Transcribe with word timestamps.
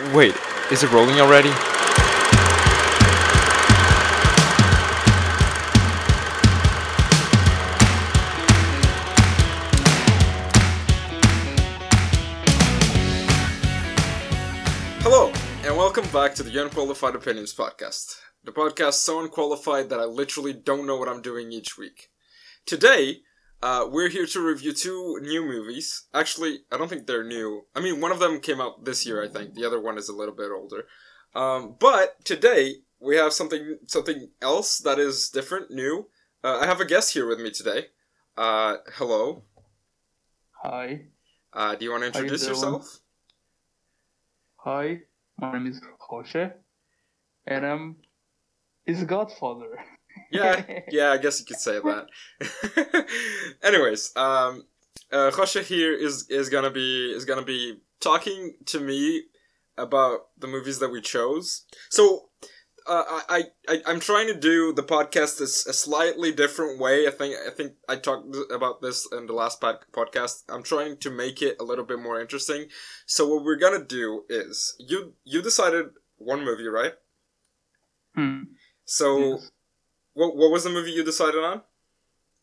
Wait, 0.00 0.34
is 0.72 0.82
it 0.82 0.90
rolling 0.92 1.20
already? 1.20 1.50
Hello, 15.02 15.30
and 15.64 15.76
welcome 15.76 16.08
back 16.08 16.34
to 16.34 16.42
the 16.42 16.62
Unqualified 16.62 17.14
Opinions 17.14 17.54
Podcast. 17.54 18.20
The 18.42 18.52
podcast 18.52 18.94
so 18.94 19.20
unqualified 19.20 19.90
that 19.90 20.00
I 20.00 20.04
literally 20.04 20.54
don't 20.54 20.86
know 20.86 20.96
what 20.96 21.10
I'm 21.10 21.20
doing 21.20 21.52
each 21.52 21.76
week. 21.76 22.08
Today, 22.64 23.20
uh, 23.62 23.86
we're 23.90 24.08
here 24.08 24.26
to 24.26 24.40
review 24.40 24.72
two 24.72 25.18
new 25.22 25.44
movies. 25.44 26.04
Actually, 26.14 26.60
I 26.72 26.78
don't 26.78 26.88
think 26.88 27.06
they're 27.06 27.24
new. 27.24 27.66
I 27.74 27.80
mean, 27.80 28.00
one 28.00 28.12
of 28.12 28.18
them 28.18 28.40
came 28.40 28.60
out 28.60 28.84
this 28.84 29.04
year, 29.04 29.22
I 29.22 29.28
think. 29.28 29.54
The 29.54 29.66
other 29.66 29.80
one 29.80 29.98
is 29.98 30.08
a 30.08 30.14
little 30.14 30.34
bit 30.34 30.50
older. 30.50 30.84
Um, 31.34 31.76
but 31.78 32.24
today 32.24 32.76
we 32.98 33.16
have 33.16 33.32
something 33.32 33.78
something 33.86 34.30
else 34.40 34.78
that 34.78 34.98
is 34.98 35.28
different, 35.28 35.70
new. 35.70 36.08
Uh, 36.42 36.58
I 36.58 36.66
have 36.66 36.80
a 36.80 36.86
guest 36.86 37.12
here 37.12 37.26
with 37.26 37.38
me 37.38 37.50
today. 37.50 37.86
Uh, 38.36 38.76
hello. 38.94 39.42
Hi. 40.62 41.02
Uh, 41.52 41.74
do 41.74 41.84
you 41.84 41.90
want 41.90 42.02
to 42.02 42.06
you 42.06 42.24
introduce 42.24 42.46
yourself? 42.46 43.00
Hi. 44.56 45.00
My 45.38 45.52
name 45.52 45.66
is 45.66 45.80
Jose. 45.98 46.52
And 47.46 47.66
I'm 47.66 47.96
his 48.86 49.04
godfather. 49.04 49.78
Yeah, 50.30 50.62
yeah, 50.90 51.10
I 51.12 51.18
guess 51.18 51.40
you 51.40 51.46
could 51.46 51.58
say 51.58 51.78
that. 51.80 53.06
Anyways, 53.62 54.12
um, 54.16 54.64
uh, 55.12 55.30
Joshe 55.30 55.62
here 55.62 55.92
is 55.92 56.28
is 56.30 56.48
gonna 56.48 56.70
be 56.70 57.12
is 57.12 57.24
gonna 57.24 57.44
be 57.44 57.78
talking 58.00 58.54
to 58.66 58.80
me 58.80 59.24
about 59.76 60.28
the 60.38 60.46
movies 60.46 60.78
that 60.78 60.90
we 60.90 61.00
chose. 61.00 61.64
So, 61.88 62.28
uh, 62.86 63.04
I, 63.28 63.44
I 63.68 63.82
I'm 63.86 64.00
trying 64.00 64.26
to 64.28 64.34
do 64.34 64.72
the 64.72 64.82
podcast 64.82 65.38
this 65.38 65.66
a 65.66 65.72
slightly 65.72 66.32
different 66.32 66.80
way. 66.80 67.06
I 67.06 67.10
think 67.10 67.34
I 67.46 67.50
think 67.50 67.72
I 67.88 67.96
talked 67.96 68.34
about 68.52 68.82
this 68.82 69.08
in 69.12 69.26
the 69.26 69.32
last 69.32 69.60
pod- 69.60 69.84
podcast. 69.92 70.42
I'm 70.48 70.62
trying 70.62 70.96
to 70.98 71.10
make 71.10 71.42
it 71.42 71.56
a 71.60 71.64
little 71.64 71.84
bit 71.84 71.98
more 71.98 72.20
interesting. 72.20 72.66
So 73.06 73.26
what 73.28 73.44
we're 73.44 73.56
gonna 73.56 73.84
do 73.84 74.24
is 74.28 74.76
you 74.78 75.14
you 75.24 75.42
decided 75.42 75.86
one 76.18 76.44
movie, 76.44 76.68
right? 76.68 76.92
Hmm. 78.14 78.42
So. 78.84 79.18
Yes. 79.32 79.50
What, 80.14 80.36
what 80.36 80.50
was 80.50 80.64
the 80.64 80.70
movie 80.70 80.92
you 80.92 81.04
decided 81.04 81.42
on? 81.42 81.62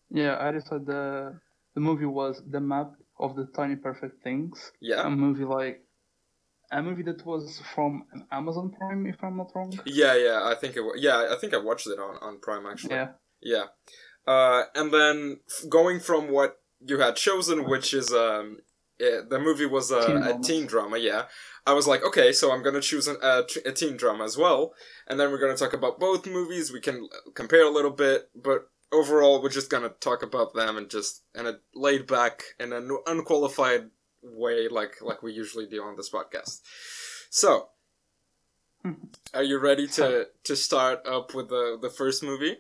Yeah, 0.09 0.37
I 0.39 0.51
decided 0.51 0.85
the 0.85 1.39
the 1.75 1.81
movie 1.81 2.05
was 2.05 2.41
The 2.49 2.59
Map 2.59 2.91
of 3.19 3.35
the 3.35 3.45
Tiny 3.55 3.75
Perfect 3.75 4.23
Things. 4.23 4.71
Yeah. 4.81 5.05
A 5.05 5.09
movie 5.09 5.43
like 5.43 5.83
a 6.71 6.81
movie 6.81 7.03
that 7.03 7.25
was 7.25 7.61
from 7.73 8.03
Amazon 8.31 8.71
Prime, 8.77 9.05
if 9.07 9.23
I'm 9.23 9.37
not 9.37 9.51
wrong. 9.55 9.77
Yeah, 9.85 10.15
yeah, 10.15 10.41
I 10.43 10.55
think 10.55 10.75
it. 10.75 10.81
wa- 10.81 10.93
Yeah, 10.97 11.27
I 11.31 11.35
think 11.39 11.53
I 11.53 11.57
watched 11.57 11.87
it 11.87 11.99
on, 11.99 12.17
on 12.21 12.39
Prime 12.39 12.65
actually. 12.65 12.95
Yeah. 12.95 13.09
Yeah. 13.41 13.65
Uh, 14.25 14.63
and 14.75 14.93
then 14.93 15.39
f- 15.49 15.69
going 15.69 15.99
from 16.02 16.29
what 16.31 16.57
you 16.85 16.99
had 16.99 17.15
chosen, 17.15 17.65
which 17.69 17.93
is 17.93 18.11
um, 18.11 18.57
yeah, 18.99 19.21
the 19.29 19.39
movie 19.39 19.65
was 19.65 19.91
a, 19.91 20.05
Teen 20.05 20.17
a 20.17 20.39
teen 20.39 20.65
drama. 20.65 20.97
Yeah. 20.97 21.23
I 21.67 21.73
was 21.73 21.85
like, 21.85 22.01
okay, 22.01 22.31
so 22.31 22.53
I'm 22.53 22.63
gonna 22.63 22.79
choose 22.79 23.09
an, 23.09 23.17
a, 23.21 23.43
t- 23.43 23.59
a 23.65 23.73
teen 23.73 23.97
drama 23.97 24.23
as 24.23 24.37
well, 24.37 24.73
and 25.05 25.19
then 25.19 25.29
we're 25.31 25.39
gonna 25.39 25.57
talk 25.57 25.73
about 25.73 25.99
both 25.99 26.25
movies. 26.25 26.71
We 26.71 26.79
can 26.79 27.09
uh, 27.13 27.31
compare 27.35 27.65
a 27.65 27.69
little 27.69 27.91
bit, 27.91 28.29
but 28.33 28.69
overall, 28.93 29.43
we're 29.43 29.49
just 29.49 29.69
gonna 29.69 29.89
talk 29.89 30.23
about 30.23 30.53
them 30.53 30.77
and 30.77 30.89
just 30.89 31.23
in 31.35 31.45
a 31.45 31.59
laid 31.75 32.07
back 32.07 32.41
and 32.57 32.71
an 32.71 32.89
unqualified 33.05 33.89
way, 34.23 34.69
like 34.69 35.01
like 35.01 35.21
we 35.21 35.33
usually 35.33 35.67
do 35.67 35.83
on 35.83 35.97
this 35.97 36.09
podcast. 36.09 36.61
So, 37.29 37.67
hmm. 38.81 38.93
are 39.33 39.43
you 39.43 39.59
ready 39.59 39.87
to 39.87 40.27
to 40.45 40.55
start 40.55 41.05
up 41.05 41.35
with 41.35 41.49
the 41.49 41.77
the 41.81 41.89
first 41.89 42.23
movie? 42.23 42.59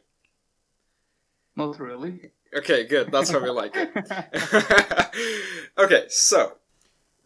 Not 1.55 1.79
really. 1.79 2.31
Okay, 2.53 2.85
good. 2.85 3.09
That's 3.09 3.31
how 3.31 3.39
we 3.39 3.49
like 3.51 3.73
it. 3.73 3.89
okay, 5.77 6.05
so 6.09 6.57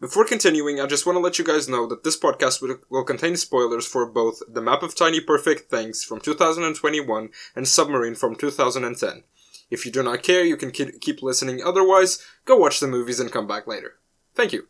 before 0.02 0.24
continuing, 0.26 0.80
I 0.80 0.86
just 0.86 1.06
want 1.06 1.16
to 1.16 1.20
let 1.20 1.38
you 1.38 1.44
guys 1.44 1.68
know 1.68 1.86
that 1.86 2.02
this 2.02 2.18
podcast 2.18 2.60
will, 2.60 2.76
will 2.90 3.04
contain 3.04 3.36
spoilers 3.36 3.86
for 3.86 4.04
both 4.04 4.42
The 4.48 4.60
Map 4.60 4.82
of 4.82 4.94
Tiny 4.96 5.20
Perfect 5.20 5.70
Things 5.70 6.02
from 6.04 6.20
2021 6.20 7.28
and 7.56 7.68
Submarine 7.68 8.16
from 8.16 8.34
2010. 8.34 9.22
If 9.70 9.86
you 9.86 9.92
do 9.92 10.02
not 10.02 10.22
care, 10.22 10.44
you 10.44 10.56
can 10.56 10.70
ke- 10.72 11.00
keep 11.00 11.22
listening. 11.22 11.62
Otherwise, 11.64 12.18
go 12.44 12.56
watch 12.56 12.80
the 12.80 12.88
movies 12.88 13.20
and 13.20 13.30
come 13.32 13.46
back 13.46 13.66
later. 13.66 13.94
Thank 14.34 14.52
you. 14.52 14.66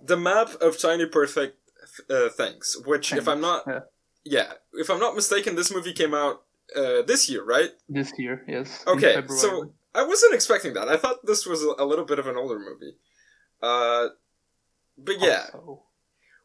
The 0.00 0.16
Map 0.16 0.54
of 0.62 0.78
Tiny 0.80 1.06
Perfect 1.06 1.58
uh, 2.08 2.28
Things, 2.30 2.76
which, 2.86 3.12
if 3.12 3.26
I'm 3.28 3.40
not, 3.40 3.64
Yeah. 3.66 3.80
yeah, 4.24 4.52
if 4.74 4.88
I'm 4.88 5.00
not 5.00 5.16
mistaken, 5.16 5.56
this 5.56 5.74
movie 5.74 5.92
came 5.92 6.14
out 6.14 6.42
uh, 6.76 7.02
this 7.02 7.28
year, 7.28 7.44
right? 7.44 7.70
This 7.88 8.12
year, 8.18 8.44
yes. 8.48 8.84
Okay, 8.86 9.16
so 9.28 9.72
I 9.94 10.04
wasn't 10.04 10.34
expecting 10.34 10.74
that. 10.74 10.88
I 10.88 10.96
thought 10.96 11.26
this 11.26 11.44
was 11.44 11.62
a, 11.62 11.74
a 11.82 11.84
little 11.86 12.04
bit 12.04 12.18
of 12.18 12.26
an 12.26 12.36
older 12.36 12.58
movie. 12.58 12.96
Uh, 13.62 14.08
but 14.98 15.20
yeah, 15.20 15.46
so? 15.52 15.82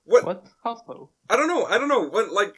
what, 0.03 0.25
What? 0.25 0.45
How 0.63 0.75
so? 0.75 1.09
I 1.29 1.35
don't 1.35 1.47
know. 1.47 1.65
I 1.65 1.77
don't 1.77 1.87
know 1.87 2.07
what 2.07 2.31
like 2.31 2.55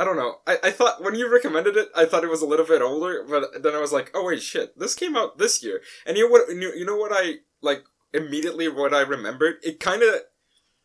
I 0.00 0.04
don't 0.04 0.16
know. 0.16 0.36
I, 0.46 0.56
I 0.64 0.70
thought 0.70 1.04
when 1.04 1.14
you 1.14 1.30
recommended 1.30 1.76
it, 1.76 1.88
I 1.94 2.06
thought 2.06 2.24
it 2.24 2.30
was 2.30 2.40
a 2.40 2.46
little 2.46 2.64
bit 2.64 2.80
older, 2.80 3.22
but 3.28 3.62
then 3.62 3.74
I 3.74 3.80
was 3.80 3.92
like, 3.92 4.10
oh 4.14 4.24
wait, 4.24 4.40
shit, 4.40 4.78
this 4.78 4.94
came 4.94 5.14
out 5.14 5.36
this 5.36 5.62
year. 5.62 5.82
And 6.06 6.16
you 6.16 6.24
know 6.24 6.30
what? 6.30 6.48
You, 6.48 6.86
know 6.86 6.96
what 6.96 7.12
I 7.12 7.40
like 7.60 7.84
immediately 8.14 8.66
what 8.68 8.94
I 8.94 9.02
remembered. 9.02 9.56
It 9.62 9.78
kind 9.78 10.02
of 10.02 10.20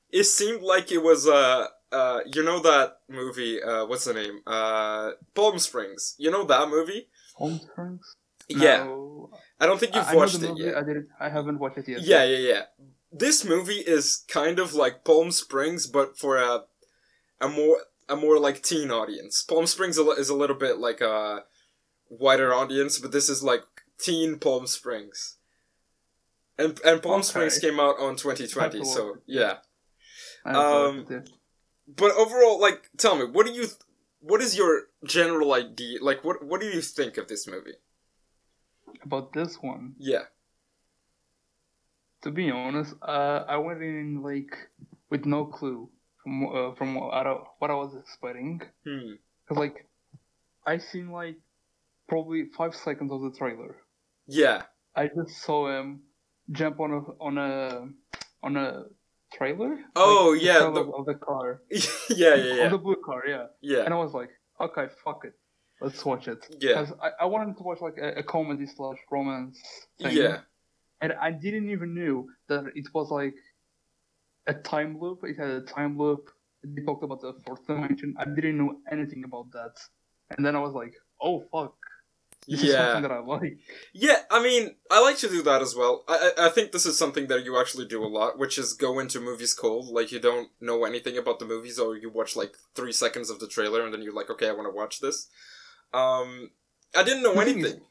it 0.09 0.25
seemed 0.25 0.61
like 0.61 0.91
it 0.91 1.01
was 1.01 1.27
uh 1.27 1.67
uh 1.93 2.19
you 2.33 2.43
know 2.43 2.59
that 2.59 2.97
movie 3.07 3.63
uh 3.63 3.85
what's 3.85 4.03
the 4.03 4.13
name 4.13 4.41
uh 4.45 5.11
Palm 5.33 5.59
Springs. 5.59 6.15
You 6.17 6.29
know 6.29 6.43
that 6.43 6.67
movie? 6.67 7.07
Palm 7.37 7.59
Springs? 7.59 8.17
Yeah, 8.49 8.83
No. 8.83 9.29
I 9.59 9.65
don't 9.65 9.79
think 9.79 9.95
you've 9.95 10.05
I 10.05 10.15
watched 10.15 10.41
it 10.41 10.57
yet. 10.57 10.75
I 10.75 10.81
didn't. 10.81 11.07
I 11.19 11.29
haven't 11.29 11.57
watched 11.57 11.77
it 11.77 11.87
yet. 11.87 12.01
Yeah, 12.01 12.25
yeah, 12.25 12.37
yeah. 12.37 12.61
This 13.17 13.45
movie 13.45 13.79
is 13.79 14.25
kind 14.27 14.59
of 14.59 14.73
like 14.73 15.05
Palm 15.05 15.31
Springs, 15.31 15.87
but 15.87 16.17
for 16.17 16.37
a 16.37 16.63
a 17.39 17.47
more 17.47 17.77
a 18.09 18.15
more 18.15 18.39
like 18.39 18.61
teen 18.61 18.91
audience. 18.91 19.41
Palm 19.41 19.65
Springs 19.67 19.97
is 19.97 20.29
a 20.29 20.35
little 20.35 20.55
bit 20.55 20.77
like 20.79 21.01
a 21.01 21.43
wider 22.09 22.53
audience, 22.53 22.99
but 22.99 23.11
this 23.11 23.29
is 23.29 23.41
like 23.41 23.63
teen 23.97 24.37
Palm 24.37 24.67
Springs. 24.67 25.37
And 26.57 26.79
and 26.85 27.01
Palm 27.01 27.19
Okay. 27.19 27.23
Springs 27.27 27.59
came 27.59 27.79
out 27.79 27.99
on 27.99 28.15
2020, 28.15 28.83
so 28.83 29.17
yeah. 29.25 29.57
Um. 30.45 31.05
But 31.87 32.11
overall, 32.15 32.59
like, 32.59 32.89
tell 32.97 33.15
me, 33.15 33.25
what 33.25 33.45
do 33.45 33.51
you, 33.51 33.61
th- 33.65 33.77
what 34.19 34.41
is 34.41 34.57
your 34.57 34.87
general 35.05 35.53
idea? 35.53 35.99
Like, 36.01 36.23
what 36.23 36.43
what 36.43 36.59
do 36.59 36.67
you 36.67 36.81
think 36.81 37.17
of 37.17 37.27
this 37.27 37.47
movie? 37.47 37.75
About 39.03 39.33
this 39.33 39.57
one, 39.61 39.93
Yeah, 39.99 40.23
to 42.25 42.31
be 42.31 42.51
honest, 42.51 42.93
uh, 43.01 43.45
I 43.47 43.57
went 43.57 43.81
in 43.81 44.21
like 44.21 44.53
with 45.11 45.25
no 45.25 45.45
clue 45.45 45.89
from 46.21 46.33
uh, 46.47 46.73
from 46.75 46.95
what 46.95 47.13
I, 47.27 47.33
what 47.59 47.71
I 47.71 47.75
was 47.75 47.95
expecting. 47.95 48.61
hmm. 48.85 49.13
Cause 49.47 49.57
like 49.57 49.87
I 50.65 50.79
seen 50.79 51.11
like 51.11 51.37
probably 52.09 52.45
five 52.57 52.73
seconds 52.75 53.11
of 53.11 53.21
the 53.21 53.31
trailer. 53.37 53.77
yeah, 54.27 54.63
I 54.95 55.07
just 55.07 55.41
saw 55.45 55.69
him 55.69 56.01
jump 56.51 56.79
on 56.79 56.91
a 56.97 56.99
on 57.27 57.37
a 57.37 57.87
on 58.43 58.57
a 58.57 58.85
trailer. 59.37 59.77
Oh, 59.95 60.29
Like, 60.31 60.39
the 60.41 60.45
yeah, 60.47 60.57
trailer 60.59 60.83
the- 60.83 60.91
of 60.99 61.05
the 61.05 61.15
car. 61.15 61.61
yeah, 61.71 62.35
yeah, 62.35 62.51
On 62.53 62.57
yeah, 62.57 62.69
the 62.69 62.77
blue 62.85 62.97
car, 63.05 63.21
yeah. 63.27 63.45
yeah, 63.61 63.83
And 63.85 63.93
I 63.93 63.97
was 63.97 64.13
like, 64.13 64.29
okay, 64.65 64.87
fuck 65.03 65.25
it, 65.25 65.33
let's 65.81 66.03
watch 66.05 66.27
it. 66.27 66.41
Yeah. 66.59 66.81
Because 66.81 66.93
I, 67.01 67.09
I 67.23 67.25
wanted 67.25 67.57
to 67.57 67.63
watch 67.63 67.81
like 67.81 67.97
a, 68.01 68.19
a 68.21 68.23
comedy 68.23 68.65
slash 68.75 68.97
romance 69.11 69.59
thing. 70.01 70.15
yeah. 70.17 70.37
And 71.05 71.13
I 71.27 71.31
didn't 71.31 71.69
even 71.69 71.93
knew 71.93 72.27
that 72.49 72.65
it 72.75 72.87
was 72.93 73.11
like 73.11 73.35
a 74.47 74.53
time 74.53 74.99
loop. 74.99 75.19
It 75.23 75.37
had 75.37 75.49
a 75.49 75.61
time 75.61 75.97
loop. 75.97 76.29
They 76.63 76.81
talked 76.83 77.03
about 77.03 77.21
the 77.21 77.33
fourth 77.45 77.65
dimension. 77.67 78.15
I 78.17 78.25
didn't 78.25 78.57
know 78.57 78.77
anything 78.91 79.23
about 79.23 79.51
that, 79.51 79.75
and 80.31 80.45
then 80.45 80.55
I 80.55 80.59
was 80.59 80.73
like, 80.73 80.93
"Oh 81.21 81.37
fuck, 81.51 81.75
this 82.47 82.63
is 82.63 82.73
Yeah. 82.73 83.01
I 83.17 83.19
like." 83.19 83.57
Yeah, 83.93 84.19
I 84.31 84.41
mean, 84.41 84.75
I 84.89 84.99
like 85.07 85.17
to 85.19 85.29
do 85.29 85.41
that 85.43 85.61
as 85.61 85.75
well. 85.75 86.03
I, 86.07 86.31
I 86.47 86.49
think 86.49 86.71
this 86.71 86.85
is 86.87 86.97
something 86.97 87.27
that 87.27 87.45
you 87.45 87.59
actually 87.59 87.85
do 87.95 88.03
a 88.03 88.07
lot, 88.19 88.39
which 88.39 88.57
is 88.57 88.73
go 88.73 88.97
into 88.99 89.19
movies 89.19 89.53
cold. 89.53 89.85
Like, 89.97 90.11
you 90.11 90.19
don't 90.19 90.49
know 90.59 90.85
anything 90.85 91.17
about 91.17 91.37
the 91.39 91.45
movies, 91.45 91.77
or 91.77 91.95
you 91.95 92.09
watch 92.09 92.35
like 92.35 92.53
three 92.73 92.91
seconds 92.93 93.29
of 93.29 93.39
the 93.39 93.47
trailer, 93.47 93.83
and 93.85 93.93
then 93.93 94.01
you're 94.01 94.19
like, 94.21 94.29
okay, 94.31 94.49
I 94.49 94.53
want 94.53 94.67
to 94.71 94.75
watch 94.75 94.99
this. 95.01 95.27
Um, 95.93 96.49
I 96.95 97.03
didn't 97.03 97.23
know 97.23 97.33
The 97.35 97.45
thing 97.45 97.59
is- 97.59 97.65
anything. 97.65 97.81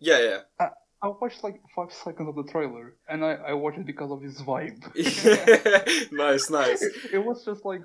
Yeah, 0.00 0.18
yeah. 0.28 0.38
I 0.58 0.68
watched 1.08 1.42
like 1.44 1.60
five 1.74 1.92
seconds 1.92 2.28
of 2.28 2.34
the 2.36 2.50
trailer, 2.50 2.94
and 3.08 3.24
I, 3.24 3.32
I 3.34 3.52
watched 3.54 3.78
it 3.78 3.86
because 3.86 4.10
of 4.10 4.22
his 4.22 4.40
vibe. 4.42 4.82
nice, 6.12 6.50
nice. 6.50 6.82
it, 6.82 6.92
it 7.14 7.18
was 7.24 7.44
just 7.44 7.64
like 7.64 7.82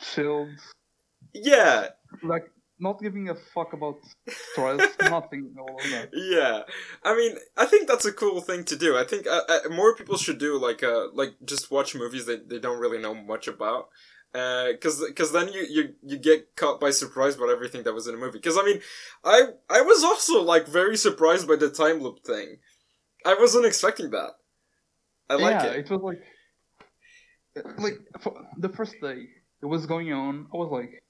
chilled, 0.00 0.48
Yeah, 1.34 1.88
like 2.22 2.44
not 2.80 3.00
giving 3.00 3.28
a 3.28 3.34
fuck 3.34 3.72
about 3.72 3.96
stress, 4.28 4.88
nothing, 5.02 5.54
all 5.58 5.76
of 5.76 5.90
that. 5.90 6.10
yeah. 6.12 6.62
I 7.04 7.16
mean, 7.16 7.36
I 7.56 7.66
think 7.66 7.88
that's 7.88 8.04
a 8.04 8.12
cool 8.12 8.40
thing 8.40 8.64
to 8.64 8.76
do. 8.76 8.96
I 8.96 9.04
think 9.04 9.26
uh, 9.26 9.42
uh, 9.48 9.68
more 9.70 9.96
people 9.96 10.16
should 10.16 10.38
do 10.38 10.58
like 10.58 10.82
uh 10.82 11.08
like 11.12 11.34
just 11.44 11.70
watch 11.70 11.94
movies 11.94 12.26
that 12.26 12.48
they 12.48 12.58
don't 12.58 12.78
really 12.80 12.98
know 12.98 13.14
much 13.14 13.48
about. 13.48 13.88
Uh, 14.34 14.72
because 14.72 15.02
because 15.08 15.32
then 15.32 15.48
you, 15.52 15.66
you 15.68 15.94
you 16.02 16.18
get 16.18 16.54
caught 16.54 16.78
by 16.78 16.90
surprise 16.90 17.34
by 17.34 17.48
everything 17.50 17.82
that 17.82 17.94
was 17.94 18.06
in 18.06 18.14
the 18.14 18.20
movie. 18.20 18.38
Because 18.38 18.58
I 18.58 18.62
mean, 18.62 18.80
I 19.24 19.46
I 19.70 19.80
was 19.80 20.04
also 20.04 20.42
like 20.42 20.66
very 20.68 20.96
surprised 20.96 21.48
by 21.48 21.56
the 21.56 21.70
time 21.70 22.00
loop 22.02 22.22
thing. 22.24 22.58
I 23.24 23.34
wasn't 23.34 23.64
expecting 23.64 24.10
that. 24.10 24.32
I 25.30 25.34
like 25.34 25.62
yeah, 25.62 25.72
it. 25.72 25.86
it 25.86 25.90
was 25.90 26.00
like, 26.02 26.22
like 27.78 27.98
the 28.58 28.68
first 28.68 28.96
day 29.00 29.28
it 29.62 29.66
was 29.66 29.86
going 29.86 30.12
on. 30.12 30.46
I 30.52 30.56
was 30.56 30.70
like, 30.70 31.02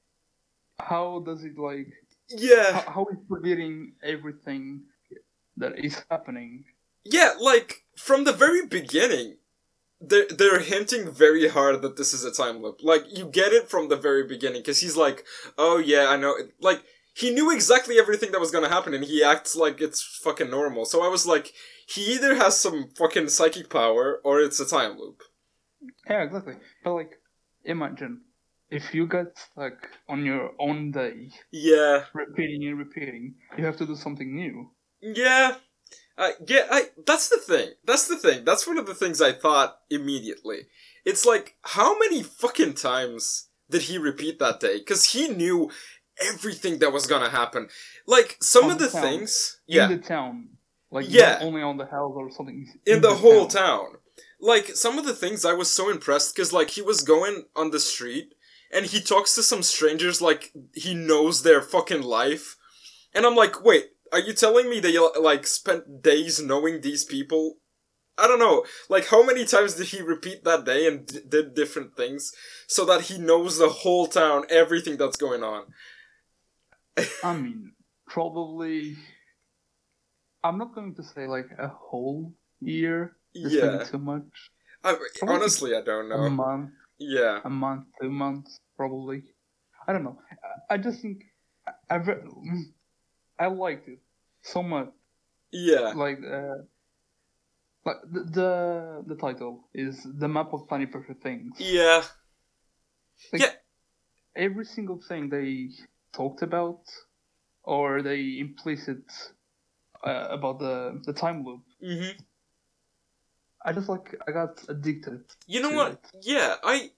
how 0.79 1.20
does 1.26 1.44
it 1.44 1.59
like? 1.59 1.88
Yeah, 2.31 2.73
How, 2.73 2.93
how 2.93 3.06
is 3.11 3.19
forgetting 3.29 3.94
everything 4.03 4.82
that 5.56 5.79
is 5.82 6.00
happening? 6.11 6.65
yeah. 7.05 7.32
Like 7.41 7.85
from 7.97 8.25
the 8.25 8.32
very 8.32 8.67
beginning, 8.67 9.38
they're 10.00 10.27
they're 10.29 10.61
hinting 10.61 11.11
very 11.11 11.49
hard 11.49 11.83
that 11.83 11.97
this 11.97 12.12
is 12.15 12.25
a 12.25 12.33
time 12.33 12.62
loop. 12.62 12.81
Like 12.83 13.05
you 13.09 13.27
get 13.27 13.53
it 13.53 13.69
from 13.69 13.89
the 13.89 13.97
very 13.97 14.25
beginning 14.27 14.61
because 14.62 14.81
he's 14.81 14.97
like, 14.97 15.25
oh 15.56 15.79
yeah, 15.79 16.06
I 16.09 16.17
know. 16.17 16.35
Like 16.61 16.83
he 17.15 17.31
knew 17.31 17.50
exactly 17.53 17.99
everything 17.99 18.31
that 18.33 18.41
was 18.41 18.50
gonna 18.53 18.69
happen, 18.69 18.95
and 18.95 19.05
he 19.05 19.23
acts 19.25 19.56
like 19.56 19.81
it's 19.81 20.03
fucking 20.23 20.50
normal. 20.50 20.85
So 20.85 21.05
I 21.05 21.09
was 21.09 21.27
like, 21.27 21.53
he 21.89 22.12
either 22.15 22.35
has 22.37 22.59
some 22.59 22.91
fucking 22.97 23.29
psychic 23.29 23.69
power 23.71 24.21
or 24.25 24.41
it's 24.41 24.61
a 24.61 24.67
time 24.69 24.99
loop. 24.99 25.23
Yeah, 26.09 26.23
exactly. 26.23 26.55
But 26.85 26.94
like, 26.94 27.11
imagine 27.65 28.23
if 28.71 28.94
you 28.94 29.06
get 29.06 29.37
stuck 29.37 29.89
on 30.09 30.25
your 30.25 30.51
own 30.61 30.91
day, 30.93 31.31
Yeah, 31.51 32.05
repeating 32.15 32.67
and 32.69 32.79
repeating, 32.79 33.35
you 33.56 33.65
have 33.65 33.77
to 33.79 33.87
do 33.87 33.97
something 33.97 34.35
new. 34.35 34.71
yeah. 35.01 35.56
Uh, 36.19 36.31
yeah, 36.47 36.67
I, 36.70 36.82
that's 37.06 37.29
the 37.29 37.38
thing. 37.38 37.70
That's 37.85 38.09
the 38.09 38.17
thing. 38.17 38.44
That's 38.44 38.67
one 38.67 38.76
of 38.76 38.87
the 38.87 38.94
things 38.94 39.23
I 39.23 39.32
thought 39.32 39.79
immediately. 39.88 40.67
It's 41.05 41.25
like, 41.25 41.56
how 41.62 41.97
many 41.99 42.23
fucking 42.25 42.75
times 42.75 43.49
did 43.70 43.82
he 43.82 43.99
repeat 43.99 44.38
that 44.41 44.59
day? 44.61 44.79
Because 44.79 45.12
he 45.12 45.29
knew 45.29 45.70
everything 46.20 46.81
that 46.81 46.93
was 46.93 47.06
gonna 47.06 47.31
happen. 47.31 47.69
Like, 48.06 48.37
some 48.43 48.65
On 48.65 48.70
of 48.73 48.79
the 48.81 48.87
the 48.87 48.91
town. 48.93 49.03
things. 49.03 49.61
Yeah. 49.69 49.85
In 49.88 49.93
the 50.00 50.06
town, 50.06 50.49
like 50.91 51.06
Yeah. 51.09 51.35
not 51.35 51.43
only 51.43 51.62
on 51.62 51.76
the 51.76 51.87
house 51.87 52.12
or 52.17 52.31
something. 52.32 52.67
in 52.85 53.00
the 53.00 53.15
whole 53.15 53.47
town. 53.47 53.87
Like 54.41 54.67
some 54.75 54.99
of 54.99 55.05
the 55.06 55.15
things 55.15 55.44
I 55.44 55.53
was 55.53 55.70
so 55.70 55.88
impressed 55.91 56.35
because 56.35 56.53
like 56.53 56.70
he 56.70 56.82
was 56.82 57.03
going 57.03 57.44
on 57.55 57.70
the 57.70 57.81
street 57.81 58.35
and 58.73 58.87
he 58.87 59.00
talks 59.00 59.35
to 59.37 59.43
some 59.43 59.62
strangers 59.62 60.20
like 60.20 60.53
he 60.75 60.94
knows 60.94 61.43
their 61.43 61.62
fucking 61.62 62.03
life, 62.03 62.56
and 63.15 63.25
I'm 63.25 63.35
like, 63.37 63.65
wait, 63.65 63.87
are 64.12 64.20
you 64.20 64.32
telling 64.32 64.69
me 64.70 64.81
that 64.81 64.90
you 64.93 65.10
like 65.20 65.46
spent 65.46 66.02
days 66.02 66.40
knowing 66.43 66.81
these 66.81 67.05
people? 67.05 67.56
I 68.16 68.26
don't 68.26 68.40
know. 68.40 68.64
Like 68.88 69.06
how 69.06 69.22
many 69.25 69.44
times 69.44 69.75
did 69.75 69.87
he 69.88 70.00
repeat 70.02 70.43
that 70.44 70.64
day 70.64 70.87
and 70.88 71.06
d- 71.06 71.20
did 71.28 71.55
different 71.55 71.96
things 71.96 72.32
so 72.66 72.84
that 72.87 73.02
he 73.02 73.19
knows 73.19 73.58
the 73.58 73.69
whole 73.69 74.06
town, 74.08 74.44
everything 74.50 74.96
that's 74.96 75.16
going 75.16 75.43
on? 75.44 75.66
I 77.25 77.37
mean, 77.37 77.72
probably. 78.06 78.96
I'm 80.43 80.58
not 80.58 80.75
going 80.75 80.94
to 80.96 81.02
say 81.02 81.26
like 81.26 81.49
a 81.58 81.69
whole 81.69 82.32
year. 82.60 83.16
Yeah. 83.34 83.84
too 83.84 83.99
much. 83.99 84.25
I, 84.82 84.96
honestly, 85.22 85.76
I 85.76 85.82
don't 85.82 86.08
know. 86.08 86.16
A 86.16 86.31
month, 86.31 86.70
Yeah. 86.99 87.40
a 87.44 87.50
month, 87.50 87.84
two 88.00 88.10
months, 88.10 88.58
probably. 88.76 89.22
I 89.87 89.93
don't 89.93 90.05
know. 90.05 90.19
I, 90.70 90.75
I 90.75 90.76
just 90.78 91.02
think 91.02 91.22
I, 91.90 91.99
I, 93.38 93.46
liked 93.46 93.88
it 93.88 94.00
so 94.43 94.62
much. 94.62 94.90
Yeah. 95.52 95.93
Like, 95.94 96.19
uh, 96.25 96.62
like 97.85 97.96
the, 98.11 98.25
the 98.25 99.05
the 99.06 99.14
title 99.14 99.64
is 99.75 100.06
the 100.19 100.29
map 100.29 100.52
of 100.52 100.69
tiny 100.69 100.87
perfect 100.87 101.23
things. 101.23 101.56
Yeah. 101.58 102.02
Like, 103.32 103.43
Yeah. 103.43 103.52
Every 104.37 104.64
single 104.64 105.00
thing 105.08 105.31
they 105.31 105.70
talked 106.12 106.43
about, 106.43 106.82
or 107.64 108.02
they 108.02 108.38
implicit 108.38 109.02
uh, 110.05 110.29
about 110.31 110.58
the 110.61 111.00
the 111.05 111.12
time 111.12 111.44
loop. 111.44 111.62
Mm-hmm. 111.82 112.20
I 113.64 113.73
just 113.73 113.88
like 113.88 114.14
I 114.26 114.31
got 114.32 114.62
addicted. 114.69 115.25
You 115.46 115.62
know 115.62 115.70
what? 115.70 115.93
it. 115.93 116.11
Yeah, 116.23 116.55
I 116.62 116.91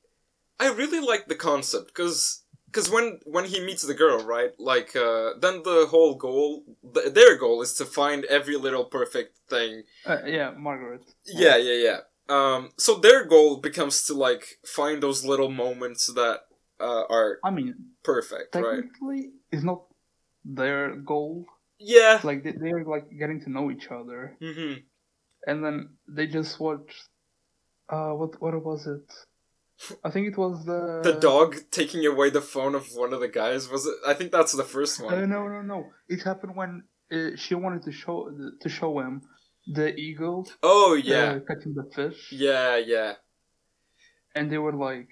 I 0.58 0.70
really 0.70 1.00
like 1.00 1.26
the 1.26 1.34
concept 1.34 1.86
because 1.86 2.42
because 2.70 2.90
when 2.90 3.18
when 3.24 3.44
he 3.44 3.60
meets 3.60 3.82
the 3.82 3.94
girl, 3.94 4.22
right? 4.24 4.52
Like 4.58 4.94
uh, 4.94 5.30
then 5.40 5.62
the 5.62 5.86
whole 5.90 6.14
goal, 6.14 6.64
th- 6.94 7.12
their 7.14 7.36
goal 7.36 7.62
is 7.62 7.74
to 7.74 7.84
find 7.84 8.24
every 8.26 8.56
little 8.56 8.84
perfect 8.84 9.38
thing. 9.48 9.82
Uh, 10.06 10.18
yeah, 10.24 10.52
Margaret. 10.56 11.02
Yeah, 11.26 11.56
yeah, 11.56 11.74
yeah. 11.88 11.98
Um, 12.28 12.70
so 12.78 12.94
their 12.94 13.24
goal 13.24 13.56
becomes 13.56 14.04
to 14.04 14.14
like 14.14 14.58
find 14.64 15.02
those 15.02 15.24
little 15.24 15.50
moments 15.50 16.06
that 16.14 16.40
uh, 16.78 17.04
are 17.10 17.38
I 17.42 17.50
mean, 17.50 17.74
perfect, 18.04 18.54
right? 18.54 18.64
technically, 18.64 19.32
it's 19.50 19.64
not 19.64 19.82
their 20.44 20.94
goal. 20.94 21.46
Yeah. 21.78 22.20
Like 22.22 22.44
they, 22.44 22.52
they're 22.52 22.84
like 22.84 23.10
getting 23.18 23.40
to 23.42 23.50
know 23.50 23.70
each 23.70 23.88
other, 23.90 24.36
hmm 24.40 24.74
and 25.46 25.64
then 25.64 25.96
they 26.06 26.26
just 26.26 26.60
watch. 26.60 26.94
Uh, 27.88 28.12
what 28.12 28.40
what 28.40 28.54
was 28.64 28.86
it? 28.86 29.12
I 30.04 30.10
think 30.10 30.28
it 30.28 30.38
was 30.38 30.64
the 30.64 31.00
The 31.02 31.18
dog 31.20 31.56
taking 31.70 32.04
away 32.06 32.30
the 32.30 32.40
phone 32.42 32.74
of 32.74 32.84
one 32.94 33.12
of 33.12 33.20
the 33.20 33.28
guys 33.28 33.68
was 33.68 33.86
it? 33.86 33.96
I 34.06 34.14
think 34.14 34.30
that's 34.32 34.52
the 34.52 34.64
first 34.64 35.00
Uh, 35.00 35.04
one. 35.04 35.28
no, 35.28 35.48
no, 35.48 35.62
no. 35.62 35.78
It 36.08 36.22
happened 36.22 36.54
when 36.56 36.84
uh, 37.12 37.36
she 37.36 37.54
wanted 37.54 37.82
to 37.84 37.92
show 37.92 38.16
to 38.62 38.68
show 38.68 38.98
him 39.00 39.22
the 39.66 39.88
eagle 39.94 40.48
Oh 40.62 40.92
uh, 40.92 40.96
yeah, 41.12 41.38
catching 41.48 41.74
the 41.74 41.86
fish, 41.94 42.20
yeah, 42.32 42.76
yeah. 42.76 43.12
and 44.34 44.50
they 44.50 44.58
were 44.58 44.72
like, 44.72 45.08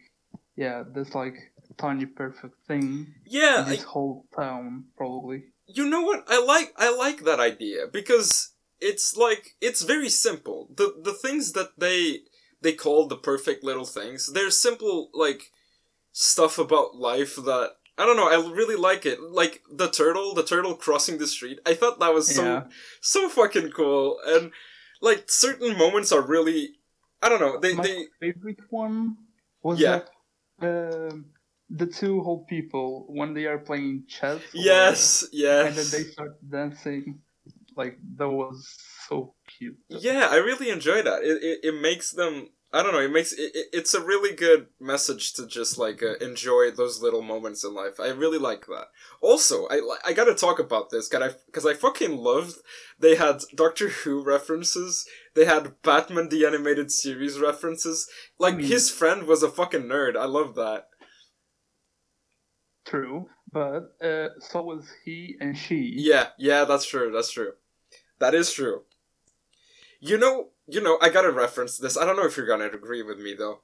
"Yeah, 0.57 0.85
that's 0.95 1.15
like 1.15 1.37
tiny 1.77 2.07
perfect 2.07 2.55
thing 2.67 3.15
Yeah, 3.27 3.63
in 3.65 3.69
this 3.71 3.83
whole 3.85 4.27
town, 4.37 4.85
probably." 4.97 5.41
you 5.71 5.85
know 5.85 6.01
what 6.01 6.25
i 6.29 6.39
like 6.41 6.73
i 6.79 6.89
like 7.05 7.25
that 7.25 7.39
idea 7.39 7.81
because 7.93 8.55
it's 8.81 9.15
like 9.27 9.45
it's 9.61 9.83
very 9.83 10.09
simple 10.09 10.67
the 10.75 10.87
the 11.09 11.13
things 11.13 11.53
that 11.53 11.71
they 11.77 12.21
they 12.63 12.73
call 12.73 13.07
the 13.07 13.17
perfect 13.17 13.63
little 13.65 13.85
things 13.85 14.33
they're 14.33 14.51
simple 14.51 15.11
like 15.15 15.51
stuff 16.13 16.59
about 16.59 16.97
life 16.97 17.37
that 17.37 17.73
i 17.97 18.05
don't 18.07 18.17
know 18.17 18.29
i 18.29 18.35
really 18.53 18.77
like 18.77 19.05
it 19.07 19.21
like 19.23 19.61
the 19.73 19.89
turtle 19.91 20.35
the 20.35 20.43
turtle 20.45 20.75
crossing 20.75 21.19
the 21.19 21.27
street 21.27 21.59
i 21.67 21.75
thought 21.75 22.01
that 22.01 22.13
was 22.15 22.35
so 22.35 22.45
Yeah. 22.45 22.63
so 23.01 23.29
fucking 23.29 23.71
cool 23.71 24.19
and 24.27 24.51
like 25.01 25.25
certain 25.29 25.77
moments 25.79 26.11
are 26.13 26.23
really 26.23 26.71
i 27.23 27.29
don't 27.29 27.41
know 27.41 27.59
they 27.61 27.75
My 27.75 27.83
they 27.83 28.07
favorite 28.21 28.61
one 28.71 29.17
was 29.63 29.79
Yeah. 29.81 30.01
that 30.01 30.09
um, 30.61 31.27
the 31.71 31.87
two 31.87 32.23
whole 32.23 32.45
people 32.49 33.07
when 33.09 33.35
they 33.35 33.47
are 33.47 33.59
playing 33.59 34.05
chess. 34.09 34.39
or- 34.41 34.43
yes 34.55 35.27
yes 35.33 35.67
And 35.69 35.77
then 35.77 35.87
they 35.93 36.05
start 36.11 36.33
dancing. 36.51 37.21
Like 37.77 37.99
that 38.17 38.29
was 38.29 38.57
so 39.09 39.35
cute. 39.59 39.79
Yeah, 39.89 40.29
I 40.31 40.37
really 40.37 40.71
enjoy 40.71 41.03
that. 41.03 41.23
It, 41.23 41.43
it 41.43 41.61
it 41.75 41.81
makes 41.81 42.13
them. 42.13 42.51
I 42.71 42.83
don't 42.83 42.93
know. 42.93 43.01
It 43.01 43.11
makes 43.11 43.33
it, 43.33 43.51
it- 43.55 43.69
It's 43.73 43.95
a 43.95 44.05
really 44.05 44.35
good 44.37 44.67
message 44.79 45.33
to 45.35 45.47
just 45.47 45.79
like 45.79 46.03
uh, 46.03 46.17
enjoy 46.21 46.71
those 46.71 47.01
little 47.01 47.23
moments 47.23 47.65
in 47.65 47.73
life. 47.75 47.99
I 47.99 48.09
really 48.09 48.39
like 48.39 48.67
that. 48.67 48.89
Also, 49.23 49.67
I 49.71 49.81
I 50.05 50.13
gotta 50.13 50.35
talk 50.35 50.59
about 50.59 50.91
this 50.91 51.09
because 51.09 51.33
I 51.33 51.37
because 51.47 51.67
I 51.67 51.75
fucking 51.75 52.17
loved. 52.17 52.57
They 52.99 53.15
had 53.17 53.43
Doctor 53.55 53.89
Who 53.89 54.23
references. 54.23 55.07
They 55.35 55.47
had 55.47 55.81
Batman 55.83 56.29
the 56.29 56.45
animated 56.45 56.93
series 56.93 57.39
references. 57.39 58.07
Like 58.39 58.59
his 58.59 58.91
friend 58.91 59.23
was 59.27 59.43
a 59.43 59.49
fucking 59.51 59.85
nerd. 59.85 60.17
I 60.17 60.27
love 60.27 60.55
that. 60.57 60.89
True, 62.87 63.29
but 63.53 63.95
uh, 64.03 64.29
so 64.41 64.63
was 64.63 64.87
he 65.05 65.37
and 65.41 65.57
she. 65.57 65.93
Yeah, 65.95 66.29
yeah, 66.39 66.65
that's 66.65 66.87
true. 66.87 67.11
That's 67.13 67.31
true. 67.31 67.53
That 68.19 68.35
is 68.35 68.53
true. 68.53 68.83
You 70.01 70.17
know, 70.19 70.49
you 70.67 70.81
know, 70.81 70.99
I 71.03 71.09
gotta 71.09 71.33
reference 71.33 71.77
this. 71.79 71.97
I 71.97 72.05
don't 72.05 72.17
know 72.17 72.27
if 72.27 72.37
you're 72.37 72.47
gonna 72.47 72.67
agree 72.67 73.03
with 73.03 73.19
me 73.19 73.35
though. 73.35 73.61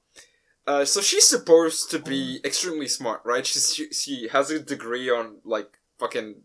Uh, 0.66 0.84
so 0.84 1.00
she's 1.02 1.26
supposed 1.28 1.90
to 1.90 1.98
be 1.98 2.40
extremely 2.44 2.88
smart, 2.88 3.20
right? 3.24 3.46
She's, 3.46 3.74
she 3.74 3.92
she 3.92 4.28
has 4.28 4.50
a 4.50 4.58
degree 4.58 5.10
on 5.10 5.36
like 5.44 5.68
fucking 5.98 6.36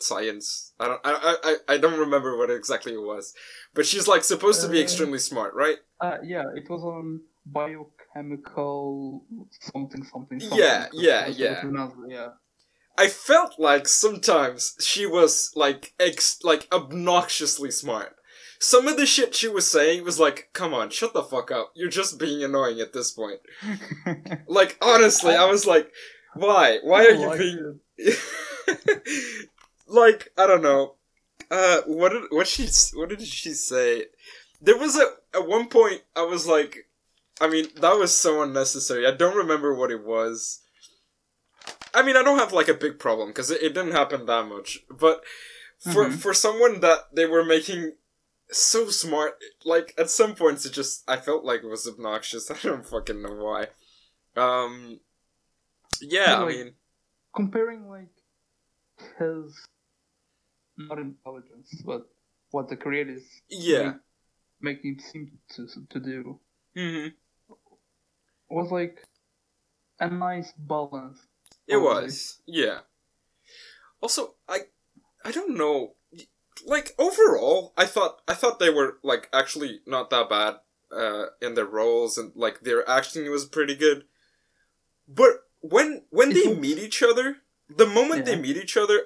science. 0.00 0.72
I 0.80 0.86
don't 0.88 1.00
I 1.04 1.36
I 1.44 1.56
I- 1.74 1.78
don't 1.78 1.98
remember 1.98 2.36
what 2.38 2.50
exactly 2.50 2.94
it 2.94 3.02
was, 3.02 3.34
but 3.74 3.84
she's 3.86 4.08
like 4.08 4.24
supposed 4.24 4.60
to 4.62 4.68
be 4.68 4.78
Uh, 4.78 4.82
extremely 4.82 5.18
smart, 5.18 5.54
right? 5.54 5.78
Uh, 6.00 6.16
yeah, 6.24 6.44
it 6.56 6.68
was 6.70 6.82
on 6.82 7.20
biochemical 7.46 9.24
something 9.72 10.04
something. 10.04 10.40
something 10.40 10.58
Yeah, 10.58 10.86
yeah, 10.92 11.26
yeah. 11.26 11.48
what 11.50 11.58
it 11.58 11.60
pronounced, 11.60 11.96
yeah. 12.08 12.28
I 12.96 13.08
felt 13.08 13.60
like 13.60 13.86
sometimes 13.86 14.74
she 14.80 15.06
was 15.06 15.52
like 15.54 15.92
ex 16.00 16.38
like 16.42 16.66
obnoxiously 16.72 17.70
smart. 17.70 18.16
Some 18.60 18.88
of 18.88 18.96
the 18.96 19.06
shit 19.06 19.34
she 19.34 19.46
was 19.48 19.70
saying 19.70 20.04
was 20.04 20.18
like, 20.18 20.48
"Come 20.52 20.74
on, 20.74 20.90
shut 20.90 21.12
the 21.14 21.22
fuck 21.22 21.50
up. 21.50 21.72
You're 21.74 21.88
just 21.90 22.18
being 22.18 22.42
annoying 22.42 22.80
at 22.80 22.92
this 22.92 23.10
point." 23.12 23.40
Like 24.48 24.76
honestly, 24.82 25.34
I 25.34 25.44
was 25.44 25.66
like, 25.66 25.92
"Why? 26.34 26.78
Why 26.82 27.04
are 27.06 27.10
I 27.10 27.12
you 27.14 27.26
liked 27.26 27.38
being 27.40 27.80
like 29.86 30.32
I 30.36 30.46
don't 30.46 30.62
know. 30.62 30.94
Uh, 31.50 31.80
what 31.86 32.10
did 32.10 32.22
what 32.30 32.46
she 32.46 32.68
what 32.94 33.08
did 33.08 33.22
she 33.22 33.52
say? 33.54 34.04
There 34.60 34.76
was 34.76 34.96
a 34.96 35.06
at 35.36 35.46
one 35.48 35.68
point 35.68 36.02
I 36.16 36.22
was 36.22 36.46
like, 36.46 36.88
I 37.40 37.48
mean, 37.48 37.66
that 37.80 37.96
was 37.98 38.14
so 38.16 38.42
unnecessary. 38.42 39.06
I 39.06 39.12
don't 39.12 39.36
remember 39.36 39.74
what 39.74 39.90
it 39.90 40.04
was. 40.04 40.60
I 41.94 42.02
mean, 42.02 42.16
I 42.16 42.22
don't 42.22 42.38
have 42.38 42.52
like 42.52 42.68
a 42.68 42.74
big 42.74 42.98
problem 42.98 43.28
because 43.28 43.50
it, 43.50 43.62
it 43.62 43.74
didn't 43.74 43.92
happen 43.92 44.26
that 44.26 44.46
much. 44.46 44.80
But 44.90 45.22
for 45.78 46.06
Mhm. 46.06 46.18
for 46.18 46.34
someone 46.34 46.80
that 46.80 47.08
they 47.14 47.24
were 47.26 47.44
making 47.44 47.92
so 48.50 48.88
smart, 48.88 49.34
like 49.64 49.94
at 49.98 50.10
some 50.10 50.34
points 50.34 50.64
it 50.64 50.72
just 50.72 51.04
I 51.08 51.16
felt 51.16 51.44
like 51.44 51.62
it 51.62 51.68
was 51.68 51.86
obnoxious. 51.86 52.50
I 52.50 52.56
don't 52.62 52.86
fucking 52.86 53.22
know 53.22 53.34
why. 53.34 53.68
Um, 54.36 55.00
yeah, 56.00 56.30
Yeah, 56.32 56.42
I 56.42 56.48
mean, 56.48 56.74
comparing 57.34 57.88
like 57.88 58.10
his 59.18 59.66
not 60.76 60.98
intelligence, 60.98 61.82
but 61.84 62.08
what 62.50 62.68
the 62.68 62.76
creators 62.76 63.24
yeah. 63.48 63.94
make, 64.60 64.82
him 64.82 64.98
seem 64.98 65.38
to 65.50 65.66
to 65.90 66.00
do 66.00 66.38
hmm 66.74 67.08
was 68.48 68.70
like 68.70 69.02
a 70.00 70.08
nice 70.08 70.52
balance. 70.56 71.18
It 71.66 71.76
was, 71.76 72.40
yeah. 72.46 72.80
Also, 74.00 74.34
I, 74.48 74.60
I 75.24 75.32
don't 75.32 75.56
know. 75.56 75.94
Like 76.66 76.94
overall, 76.98 77.72
I 77.76 77.86
thought 77.86 78.20
I 78.28 78.34
thought 78.34 78.58
they 78.58 78.70
were 78.70 78.98
like 79.02 79.28
actually 79.32 79.80
not 79.86 80.10
that 80.10 80.28
bad 80.28 80.56
uh, 80.92 81.26
in 81.40 81.54
their 81.54 81.66
roles, 81.66 82.18
and 82.18 82.32
like 82.34 82.60
their 82.60 82.88
acting 82.88 83.30
was 83.30 83.44
pretty 83.44 83.74
good. 83.76 84.04
But 85.06 85.44
when 85.60 86.04
when 86.10 86.32
they 86.32 86.54
meet 86.54 86.78
each 86.78 87.02
other, 87.02 87.38
the 87.68 87.86
moment 87.86 88.24
they 88.24 88.36
meet 88.36 88.56
each 88.56 88.76
other, 88.76 89.04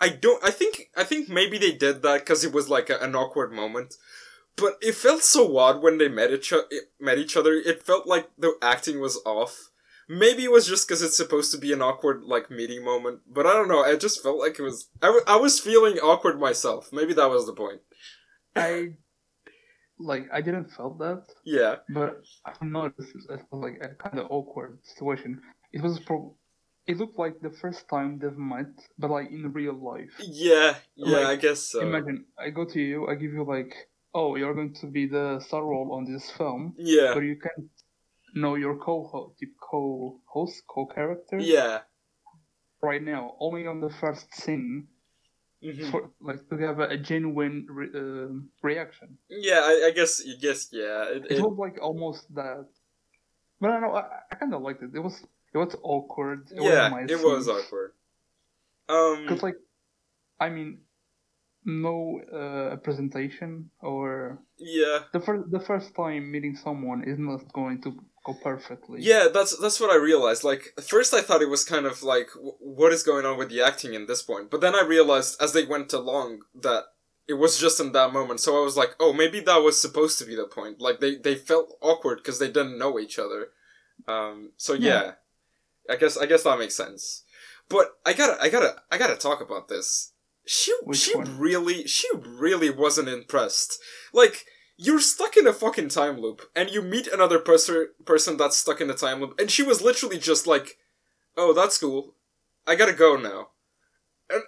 I 0.00 0.08
don't. 0.10 0.42
I 0.44 0.50
think 0.50 0.90
I 0.96 1.04
think 1.04 1.28
maybe 1.28 1.58
they 1.58 1.72
did 1.72 2.02
that 2.02 2.20
because 2.20 2.44
it 2.44 2.52
was 2.52 2.68
like 2.68 2.90
a, 2.90 2.98
an 2.98 3.14
awkward 3.14 3.52
moment. 3.52 3.94
But 4.56 4.76
it 4.80 4.96
felt 4.96 5.22
so 5.22 5.56
odd 5.56 5.82
when 5.82 5.98
they 5.98 6.08
met 6.08 6.32
each 6.32 6.52
o- 6.52 6.64
met 6.98 7.18
each 7.18 7.36
other. 7.36 7.52
It 7.52 7.82
felt 7.82 8.06
like 8.06 8.28
the 8.36 8.56
acting 8.60 9.00
was 9.00 9.20
off. 9.24 9.67
Maybe 10.08 10.44
it 10.44 10.50
was 10.50 10.66
just 10.66 10.88
because 10.88 11.02
it's 11.02 11.16
supposed 11.16 11.52
to 11.52 11.58
be 11.58 11.72
an 11.72 11.82
awkward 11.82 12.24
like 12.24 12.50
meeting 12.50 12.82
moment, 12.84 13.20
but 13.30 13.46
I 13.46 13.52
don't 13.52 13.68
know. 13.68 13.82
I 13.84 13.96
just 13.96 14.22
felt 14.22 14.38
like 14.38 14.58
it 14.58 14.62
was. 14.62 14.88
I, 15.02 15.06
w- 15.06 15.24
I 15.26 15.36
was 15.36 15.60
feeling 15.60 15.98
awkward 15.98 16.40
myself. 16.40 16.88
Maybe 16.92 17.12
that 17.14 17.28
was 17.28 17.44
the 17.46 17.52
point. 17.52 17.80
I 18.56 18.94
like 19.98 20.28
I 20.32 20.40
didn't 20.40 20.70
felt 20.70 20.98
that, 21.00 21.24
Yeah, 21.44 21.76
but 21.90 22.22
I 22.46 22.52
noticed 22.64 23.10
it 23.14 23.28
was 23.28 23.40
like 23.52 23.78
a 23.82 23.94
kind 24.02 24.18
of 24.18 24.26
awkward 24.30 24.78
situation. 24.82 25.40
It 25.72 25.82
was 25.82 25.98
pro- 26.00 26.34
it 26.86 26.96
looked 26.96 27.18
like 27.18 27.40
the 27.40 27.50
first 27.50 27.88
time 27.88 28.18
they've 28.18 28.36
met, 28.38 28.66
but 28.98 29.10
like 29.10 29.30
in 29.30 29.52
real 29.52 29.74
life. 29.74 30.14
yeah, 30.20 30.76
yeah. 30.96 31.16
Like, 31.18 31.26
I 31.26 31.36
guess 31.36 31.60
so. 31.60 31.80
Imagine 31.80 32.24
I 32.38 32.50
go 32.50 32.64
to 32.64 32.80
you, 32.80 33.08
I 33.08 33.14
give 33.14 33.32
you 33.32 33.44
like, 33.44 33.74
oh, 34.14 34.36
you're 34.36 34.54
going 34.54 34.74
to 34.80 34.86
be 34.86 35.06
the 35.06 35.40
star 35.40 35.64
role 35.66 35.92
on 35.92 36.10
this 36.10 36.30
film, 36.30 36.74
yeah, 36.78 37.12
but 37.14 37.20
you 37.24 37.36
can't 37.36 37.68
know 38.34 38.54
your 38.56 38.76
co-host, 38.76 39.42
co-host, 39.60 40.62
co-character 40.68 41.38
yeah. 41.38 41.80
right 42.82 43.02
now. 43.02 43.34
Only 43.40 43.66
on 43.66 43.80
the 43.80 43.90
first 43.90 44.32
scene, 44.34 44.88
Mhm. 45.62 45.90
for 45.90 46.10
like 46.20 46.48
to 46.50 46.56
have 46.58 46.78
a, 46.80 46.88
a 46.88 46.96
genuine 46.96 47.66
re- 47.68 47.90
um 47.94 48.50
reaction. 48.62 49.18
Yeah, 49.28 49.60
I, 49.64 49.86
I 49.88 49.90
guess. 49.90 50.22
I 50.24 50.34
guess. 50.40 50.68
Yeah. 50.72 51.04
It, 51.10 51.24
It 51.30 51.38
it, 51.38 51.42
was 51.42 51.56
like 51.58 51.78
almost 51.82 52.32
that, 52.34 52.66
but 53.60 53.70
I 53.70 53.72
don't 53.74 53.82
know. 53.82 53.94
I, 53.96 54.04
I 54.30 54.34
kind 54.36 54.54
of 54.54 54.62
liked 54.62 54.82
it. 54.82 54.90
It 54.94 55.00
was 55.00 55.16
it 55.54 55.58
was 55.58 55.74
awkward. 55.82 56.48
It 56.52 56.62
yeah. 56.62 56.90
was 56.92 57.10
It 57.10 57.20
was 57.24 57.48
awkward. 57.48 57.92
Um. 58.88 59.22
Because 59.26 59.42
like, 59.42 59.58
I 60.40 60.48
mean, 60.50 60.78
no 61.64 62.20
uh, 62.32 62.76
presentation 62.76 63.70
or 63.80 64.38
Yeah. 64.58 65.04
the 65.12 65.20
first 65.20 65.50
the 65.50 65.60
first 65.60 65.94
time 65.94 66.30
meeting 66.30 66.56
someone 66.56 67.04
is 67.04 67.18
not 67.18 67.52
going 67.52 67.82
to 67.82 67.90
go 68.32 68.38
perfectly. 68.42 69.00
Yeah, 69.02 69.28
that's 69.32 69.56
that's 69.58 69.80
what 69.80 69.90
I 69.90 69.96
realized. 69.96 70.44
Like 70.44 70.74
first, 70.82 71.14
I 71.14 71.20
thought 71.20 71.42
it 71.42 71.48
was 71.50 71.64
kind 71.64 71.86
of 71.86 72.02
like, 72.02 72.28
w- 72.34 72.54
what 72.60 72.92
is 72.92 73.02
going 73.02 73.26
on 73.26 73.38
with 73.38 73.50
the 73.50 73.62
acting 73.62 73.94
in 73.94 74.06
this 74.06 74.22
point? 74.22 74.50
But 74.50 74.60
then 74.60 74.74
I 74.74 74.82
realized 74.82 75.40
as 75.40 75.52
they 75.52 75.64
went 75.64 75.92
along 75.92 76.40
that 76.54 76.84
it 77.28 77.34
was 77.34 77.58
just 77.58 77.78
in 77.80 77.92
that 77.92 78.12
moment. 78.12 78.40
So 78.40 78.58
I 78.58 78.64
was 78.64 78.76
like, 78.76 78.90
oh, 78.98 79.12
maybe 79.12 79.40
that 79.40 79.58
was 79.58 79.80
supposed 79.80 80.18
to 80.18 80.24
be 80.24 80.34
the 80.34 80.44
point. 80.46 80.80
Like 80.80 81.00
they 81.00 81.16
they 81.16 81.34
felt 81.34 81.76
awkward 81.82 82.18
because 82.18 82.38
they 82.38 82.48
didn't 82.48 82.78
know 82.78 82.98
each 82.98 83.18
other. 83.18 83.48
Um. 84.06 84.52
So 84.56 84.74
yeah. 84.74 84.88
Yeah. 84.88 85.12
I 85.90 85.96
guess 85.96 86.16
I 86.16 86.26
guess 86.26 86.42
that 86.44 86.58
makes 86.58 86.74
sense. 86.74 87.24
But 87.68 87.92
I 88.04 88.12
gotta 88.12 88.40
I 88.42 88.48
gotta 88.48 88.76
I 88.90 88.98
gotta 88.98 89.16
talk 89.16 89.40
about 89.40 89.68
this. 89.68 90.12
She 90.46 90.74
Which 90.82 90.98
she 90.98 91.16
one? 91.16 91.38
really 91.38 91.86
she 91.86 92.08
really 92.14 92.70
wasn't 92.70 93.08
impressed. 93.08 93.78
Like 94.12 94.46
you're 94.80 95.00
stuck 95.00 95.36
in 95.36 95.46
a 95.46 95.52
fucking 95.52 95.88
time 95.88 96.20
loop 96.20 96.40
and 96.54 96.70
you 96.70 96.80
meet 96.80 97.06
another 97.08 97.38
person 97.40 97.88
person 98.04 98.36
that's 98.36 98.56
stuck 98.56 98.80
in 98.80 98.88
a 98.90 98.94
time 98.94 99.20
loop 99.20 99.38
and 99.38 99.50
she 99.50 99.62
was 99.62 99.82
literally 99.82 100.18
just 100.18 100.46
like 100.46 100.78
oh 101.36 101.52
that's 101.52 101.78
cool 101.78 102.14
i 102.66 102.74
gotta 102.76 102.92
go 102.92 103.16
now 103.16 103.48
and 104.30 104.42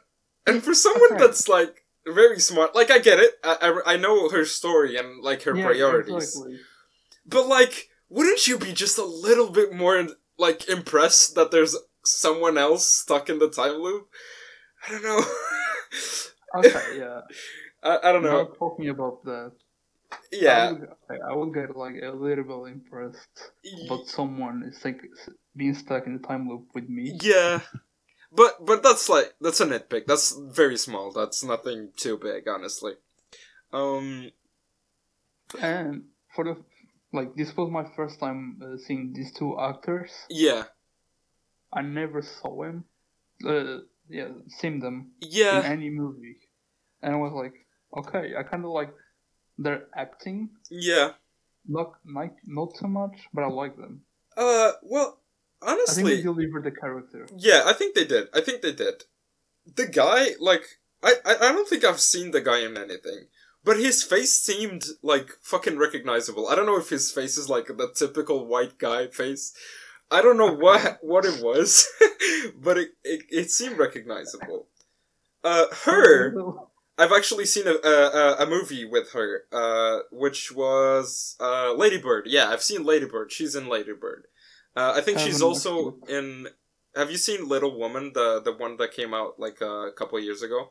and 0.47 0.63
for 0.63 0.73
someone 0.73 1.13
Okay. 1.13 1.25
that's 1.25 1.49
like 1.49 1.85
very 2.07 2.39
smart 2.39 2.75
like 2.75 2.91
i 2.91 2.99
get 2.99 3.19
it 3.19 3.33
i 3.45 3.57
i, 3.87 3.95
I 3.95 3.97
know 3.97 4.29
her 4.31 4.45
story 4.45 4.97
and 4.97 5.23
like 5.23 5.43
her 5.43 5.55
Yeah, 5.57 5.65
priorities 5.67 6.25
exactly. 6.37 6.59
but 7.27 7.47
like 7.49 7.89
wouldn't 8.09 8.47
you 8.47 8.57
be 8.59 8.73
just 8.73 8.99
a 8.99 9.05
little 9.05 9.51
bit 9.51 9.73
more 9.73 10.07
like 10.39 10.69
impressed 10.69 11.35
that 11.35 11.51
there's 11.51 11.77
someone 12.05 12.57
else 12.57 12.89
stuck 12.89 13.29
in 13.29 13.39
the 13.41 13.51
time 13.51 13.75
loop 13.83 14.09
i 14.87 14.93
don't 14.93 15.03
know 15.05 15.21
Okay, 16.53 16.99
yeah. 16.99 17.21
I, 17.83 17.99
I 18.09 18.13
don't 18.13 18.23
know 18.25 18.43
Not 18.43 18.59
talking 18.59 18.89
about 18.89 19.23
that. 19.25 19.53
I 20.47 20.53
yeah 20.53 20.71
would, 20.73 20.89
I 21.11 21.35
would 21.35 21.55
get 21.55 21.77
like 21.77 21.97
a 22.03 22.11
little 22.11 22.45
bit 22.45 22.73
impressed 22.73 23.53
but 23.89 24.07
someone 24.07 24.63
is 24.65 24.85
like 24.85 25.01
being 25.57 25.75
stuck 25.75 26.07
in 26.07 26.15
the 26.15 26.27
time 26.27 26.49
loop 26.49 26.69
with 26.75 26.89
me. 26.89 27.19
Yeah, 27.23 27.61
but 28.33 28.65
but 28.65 28.83
that's 28.83 29.09
like 29.09 29.35
that's 29.41 29.61
a 29.61 29.67
nitpick. 29.67 30.07
That's 30.07 30.33
very 30.33 30.77
small. 30.77 31.13
That's 31.13 31.45
nothing 31.45 31.91
too 31.97 32.19
big, 32.19 32.49
honestly. 32.49 32.95
Um. 33.73 34.31
And 35.61 36.05
for 36.35 36.45
the 36.45 36.65
like, 37.13 37.35
this 37.37 37.57
was 37.57 37.71
my 37.71 37.85
first 37.97 38.21
time 38.21 38.61
uh, 38.63 38.77
seeing 38.79 39.13
these 39.13 39.33
two 39.33 39.59
actors. 39.61 40.11
Yeah. 40.29 40.65
I 41.73 41.83
never 41.83 42.23
saw 42.23 42.63
him. 42.65 42.85
Uh, 43.45 43.79
yeah, 44.09 44.29
seen 44.49 44.81
them 44.81 45.13
Yeah, 45.21 45.61
in 45.61 45.65
any 45.73 45.91
movie, 45.91 46.39
and 47.03 47.15
I 47.15 47.17
was 47.17 47.33
like, 47.33 47.55
okay, 47.97 48.35
I 48.37 48.43
kind 48.43 48.65
of 48.65 48.71
like 48.71 48.93
their 49.61 49.87
acting. 49.95 50.51
Yeah. 50.71 51.11
Not 51.69 51.93
not 52.05 52.31
not 52.47 52.77
so 52.77 52.89
much, 52.89 53.17
but 53.35 53.43
I 53.45 53.49
like 53.49 53.77
them. 53.77 54.03
Uh. 54.37 54.73
Well, 54.83 55.21
honestly, 55.63 56.03
I 56.03 56.07
think 56.07 56.17
they 56.19 56.23
delivered 56.23 56.65
the 56.65 56.71
character. 56.73 57.27
yeah. 57.37 57.63
I 57.67 57.75
think 57.75 57.95
they 57.95 58.07
did. 58.07 58.29
I 58.35 58.41
think 58.41 58.63
they 58.63 58.73
did. 58.73 59.05
The 59.77 59.87
guy, 59.87 60.31
like, 60.41 60.65
I, 61.03 61.13
I 61.25 61.35
I 61.35 61.53
don't 61.53 61.69
think 61.69 61.85
I've 61.85 62.01
seen 62.01 62.31
the 62.33 62.41
guy 62.41 62.61
in 62.61 62.77
anything. 62.77 63.27
But 63.63 63.77
his 63.79 64.03
face 64.03 64.33
seemed 64.33 64.85
like 65.03 65.29
fucking 65.43 65.77
recognizable. 65.77 66.49
I 66.49 66.55
don't 66.55 66.65
know 66.65 66.79
if 66.79 66.89
his 66.89 67.13
face 67.13 67.37
is 67.37 67.51
like 67.51 67.67
the 67.67 67.93
typical 67.95 68.47
white 68.47 68.79
guy 68.79 69.09
face. 69.09 69.53
I 70.11 70.23
don't 70.23 70.39
know 70.39 70.55
what 70.55 70.99
what 71.03 71.25
it 71.27 71.43
was, 71.45 71.87
but 72.57 72.79
it, 72.79 72.89
it 73.05 73.21
it 73.31 73.51
seemed 73.51 73.77
recognizable. 73.79 74.67
Uh, 75.45 75.67
her. 75.85 76.35
I've 77.01 77.13
actually 77.13 77.47
seen 77.47 77.67
a, 77.67 77.77
a, 77.83 78.37
a 78.41 78.47
movie 78.47 78.85
with 78.85 79.13
her, 79.13 79.45
uh, 79.51 80.01
which 80.13 80.53
was 80.53 81.35
uh, 81.41 81.73
Ladybird. 81.73 82.27
Yeah, 82.27 82.49
I've 82.51 82.63
seen 82.63 82.85
Ladybird. 82.85 83.33
She's 83.33 83.55
in 83.55 83.69
Ladybird. 83.69 84.27
Uh, 84.77 84.93
I 84.97 85.01
think 85.01 85.17
I 85.19 85.25
she's 85.25 85.41
also 85.41 85.97
in. 86.09 86.49
Have 86.95 87.11
you 87.11 87.17
seen 87.17 87.49
Little 87.49 87.79
Woman, 87.79 88.13
the 88.13 88.43
the 88.43 88.53
one 88.53 88.77
that 88.77 88.93
came 88.93 89.15
out 89.15 89.41
like 89.41 89.63
a 89.63 89.91
couple 89.97 90.21
years 90.21 90.43
ago? 90.43 90.71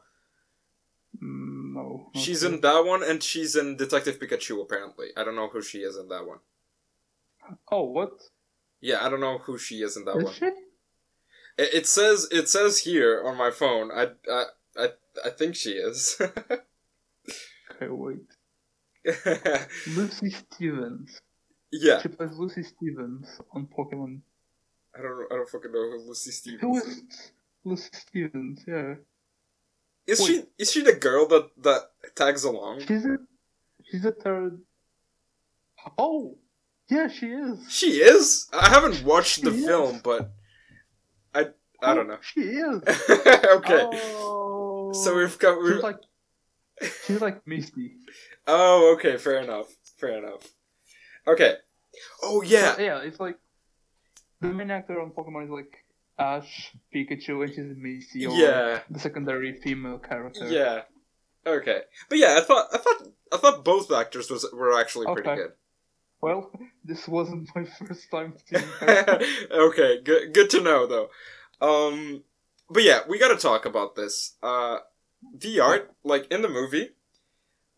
Mm, 1.18 1.74
no. 1.74 2.12
She's 2.14 2.44
in 2.44 2.62
that 2.62 2.86
one, 2.86 3.02
and 3.04 3.24
she's 3.24 3.56
in 3.56 3.76
Detective 3.76 4.20
Pikachu. 4.20 4.62
Apparently, 4.62 5.08
I 5.18 5.24
don't 5.24 5.36
know 5.36 5.50
who 5.50 5.62
she 5.64 5.80
is 5.80 5.98
in 5.98 6.10
that 6.10 6.28
one. 6.28 6.40
Oh, 7.72 7.86
what? 7.86 8.12
Yeah, 8.82 9.04
I 9.04 9.10
don't 9.10 9.20
know 9.20 9.40
who 9.40 9.58
she 9.58 9.78
is 9.78 9.98
in 9.98 10.06
that 10.06 10.18
Is 10.18 10.24
one. 10.24 10.34
she? 10.34 10.46
It, 10.46 11.74
it 11.74 11.88
says 11.88 12.28
it 12.32 12.48
says 12.48 12.80
here 12.80 13.24
on 13.26 13.36
my 13.36 13.50
phone. 13.50 13.90
I 13.92 14.10
I 14.32 14.46
I, 15.26 15.30
think 15.32 15.56
she 15.56 15.72
is. 15.72 16.20
Okay, 16.22 17.88
wait. 17.90 18.18
Lucy 19.96 20.30
Stevens. 20.32 21.22
yeah, 21.72 22.02
She 22.02 22.10
plays 22.10 22.38
Lucy 22.38 22.64
Stevens 22.64 23.40
on 23.54 23.68
Pokemon. 23.68 24.20
I 24.98 25.02
don't 25.02 25.18
know. 25.20 25.26
I 25.32 25.36
don't 25.36 25.50
fucking 25.50 25.72
know 25.72 25.92
who 25.92 26.08
Lucy 26.08 26.32
Stevens 26.32 26.62
Who 26.62 26.78
is. 26.78 26.84
is 26.86 27.32
Lucy 27.64 27.90
Stevens? 27.94 28.64
Yeah. 28.68 28.96
Is 30.08 30.20
Wait. 30.20 30.28
she 30.28 30.44
is 30.58 30.72
she 30.72 30.82
the 30.82 30.94
girl 30.94 31.28
that 31.28 31.50
that 31.62 31.92
tags 32.16 32.44
along? 32.44 32.80
She's 32.82 33.06
a 33.06 33.18
she's 33.90 34.04
a 34.06 34.12
third. 34.12 34.60
Oh, 35.98 36.38
yeah, 36.90 37.08
she 37.08 37.28
is. 37.28 37.60
She 37.72 37.92
is. 38.02 38.50
I 38.52 38.68
haven't 38.70 39.04
watched 39.04 39.44
the 39.44 39.52
is. 39.52 39.66
film, 39.66 40.02
but 40.04 40.32
I 41.34 41.42
I 41.82 41.92
Oh, 41.92 41.96
don't 41.96 42.08
know. 42.08 42.18
She 42.22 42.42
is. 42.42 42.82
okay, 43.10 43.88
Oh. 43.92 44.49
So 44.94 45.16
we've 45.16 45.38
got 45.40 45.56
She's 45.62 45.74
we've, 45.74 45.84
like 45.84 45.98
she's 47.06 47.22
like 47.22 47.46
Misty. 47.48 47.94
oh 48.48 48.96
okay, 48.96 49.18
fair 49.18 49.40
enough, 49.42 49.68
fair 49.98 50.18
enough. 50.18 50.48
Okay, 51.28 51.56
Oh 52.24 52.42
yeah, 52.42 52.76
So, 52.76 52.82
yeah, 52.82 53.00
it's 53.00 53.20
like 53.20 53.38
the 54.42 54.48
main 54.50 54.72
actor 54.72 55.00
on 55.02 55.12
Pokemon 55.12 55.46
is 55.46 55.50
like 55.50 55.86
Ash, 56.18 56.72
Pikachu, 56.94 57.44
and 57.44 57.50
she's 57.54 57.76
Missy, 57.78 58.26
or 58.26 58.36
yeah, 58.36 58.80
the 58.90 59.00
secondary 59.00 59.54
female 59.54 60.00
character. 60.00 60.48
yeah. 60.50 60.82
Okay, 61.48 61.82
but 62.10 62.18
yeah, 62.18 62.38
I 62.38 62.42
thought 62.42 62.68
I 62.74 62.78
thought 62.78 63.08
I 63.34 63.38
thought 63.38 63.64
both 63.66 63.92
actors 63.92 64.30
was 64.30 64.46
were 64.54 64.78
actually 64.80 65.06
pretty 65.08 65.34
good. 65.36 65.52
Well, 66.22 66.52
this 66.84 67.08
wasn't 67.08 67.50
my 67.56 67.64
first 67.88 68.12
time 68.12 68.34
seeing 68.46 68.62
her. 68.82 69.20
okay, 69.52 70.02
good 70.04 70.34
good 70.34 70.50
to 70.52 70.62
know 70.62 70.86
though. 70.86 71.10
Um, 71.62 72.24
but 72.70 72.84
yeah, 72.84 73.00
we 73.08 73.18
got 73.18 73.30
to 73.30 73.38
talk 73.38 73.66
about 73.66 73.96
this. 73.96 74.36
Uh, 74.42 74.80
the 75.34 75.60
art, 75.60 75.94
like 76.04 76.32
in 76.32 76.42
the 76.42 76.50
movie. 76.50 76.90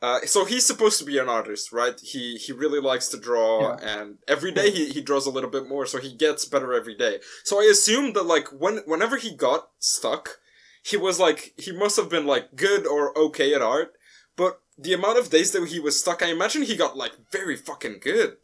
Uh, 0.02 0.22
so 0.22 0.46
he's 0.46 0.66
supposed 0.66 0.98
to 0.98 1.06
be 1.06 1.20
an 1.20 1.30
artist, 1.30 1.72
right? 1.72 2.00
He 2.00 2.36
he 2.36 2.52
really 2.52 2.80
likes 2.80 3.08
to 3.10 3.20
draw, 3.20 3.76
and 3.76 4.18
every 4.28 4.52
day 4.52 4.72
he, 4.72 4.90
he 4.90 5.00
draws 5.00 5.28
a 5.28 5.32
little 5.32 5.50
bit 5.50 5.70
more, 5.70 5.86
so 5.86 6.00
he 6.00 6.12
gets 6.12 6.44
better 6.44 6.74
every 6.74 6.96
day. 6.96 7.20
So 7.44 7.62
I 7.62 7.66
assume 7.66 8.14
that 8.14 8.24
like 8.24 8.48
when 8.48 8.78
whenever 8.88 9.18
he 9.18 9.36
got 9.36 9.70
stuck, 9.78 10.40
he 10.84 10.98
was 10.98 11.20
like 11.20 11.54
he 11.56 11.72
must 11.72 11.98
have 11.98 12.10
been 12.10 12.26
like 12.26 12.56
good 12.56 12.88
or 12.88 13.16
okay 13.16 13.54
at 13.54 13.62
art, 13.62 13.94
but 14.36 14.62
the 14.76 14.94
amount 14.94 15.20
of 15.20 15.30
days 15.30 15.52
that 15.52 15.68
he 15.68 15.80
was 15.80 16.00
stuck, 16.00 16.24
I 16.24 16.32
imagine 16.32 16.64
he 16.64 16.76
got 16.76 16.98
like 16.98 17.14
very 17.32 17.56
fucking 17.56 18.00
good. 18.02 18.38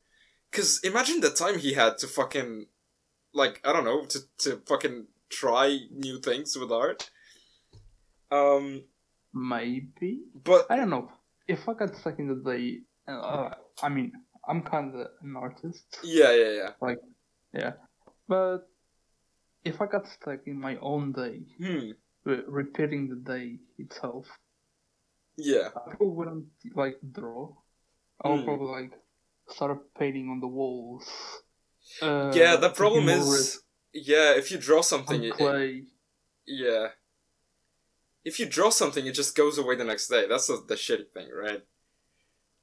Cause 0.51 0.79
imagine 0.83 1.21
the 1.21 1.31
time 1.31 1.57
he 1.57 1.73
had 1.73 1.97
to 1.97 2.07
fucking 2.07 2.67
like 3.33 3.59
I 3.65 3.73
don't 3.73 3.83
know 3.83 4.05
to 4.05 4.19
to 4.39 4.61
fucking 4.67 5.07
try 5.29 5.79
new 5.91 6.19
things 6.19 6.57
with 6.57 6.71
art. 6.71 7.09
Um, 8.31 8.83
Maybe 9.33 10.21
but 10.43 10.65
I 10.69 10.75
don't 10.77 10.89
know. 10.89 11.11
If 11.47 11.67
I 11.69 11.73
got 11.73 11.95
stuck 11.95 12.17
in 12.19 12.27
the 12.27 12.51
day, 12.51 12.79
uh, 13.07 13.49
I 13.81 13.89
mean, 13.89 14.11
I'm 14.47 14.63
kind 14.63 14.95
of 14.95 15.07
an 15.21 15.35
artist. 15.35 15.99
yeah, 16.03 16.31
yeah, 16.31 16.51
yeah. 16.51 16.69
Like, 16.81 16.99
yeah, 17.53 17.73
but 18.27 18.67
if 19.63 19.79
I 19.81 19.85
got 19.85 20.07
stuck 20.07 20.39
in 20.47 20.59
my 20.59 20.77
own 20.77 21.11
day, 21.13 21.43
Hmm. 21.57 21.91
re- 22.25 22.43
repeating 22.47 23.09
the 23.09 23.15
day 23.33 23.59
itself, 23.77 24.25
Yeah. 25.37 25.69
I 25.75 25.95
probably 25.95 26.07
wouldn't 26.17 26.47
like 26.73 26.97
draw. 27.11 27.53
I 28.23 28.29
would 28.29 28.39
Hmm. 28.39 28.45
probably 28.45 28.71
like 28.81 28.93
start 29.49 29.93
painting 29.93 30.29
on 30.29 30.39
the 30.39 30.47
walls. 30.47 31.05
Uh, 32.01 32.31
yeah. 32.33 32.55
The 32.57 32.71
problem 32.71 33.07
is, 33.07 33.61
yeah, 34.05 34.33
if 34.35 34.51
you 34.51 34.57
draw 34.57 34.81
something, 34.81 35.23
it- 35.23 35.83
yeah. 36.45 36.87
If 38.23 38.39
you 38.39 38.45
draw 38.45 38.69
something, 38.69 39.05
it 39.05 39.13
just 39.13 39.35
goes 39.35 39.57
away 39.57 39.75
the 39.75 39.85
next 39.85 40.07
day. 40.09 40.25
That's 40.27 40.47
the, 40.47 40.61
the 40.67 40.75
shitty 40.75 41.09
thing, 41.13 41.29
right? 41.33 41.63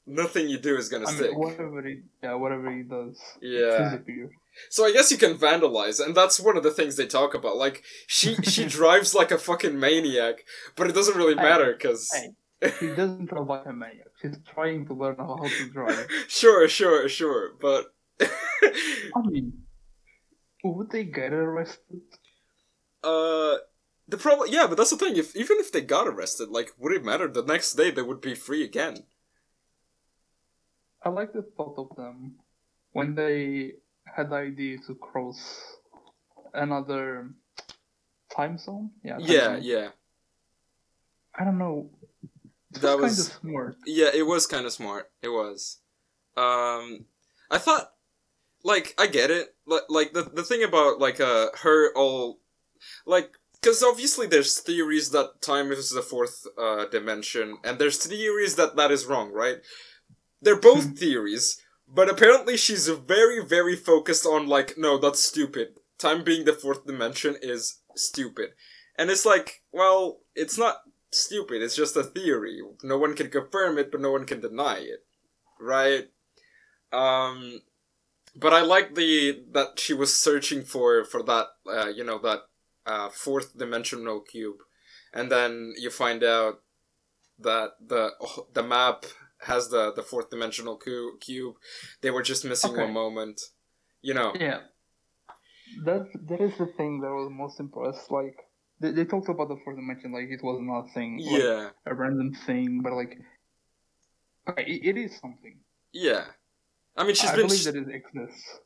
Nothing 0.07 0.49
you 0.49 0.59
do 0.59 0.77
is 0.77 0.91
gonna 0.91 1.09
I 1.09 1.13
stick. 1.13 1.31
mean, 1.31 1.39
whatever 1.41 1.83
he, 1.83 2.03
yeah, 2.23 2.35
whatever 2.35 2.71
he 2.71 2.83
does, 2.83 3.19
Yeah. 3.41 3.97
So 4.71 4.85
I 4.85 4.93
guess 4.93 5.11
you 5.11 5.17
can 5.17 5.37
vandalize, 5.39 6.05
and 6.05 6.15
that's 6.15 6.39
one 6.39 6.57
of 6.59 6.63
the 6.63 6.71
things 6.71 6.97
they 6.97 7.07
talk 7.07 7.35
about. 7.35 7.57
Like 7.57 7.83
she 8.07 8.35
she 8.37 8.67
drives 8.79 9.15
like 9.15 9.31
a 9.31 9.39
fucking 9.39 9.81
maniac, 9.81 10.45
but 10.77 10.89
it 10.89 10.95
doesn't 10.95 11.17
really 11.17 11.35
matter 11.35 11.73
because. 11.73 12.11
She 12.79 12.87
doesn't 12.89 13.27
drive 13.27 13.47
like 13.49 13.67
a 13.67 13.73
maniac. 13.73 14.07
She's 14.23 14.37
trying 14.55 14.87
to 14.87 14.95
learn 14.95 15.17
how 15.17 15.37
to 15.37 15.71
drive. 15.71 16.07
sure, 16.29 16.69
sure, 16.69 17.09
sure, 17.09 17.53
but 17.61 17.87
I 18.21 19.21
mean, 19.25 19.64
would 20.73 20.91
they 20.91 21.05
get 21.05 21.33
arrested? 21.33 22.01
uh, 23.03 23.57
the 24.09 24.17
problem, 24.19 24.49
yeah, 24.51 24.67
but 24.67 24.77
that's 24.77 24.91
the 24.91 24.97
thing. 24.97 25.17
If 25.17 25.35
even 25.37 25.59
if 25.59 25.71
they 25.73 25.81
got 25.81 26.07
arrested, 26.09 26.49
like, 26.51 26.73
would 26.79 26.93
it 26.93 27.05
matter? 27.05 27.29
The 27.29 27.43
next 27.43 27.75
day 27.75 27.91
they 27.91 28.03
would 28.03 28.21
be 28.21 28.35
free 28.35 28.63
again. 28.65 29.05
I 31.03 31.11
like 31.11 31.33
the 31.33 31.43
thought 31.43 31.77
of 31.79 31.97
them 31.97 32.37
when 32.93 33.15
they 33.15 33.73
had 34.05 34.31
the 34.31 34.37
idea 34.37 34.79
to 34.87 34.95
cross 34.95 35.77
another 36.55 37.31
time 38.35 38.57
zone. 38.59 38.91
Yeah. 39.03 39.19
time 39.19 39.27
Yeah, 39.27 39.45
zone. 39.57 39.61
yeah, 39.63 39.89
I 41.39 41.45
don't 41.45 41.59
know. 41.59 41.91
It 42.75 42.81
That 42.81 42.99
was, 42.99 43.17
was- 43.19 43.29
kind 43.29 43.37
of 43.37 43.41
smart. 43.41 43.77
yeah. 43.87 44.11
It 44.15 44.27
was 44.27 44.47
kind 44.47 44.67
of 44.67 44.73
smart. 44.73 45.11
It 45.23 45.29
was. 45.29 45.79
Um, 46.37 47.05
I 47.51 47.59
thought, 47.59 47.93
like, 48.65 48.95
I 48.99 49.07
get 49.07 49.31
it. 49.31 49.54
Like, 49.67 49.83
like 49.89 50.13
the 50.13 50.23
the 50.23 50.43
thing 50.43 50.63
about 50.63 50.99
like 50.99 51.21
uh 51.21 51.49
her 51.63 51.93
all, 51.95 52.41
like, 53.07 53.33
because 53.61 53.83
obviously 53.83 54.27
there's 54.27 54.61
theories 54.61 55.11
that 55.11 55.41
time 55.41 55.73
is 55.73 55.91
the 55.91 56.03
fourth 56.03 56.47
uh 56.59 56.87
dimension, 56.87 57.59
and 57.65 57.79
there's 57.79 58.05
theories 58.05 58.57
that 58.57 58.77
that 58.77 58.91
is 58.91 59.07
wrong, 59.07 59.33
right? 59.33 59.59
They're 60.43 60.61
both 60.61 60.99
theories, 60.99 61.61
but 61.89 62.11
apparently 62.11 62.57
she's 62.57 62.89
very 62.89 63.45
very 63.45 63.77
focused 63.77 64.27
on 64.27 64.47
like, 64.47 64.75
no, 64.77 64.99
that's 64.99 65.23
stupid. 65.23 65.79
Time 65.99 66.25
being 66.25 66.45
the 66.45 66.53
fourth 66.53 66.85
dimension 66.87 67.37
is 67.41 67.81
stupid, 67.95 68.51
and 68.99 69.11
it's 69.11 69.25
like, 69.25 69.63
well, 69.73 70.21
it's 70.35 70.59
not 70.59 70.77
stupid. 71.15 71.63
It's 71.63 71.77
just 71.77 71.97
a 71.97 72.03
theory. 72.03 72.61
No 72.83 72.99
one 72.99 73.15
can 73.15 73.31
confirm 73.31 73.79
it, 73.79 73.91
but 73.91 74.01
no 74.01 74.11
one 74.11 74.27
can 74.27 74.41
deny 74.41 74.79
it, 74.79 75.05
right? 75.61 76.09
Um, 76.93 77.61
but 78.37 78.53
I 78.53 78.61
like 78.63 78.95
the 78.95 79.43
that 79.53 79.79
she 79.81 79.95
was 79.95 80.19
searching 80.19 80.63
for 80.65 81.05
for 81.05 81.23
that 81.25 81.47
uh, 81.67 81.89
you 81.89 82.05
know 82.05 82.19
that 82.19 82.41
uh, 82.87 83.09
fourth 83.11 83.57
dimensional 83.57 84.21
cube, 84.21 84.59
and 85.13 85.31
then 85.31 85.75
you 85.79 85.91
find 85.91 86.23
out 86.25 86.63
that 87.39 87.73
the 87.87 88.13
the 88.53 88.63
map 88.63 89.07
has 89.43 89.69
the 89.71 89.93
the 89.93 90.03
fourth 90.03 90.31
dimensional 90.31 90.77
cu- 90.77 91.19
cube. 91.21 91.57
They 92.01 92.11
were 92.11 92.23
just 92.23 92.45
missing 92.45 92.73
Okay. 92.73 92.83
one 92.83 92.93
moment, 92.93 93.41
you 94.03 94.15
know. 94.15 94.33
Yeah. 94.39 94.61
That 95.85 96.09
that 96.29 96.41
is 96.41 96.57
the 96.59 96.67
thing 96.67 97.01
that 97.01 97.09
I 97.09 97.13
was 97.13 97.31
most 97.31 97.61
impressed. 97.61 98.11
Like 98.11 98.37
they, 98.81 98.91
they 98.93 99.05
talked 99.05 99.29
about 99.29 99.49
the 99.49 99.57
fourth 99.65 99.77
dimension, 99.77 100.13
like 100.13 100.29
it 100.31 100.43
was 100.43 100.61
nothing, 100.61 101.25
like 101.25 101.43
Yeah, 101.43 101.71
a 101.87 101.95
random 101.95 102.35
thing, 102.35 102.81
but 102.83 102.93
like, 102.93 103.19
okay, 104.49 104.65
it, 104.67 104.85
it 104.85 104.97
is 104.99 105.17
something. 105.19 105.61
yeah. 105.93 106.25
I 106.97 107.03
mean, 107.05 107.15
she's 107.17 107.31
I 107.31 107.37
been 107.37 107.47
I 107.47 107.49
believe 107.49 107.67
it 107.67 107.89
exists. 107.95 108.59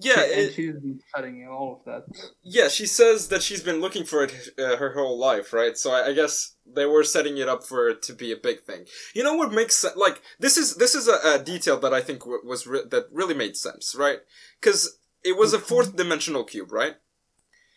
yeah. 0.00 0.20
and 0.20 0.52
she's 0.52 0.74
been 0.74 1.00
studying 1.08 1.46
all 1.48 1.78
of 1.78 1.84
that. 1.84 2.30
Yeah, 2.42 2.66
she 2.68 2.84
says 2.84 3.28
that 3.28 3.42
she's 3.42 3.62
been 3.62 3.80
looking 3.80 4.04
for 4.04 4.24
it 4.24 4.34
uh, 4.58 4.76
her 4.76 4.92
whole 4.94 5.16
life, 5.18 5.52
right? 5.52 5.76
So 5.76 5.92
I, 5.92 6.08
I 6.08 6.12
guess 6.12 6.56
they 6.66 6.84
were 6.84 7.04
setting 7.04 7.38
it 7.38 7.48
up 7.48 7.62
for 7.64 7.88
it 7.88 8.02
to 8.02 8.12
be 8.12 8.32
a 8.32 8.36
big 8.36 8.62
thing. 8.64 8.86
You 9.14 9.22
know 9.22 9.34
what 9.34 9.52
makes 9.52 9.76
sense? 9.76 9.96
Like 9.96 10.20
this 10.40 10.56
is 10.56 10.74
this 10.76 10.94
is 10.96 11.06
a, 11.06 11.34
a 11.34 11.42
detail 11.42 11.78
that 11.78 11.94
I 11.94 12.00
think 12.00 12.20
w- 12.20 12.42
was 12.44 12.66
re- 12.66 12.86
that 12.90 13.06
really 13.12 13.34
made 13.34 13.56
sense, 13.56 13.94
right? 13.96 14.18
Because 14.60 14.98
it 15.22 15.36
was 15.36 15.52
a 15.52 15.58
fourth 15.60 15.94
dimensional 15.94 16.42
cube, 16.44 16.72
right? 16.72 16.96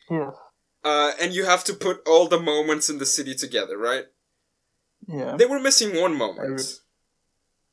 Yeah. 0.10 0.32
Uh, 0.84 1.12
and 1.22 1.34
you 1.34 1.45
have 1.45 1.63
to 1.65 1.74
put 1.74 2.02
all 2.08 2.28
the 2.28 2.39
moments 2.39 2.89
in 2.89 2.98
the 2.98 3.06
city 3.06 3.36
together, 3.36 3.78
right? 3.78 4.06
Yeah. 5.08 5.36
They 5.38 5.45
were 5.45 5.60
missing 5.60 6.00
one 6.02 6.15
moment, 6.15 6.62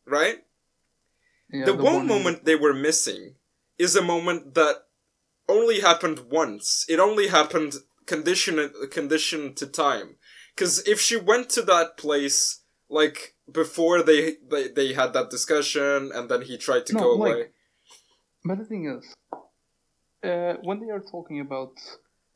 right? 0.06 0.38
Yeah 1.50 1.64
the, 1.66 1.74
one, 1.74 2.06
moment 2.06 2.44
they 2.44 2.56
were 2.56 2.74
missing 2.74 3.34
is 3.78 3.94
a 3.96 4.02
moment 4.02 4.54
that 4.54 4.76
only 5.48 5.80
happened 5.80 6.20
once. 6.30 6.84
It 6.88 6.98
only 6.98 7.28
happened 7.28 7.74
conditioned 8.06 8.72
conditioned 8.90 9.56
to 9.58 9.66
time. 9.66 10.16
Because 10.54 10.86
if 10.88 11.00
she 11.00 11.16
went 11.16 11.50
to 11.50 11.62
that 11.62 11.96
place 11.96 12.62
like 12.88 13.34
before 13.50 14.02
they, 14.02 14.36
they 14.50 14.68
they 14.68 14.92
had 14.94 15.12
that 15.12 15.30
discussion 15.30 16.10
and 16.14 16.28
then 16.28 16.42
he 16.42 16.56
tried 16.58 16.86
to 16.86 16.94
No, 16.94 17.00
go 17.00 17.10
like- 17.14 17.34
away. 17.34 17.44
But 18.44 18.58
the 18.58 18.64
thing 18.64 18.86
is, 18.96 19.04
uh, 20.22 20.54
when 20.62 20.80
they 20.80 20.90
are 20.90 21.00
talking 21.14 21.40
about 21.40 21.74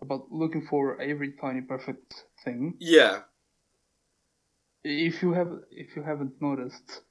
about 0.01 0.23
looking 0.31 0.63
for 0.71 1.01
every 1.01 1.33
tiny 1.41 1.61
perfect 1.63 2.25
thing, 2.45 2.75
Yeah, 2.81 3.23
if 4.85 5.23
you 5.23 5.33
have 5.35 5.51
if 5.71 5.95
you 5.97 6.03
haven't 6.03 6.41
noticed, 6.41 7.03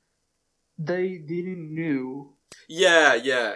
they 0.80 1.18
didn't 1.20 1.74
knew 1.76 2.34
yeah, 2.68 3.15
yeah. 3.15 3.56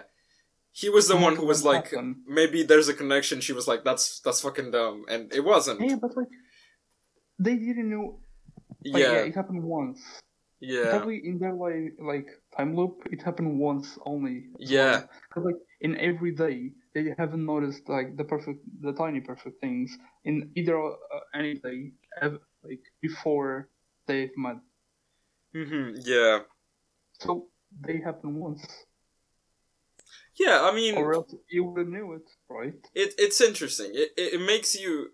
He 0.72 0.90
was 0.90 1.08
the 1.08 1.16
one 1.16 1.36
who 1.36 1.46
was 1.46 1.64
like, 1.64 1.92
happen. 1.92 2.24
maybe 2.28 2.64
there's 2.64 2.90
a 2.90 2.96
connection. 2.96 3.42
She 3.42 3.54
was 3.54 3.68
like, 3.68 3.84
that's 3.84 4.20
that's 4.22 4.42
fucking 4.42 4.72
dumb, 4.72 5.06
and 5.08 5.32
it 5.32 5.42
wasn't. 5.42 5.82
Yeah, 5.82 5.98
but 6.02 6.18
like 6.18 6.30
they 7.38 7.56
didn't 7.56 7.90
know. 7.90 8.20
Like, 8.86 9.04
yeah. 9.04 9.12
yeah, 9.14 9.30
it 9.30 9.36
happened 9.36 9.64
once. 9.64 10.02
yeah, 10.60 10.90
Probably 10.90 11.22
in 11.24 11.38
their 11.38 11.54
like 11.54 11.94
like 12.02 12.28
time 12.58 12.76
loop, 12.76 13.04
it 13.12 13.22
happened 13.22 13.60
once 13.60 13.98
only. 14.06 14.48
Yeah. 14.58 14.92
well. 14.92 15.10
'Cause, 15.30 15.44
like 15.46 15.62
in 15.82 15.96
every 15.98 16.32
day, 16.32 16.72
they 16.94 17.14
haven't 17.18 17.46
noticed 17.46 17.88
like 17.88 18.18
the 18.18 18.24
perfect, 18.24 18.60
the 18.82 18.94
tiny 18.94 19.22
perfect 19.22 19.62
things 19.62 19.96
in 20.26 20.50
either 20.56 20.76
uh, 20.82 20.94
any 21.36 21.54
day, 21.56 21.92
ever, 22.22 22.40
like 22.64 22.82
before 23.02 23.70
they've 24.08 24.36
met. 24.38 24.58
hmm 25.54 25.94
yeah, 26.02 26.40
So 27.20 27.48
they 27.86 28.00
happen 28.00 28.36
once, 28.36 28.66
yeah. 30.40 30.62
I 30.64 30.74
mean, 30.76 30.96
or 30.96 31.14
else 31.14 31.34
you 31.50 31.64
would 31.64 31.80
have 31.80 31.88
knew 31.88 32.14
it, 32.14 32.30
right? 32.50 32.74
it 32.94 33.14
it's 33.18 33.42
interesting. 33.42 33.92
It, 33.94 34.12
it 34.18 34.34
it 34.36 34.42
makes 34.42 34.76
you 34.76 35.10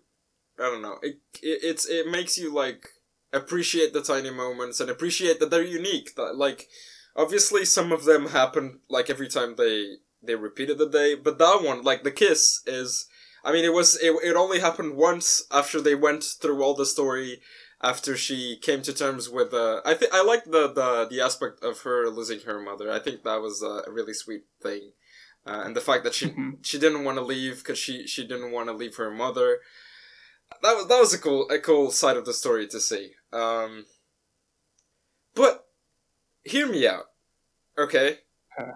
I 0.58 0.64
don't 0.64 0.82
know. 0.82 0.98
It, 1.02 1.20
it 1.42 1.60
it's 1.62 1.86
it 1.86 2.06
makes 2.08 2.38
you 2.38 2.52
like 2.54 2.88
appreciate 3.32 3.92
the 3.92 4.02
tiny 4.02 4.30
moments 4.30 4.80
and 4.80 4.90
appreciate 4.90 5.40
that 5.40 5.50
they're 5.50 5.62
unique. 5.62 6.14
That 6.16 6.36
like 6.36 6.68
obviously 7.16 7.64
some 7.64 7.92
of 7.92 8.04
them 8.04 8.28
happen 8.28 8.80
like 8.88 9.10
every 9.10 9.28
time 9.28 9.54
they 9.56 9.96
they 10.22 10.34
repeated 10.34 10.78
the 10.78 10.88
day. 10.88 11.14
But 11.14 11.38
that 11.38 11.62
one, 11.62 11.82
like 11.82 12.02
the 12.02 12.10
kiss, 12.10 12.62
is. 12.66 13.06
I 13.42 13.52
mean, 13.52 13.64
it 13.64 13.72
was 13.72 13.96
it, 13.96 14.14
it 14.22 14.36
only 14.36 14.60
happened 14.60 14.96
once 14.96 15.44
after 15.50 15.80
they 15.80 15.94
went 15.94 16.22
through 16.24 16.62
all 16.62 16.74
the 16.74 16.84
story. 16.84 17.40
After 17.82 18.14
she 18.16 18.58
came 18.60 18.82
to 18.82 18.92
terms 18.92 19.30
with, 19.30 19.54
uh, 19.54 19.80
I 19.86 19.94
think 19.94 20.12
I 20.12 20.22
like 20.22 20.44
the, 20.44 20.68
the 20.70 21.06
the 21.10 21.20
aspect 21.22 21.64
of 21.64 21.80
her 21.82 22.08
losing 22.10 22.40
her 22.40 22.60
mother. 22.60 22.90
I 22.92 22.98
think 22.98 23.22
that 23.22 23.40
was 23.40 23.62
a 23.62 23.90
really 23.90 24.12
sweet 24.12 24.44
thing, 24.62 24.92
uh, 25.46 25.62
and 25.64 25.74
the 25.74 25.80
fact 25.80 26.04
that 26.04 26.14
she 26.14 26.26
Mhm. 26.26 26.58
she 26.62 26.78
didn't 26.78 27.04
want 27.04 27.16
to 27.16 27.24
leave 27.24 27.58
because 27.58 27.78
she 27.78 28.06
she 28.06 28.26
didn't 28.26 28.52
want 28.52 28.68
to 28.68 28.74
leave 28.74 28.96
her 28.96 29.10
mother. 29.10 29.60
That 30.62 30.74
was 30.76 30.88
that 30.88 30.98
was 31.00 31.14
a 31.14 31.18
cool 31.18 31.48
a 31.50 31.58
cool 31.58 31.90
side 31.90 32.18
of 32.18 32.26
the 32.26 32.34
story 32.34 32.66
to 32.68 32.80
see. 32.80 33.14
Um, 33.32 33.86
but 35.34 35.66
hear 36.44 36.66
me 36.66 36.86
out, 36.86 37.06
okay? 37.78 38.18
Uh. 38.58 38.72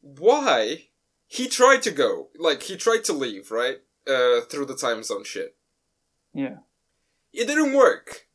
Why 0.00 0.90
he 1.26 1.48
tried 1.48 1.82
to 1.82 1.90
go 1.90 2.28
like 2.38 2.62
he 2.62 2.76
tried 2.76 3.02
to 3.04 3.12
leave 3.12 3.50
right 3.50 3.78
uh, 4.06 4.42
through 4.42 4.66
the 4.66 4.76
time 4.76 5.02
zone 5.02 5.24
shit. 5.24 5.56
Yeah. 6.32 6.58
It 7.32 7.46
didn't 7.46 7.74
work. 7.74 8.26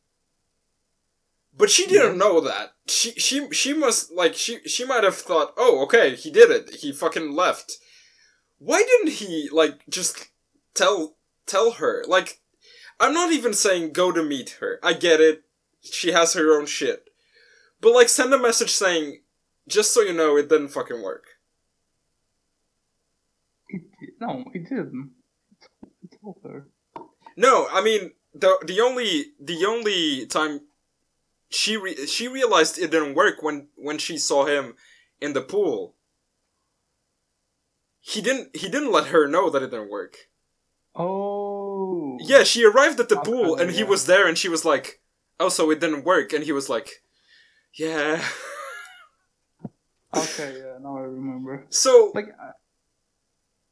But 1.56 1.70
she 1.70 1.86
didn't 1.86 2.16
Yes. 2.16 2.18
know 2.18 2.40
that. 2.40 2.74
She 2.86 3.12
she 3.12 3.50
she 3.52 3.72
must 3.72 4.12
like 4.12 4.34
she 4.34 4.60
she 4.68 4.84
might 4.84 5.04
have 5.04 5.16
thought, 5.16 5.54
"Oh, 5.56 5.82
okay, 5.84 6.14
he 6.14 6.30
did 6.30 6.50
it. 6.50 6.76
He 6.76 6.92
fucking 6.92 7.32
left." 7.32 7.78
Why 8.58 8.82
didn't 8.82 9.14
he 9.14 9.48
like 9.50 9.80
just 9.88 10.28
tell 10.74 11.16
tell 11.46 11.72
her? 11.72 12.04
Like 12.06 12.40
I'm 13.00 13.12
not 13.14 13.32
even 13.32 13.54
saying 13.54 13.92
go 13.92 14.12
to 14.12 14.22
meet 14.22 14.50
her. 14.60 14.78
I 14.82 14.92
get 14.92 15.20
it. 15.20 15.44
She 15.82 16.12
has 16.12 16.34
her 16.34 16.58
own 16.58 16.66
shit. 16.66 17.08
But 17.80 17.92
like 17.92 18.08
send 18.08 18.32
a 18.34 18.38
message 18.38 18.72
saying, 18.72 19.22
"Just 19.66 19.92
so 19.94 20.00
you 20.02 20.12
know, 20.12 20.36
it 20.36 20.48
didn't 20.48 20.68
fucking 20.68 21.02
work." 21.02 21.24
Did. 23.70 24.12
No, 24.20 24.44
he 24.52 24.58
didn't. 24.60 25.12
He 26.02 26.08
told 26.22 26.36
her. 26.44 26.68
No, 27.36 27.66
I 27.70 27.82
mean 27.82 28.12
the 28.40 28.58
the 28.66 28.80
only 28.80 29.32
the 29.40 29.64
only 29.64 30.26
time 30.26 30.60
she 31.48 31.76
re- 31.76 32.06
she 32.06 32.28
realized 32.28 32.78
it 32.78 32.90
didn't 32.90 33.14
work 33.14 33.42
when 33.42 33.68
when 33.76 33.98
she 33.98 34.18
saw 34.18 34.46
him 34.46 34.74
in 35.20 35.32
the 35.32 35.40
pool. 35.40 35.94
He 38.00 38.20
didn't 38.20 38.56
he 38.56 38.68
didn't 38.68 38.92
let 38.92 39.08
her 39.08 39.26
know 39.26 39.50
that 39.50 39.62
it 39.62 39.70
didn't 39.70 39.90
work. 39.90 40.28
Oh. 40.94 42.18
Yeah, 42.20 42.42
she 42.44 42.64
arrived 42.64 43.00
at 43.00 43.08
the 43.08 43.20
pool 43.20 43.56
and 43.56 43.70
he 43.70 43.80
yeah. 43.80 43.84
was 43.86 44.06
there 44.06 44.26
and 44.26 44.38
she 44.38 44.48
was 44.48 44.64
like, 44.64 45.00
"Oh, 45.38 45.48
so 45.50 45.70
it 45.70 45.80
didn't 45.80 46.04
work." 46.04 46.32
And 46.32 46.44
he 46.44 46.52
was 46.52 46.68
like, 46.68 47.02
"Yeah." 47.74 48.22
Okay, 50.16 50.56
yeah, 50.58 50.78
now 50.80 50.96
I 50.96 51.02
remember. 51.02 51.66
so 51.68 52.10
Like, 52.14 52.34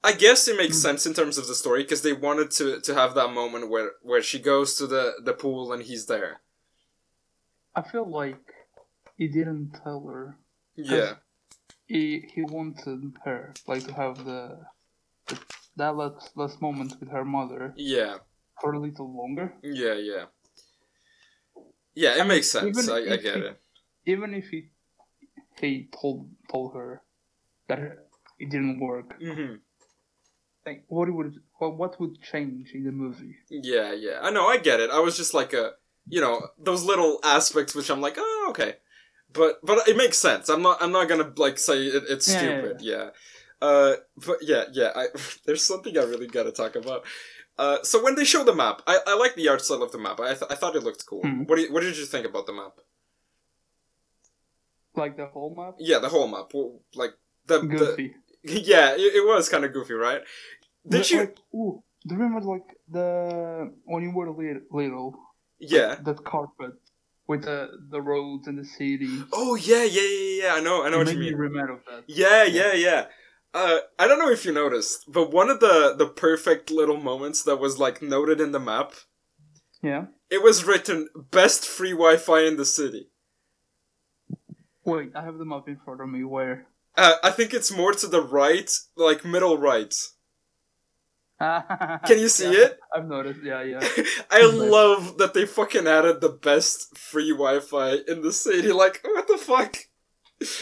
I- 0.04 0.08
I 0.08 0.12
guess 0.12 0.48
it 0.48 0.56
makes 0.56 0.76
Mm. 0.78 0.82
sense 0.86 1.06
in 1.08 1.14
terms 1.14 1.38
of 1.38 1.46
the 1.46 1.54
story 1.54 1.82
because 1.82 2.02
they 2.02 2.12
wanted 2.12 2.50
to 2.58 2.80
to 2.86 2.92
have 2.94 3.14
that 3.14 3.30
moment 3.40 3.70
where 3.72 3.90
where 4.02 4.22
she 4.22 4.38
goes 4.38 4.76
to 4.78 4.86
the 4.86 5.04
the 5.28 5.32
pool 5.42 5.72
and 5.72 5.82
he's 5.82 6.06
there. 6.06 6.32
I 7.78 7.82
feel 7.90 8.06
like 8.22 8.44
he 9.18 9.26
didn't 9.28 9.70
tell 9.82 10.00
her. 10.12 10.24
Yeah. 10.76 11.12
He 11.86 12.02
he 12.34 12.42
wanted 12.42 13.00
her 13.26 13.40
like 13.70 13.84
to 13.88 13.92
have 14.02 14.16
the, 14.30 14.40
the 15.28 15.36
that 15.76 15.96
last 15.96 16.36
last 16.36 16.60
moment 16.60 16.90
with 17.00 17.10
her 17.10 17.24
mother 17.24 17.72
Yeah. 17.76 18.14
for 18.60 18.72
a 18.74 18.80
little 18.86 19.10
longer. 19.20 19.46
Yeah, 19.62 19.94
yeah. 19.94 20.26
Yeah, 21.94 22.20
it 22.20 22.26
makes 22.26 22.48
sense. 22.50 22.88
I, 22.88 22.96
I 23.14 23.16
get 23.16 23.36
he- 23.36 23.48
it. 23.50 23.56
Even 24.06 24.34
if 24.34 24.46
he 24.52 24.70
he 25.60 25.88
told 26.00 26.28
told 26.50 26.74
her 26.74 27.02
that 27.68 27.78
it 28.38 28.50
didn't 28.50 28.80
work, 28.80 29.08
hmm 29.20 29.54
like 30.66 30.85
what 30.88 31.12
would 31.12 31.40
what, 31.59 32.00
would 32.00 32.20
change 32.22 32.72
in 32.74 32.85
the 32.85 32.92
movie? 32.92 33.37
Yeah, 33.50 33.92
yeah. 33.92 34.20
I 34.22 34.31
know, 34.31 34.46
I 34.46 34.59
get 34.59 34.81
it. 34.81 34.90
I 34.90 34.98
was 35.00 35.16
just 35.16 35.35
like 35.35 35.53
a, 35.53 35.72
you 36.09 36.20
know, 36.20 36.48
those 36.59 36.85
little 36.85 37.18
aspects 37.24 37.74
which 37.74 37.90
I'm 37.90 38.00
like, 38.00 38.14
oh, 38.18 38.46
okay. 38.50 38.77
But 39.33 39.59
but 39.62 39.88
it 39.88 39.96
makes 39.96 40.18
sense. 40.18 40.48
I'm 40.48 40.62
not 40.62 40.83
I'm 40.83 40.92
not 40.92 41.09
gonna 41.09 41.33
like 41.37 41.59
say 41.59 41.85
it, 41.87 42.05
it's 42.09 42.29
Yeah, 42.29 42.42
yeah, 42.42 42.59
stupid. 42.61 42.81
Yeah. 42.81 43.11
Uh, 43.61 43.94
but 44.27 44.37
yeah, 44.42 44.64
yeah. 44.72 44.92
I 44.94 45.07
there's 45.46 45.64
something 45.64 45.96
I 45.96 46.03
really 46.03 46.27
gotta 46.27 46.53
talk 46.53 46.77
about. 46.77 47.05
Uh, 47.57 47.79
so 47.83 48.03
when 48.03 48.16
they 48.16 48.24
show 48.24 48.42
the 48.42 48.55
map, 48.55 48.83
I, 48.87 48.98
I 49.07 49.16
like 49.16 49.37
the 49.37 49.48
art 49.48 49.62
style 49.62 49.83
of 49.83 49.92
the 49.92 49.98
map. 49.98 50.18
I, 50.18 50.35
th- 50.35 50.50
I 50.50 50.57
thought 50.57 50.74
it 50.74 50.83
looked 50.83 51.07
cool. 51.07 51.22
Hmm. 51.22 51.44
What 51.44 51.57
do 51.57 51.62
you, 51.62 51.72
what 51.72 51.83
did 51.83 51.96
you 51.96 52.05
think 52.05 52.27
about 52.27 52.46
the 52.46 52.53
map? 52.53 52.72
Like 54.96 55.16
the 55.16 55.27
whole 55.27 55.55
map? 55.55 55.77
Yeah, 55.79 56.00
the 56.00 56.09
whole 56.09 56.27
map. 56.27 56.50
Well, 56.53 56.81
Like 56.96 57.14
the, 57.46 57.61
the 57.61 57.66
Goofy. 57.66 58.14
yeah, 58.72 58.92
it, 58.94 59.14
it 59.16 59.26
was 59.26 59.48
kind 59.48 59.64
of 59.64 59.72
goofy, 59.72 59.94
right? 59.94 60.22
Did 60.88 60.98
But, 60.98 61.11
you? 61.11 61.18
Like, 61.20 61.37
ooh, 61.54 61.83
do 62.07 62.14
you 62.14 62.20
remember 62.20 62.46
like 62.46 62.68
the 62.88 63.72
when 63.85 64.02
you 64.02 64.11
were 64.14 64.30
li- 64.30 64.61
little? 64.70 65.14
Yeah. 65.59 65.96
That 66.02 66.24
carpet 66.24 66.72
with 67.26 67.42
the 67.44 67.70
the 67.90 68.00
roads 68.02 68.46
and 68.48 68.59
the 68.59 68.64
city. 68.64 69.09
Oh 69.33 69.54
yeah, 69.54 69.85
yeah, 69.85 70.02
yeah, 70.02 70.42
yeah. 70.42 70.54
I 70.54 70.61
know, 70.61 70.85
I 70.85 70.90
know 70.90 71.00
it 71.00 71.07
what 71.07 71.14
you 71.14 71.20
me 71.20 71.30
mean. 71.30 71.37
remember 71.37 71.80
that. 71.90 72.04
Yeah, 72.07 72.44
yeah, 72.44 72.74
yeah. 72.74 73.07
Uh, 73.54 73.78
I 73.98 74.09
don't 74.09 74.18
know 74.18 74.30
if 74.30 74.44
you 74.44 74.52
noticed, 74.52 75.04
but 75.09 75.30
one 75.33 75.48
of 75.48 75.61
the 75.61 75.94
the 75.96 76.07
perfect 76.09 76.70
little 76.70 76.96
moments 76.98 77.42
that 77.44 77.57
was 77.57 77.78
like 77.78 78.02
noted 78.02 78.40
in 78.40 78.52
the 78.52 78.61
map, 78.61 78.92
Yeah. 79.80 80.07
it 80.28 80.42
was 80.42 80.64
written 80.64 81.09
"best 81.30 81.64
free 81.64 81.92
Wi-Fi 81.92 82.40
in 82.40 82.57
the 82.57 82.64
city." 82.66 83.09
Wait, 84.85 85.12
I 85.16 85.22
have 85.24 85.38
the 85.38 85.44
map 85.46 85.68
in 85.68 85.78
front 85.85 86.00
of 86.02 86.09
me. 86.09 86.24
Where? 86.24 86.66
Uh, 86.96 87.14
I 87.22 87.30
think 87.30 87.52
it's 87.52 87.72
more 87.72 87.92
to 87.92 88.07
the 88.07 88.22
right, 88.22 88.70
like 88.96 89.24
middle 89.24 89.59
right. 89.59 89.94
Can 91.40 92.18
you 92.18 92.28
see 92.28 92.52
it? 92.52 92.78
I've 92.94 93.07
noticed. 93.07 93.40
Yeah, 93.42 93.62
yeah. 93.62 93.80
I 94.30 94.46
love 94.46 95.18
that 95.18 95.35
they 95.35 95.46
fucking 95.46 95.87
added 95.87 96.20
the 96.20 96.28
best 96.28 96.96
free 96.96 97.30
Wi-Fi 97.30 97.96
in 98.07 98.22
the 98.22 98.33
city. 98.33 98.70
Like, 98.72 99.00
what 99.02 99.26
the 99.26 99.38
fuck? 99.38 99.76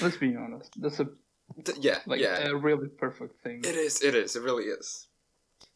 Let's 0.01 0.17
be 0.17 0.35
honest. 0.35 0.73
That's 0.81 1.01
a 1.01 1.09
yeah, 1.79 1.99
like 2.07 2.21
yeah. 2.21 2.49
a 2.49 2.57
really 2.57 2.89
perfect 2.89 3.43
thing. 3.43 3.61
It 3.65 3.77
is. 3.77 4.03
It 4.03 4.15
is. 4.15 4.37
It 4.37 4.43
really 4.43 4.65
is. 4.65 5.09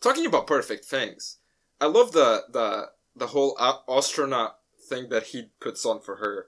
Talking 0.01 0.27
about 0.27 0.47
perfect 0.47 0.87
things, 0.87 1.38
I 1.81 1.87
love 1.87 2.12
the 2.12 2.45
the 2.51 2.88
the 3.14 3.29
whole 3.29 3.57
astronaut 3.88 4.57
thing 4.88 5.09
that 5.11 5.25
he 5.25 5.51
puts 5.61 5.85
on 5.85 6.01
for 6.01 6.16
her 6.16 6.47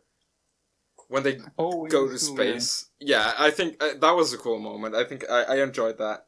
when 1.09 1.23
they 1.23 1.39
Oh, 1.59 1.87
go 1.87 2.09
to 2.09 2.19
school, 2.19 2.37
space. 2.37 2.87
Yeah, 3.01 3.33
I 3.39 3.51
think 3.51 3.83
uh, 3.83 3.95
that 4.01 4.13
was 4.13 4.33
a 4.33 4.39
cool 4.39 4.59
moment. 4.59 4.95
I 4.95 5.05
think 5.05 5.25
I, 5.31 5.43
I 5.43 5.63
enjoyed 5.63 5.99
that. 5.99 6.27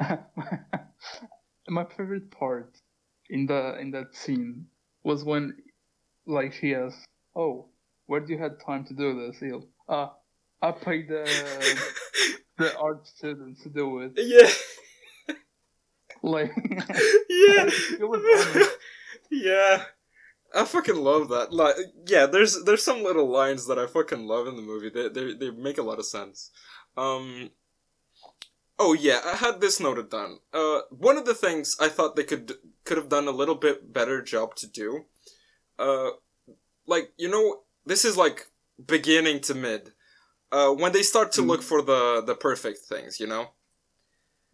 My 1.68 1.84
favorite 1.84 2.30
part 2.30 2.76
in 3.30 3.46
the 3.46 3.78
in 3.78 3.90
that 3.92 4.14
scene 4.14 4.66
was 5.02 5.24
when, 5.24 5.56
like, 6.26 6.52
she 6.52 6.74
asks, 6.74 7.04
"Oh, 7.34 7.68
where 8.06 8.20
do 8.20 8.32
you 8.32 8.38
have 8.38 8.64
time 8.64 8.84
to 8.86 8.94
do 8.94 9.26
this?" 9.26 9.40
He'll, 9.40 9.66
uh, 9.88 10.08
I 10.62 10.72
paid 10.72 11.08
the 11.08 11.24
the 12.58 12.76
art 12.78 13.06
students 13.06 13.62
to 13.62 13.70
do 13.70 14.00
it. 14.00 14.12
yeah, 14.16 14.48
Like, 16.22 16.52
yeah, 16.68 17.68
it 18.00 18.08
was 18.08 18.68
yeah. 19.30 19.84
I 20.54 20.64
fucking 20.64 20.96
love 20.96 21.28
that. 21.30 21.52
Like, 21.52 21.76
yeah, 22.06 22.26
there's 22.26 22.62
there's 22.64 22.82
some 22.84 23.02
little 23.02 23.28
lines 23.28 23.66
that 23.66 23.78
I 23.78 23.86
fucking 23.86 24.26
love 24.26 24.46
in 24.46 24.56
the 24.56 24.62
movie. 24.62 24.90
They 24.90 25.08
they 25.08 25.34
they 25.34 25.50
make 25.50 25.78
a 25.78 25.82
lot 25.82 25.98
of 25.98 26.06
sense. 26.06 26.50
Um. 26.96 27.50
Oh 28.78 28.92
yeah, 28.92 29.20
I 29.24 29.36
had 29.36 29.60
this 29.60 29.78
noted 29.80 30.10
down. 30.10 30.38
Uh, 30.52 30.80
one 30.90 31.16
of 31.16 31.26
the 31.26 31.34
things 31.34 31.76
I 31.80 31.88
thought 31.88 32.16
they 32.16 32.24
could 32.24 32.52
could 32.84 32.96
have 32.96 33.08
done 33.08 33.28
a 33.28 33.32
little 33.32 33.54
bit 33.54 33.92
better 33.92 34.20
job 34.22 34.56
to 34.56 34.66
do, 34.66 35.04
uh, 35.78 36.10
like 36.86 37.12
you 37.16 37.28
know, 37.28 37.62
this 37.86 38.04
is 38.04 38.16
like 38.16 38.46
beginning 38.84 39.40
to 39.42 39.54
mid. 39.54 39.92
Uh, 40.52 40.70
when 40.72 40.92
they 40.92 41.02
start 41.02 41.32
to 41.32 41.42
Mm. 41.42 41.48
look 41.48 41.62
for 41.62 41.82
the 41.82 42.22
the 42.24 42.34
perfect 42.34 42.80
things, 42.88 43.18
you 43.20 43.26
know. 43.26 43.50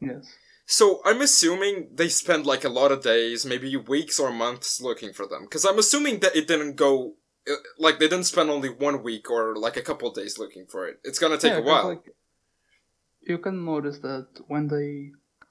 yes. 0.00 0.26
So 0.70 1.00
I'm 1.04 1.20
assuming 1.20 1.88
they 1.92 2.08
spend 2.08 2.46
like 2.46 2.62
a 2.62 2.68
lot 2.68 2.92
of 2.92 3.02
days, 3.02 3.44
maybe 3.44 3.76
weeks 3.76 4.20
or 4.20 4.32
months 4.32 4.80
looking 4.80 5.12
for 5.12 5.26
them. 5.26 5.42
Because 5.42 5.64
I'm 5.64 5.80
assuming 5.80 6.20
that 6.20 6.36
it 6.36 6.46
didn't 6.46 6.76
go 6.76 7.14
uh, 7.50 7.54
like 7.80 7.98
they 7.98 8.06
didn't 8.06 8.26
spend 8.26 8.50
only 8.50 8.68
one 8.68 9.02
week 9.02 9.28
or 9.28 9.56
like 9.56 9.76
a 9.76 9.82
couple 9.82 10.08
of 10.08 10.14
days 10.14 10.38
looking 10.38 10.66
for 10.70 10.86
it. 10.86 11.00
It's 11.02 11.18
gonna 11.18 11.38
take 11.38 11.54
Yeah, 11.54 11.58
a 11.58 11.62
while. 11.62 11.88
Like, 11.88 12.14
you 13.20 13.38
can 13.38 13.64
notice 13.64 13.98
that 13.98 14.28
when 14.46 14.68
they 14.68 15.10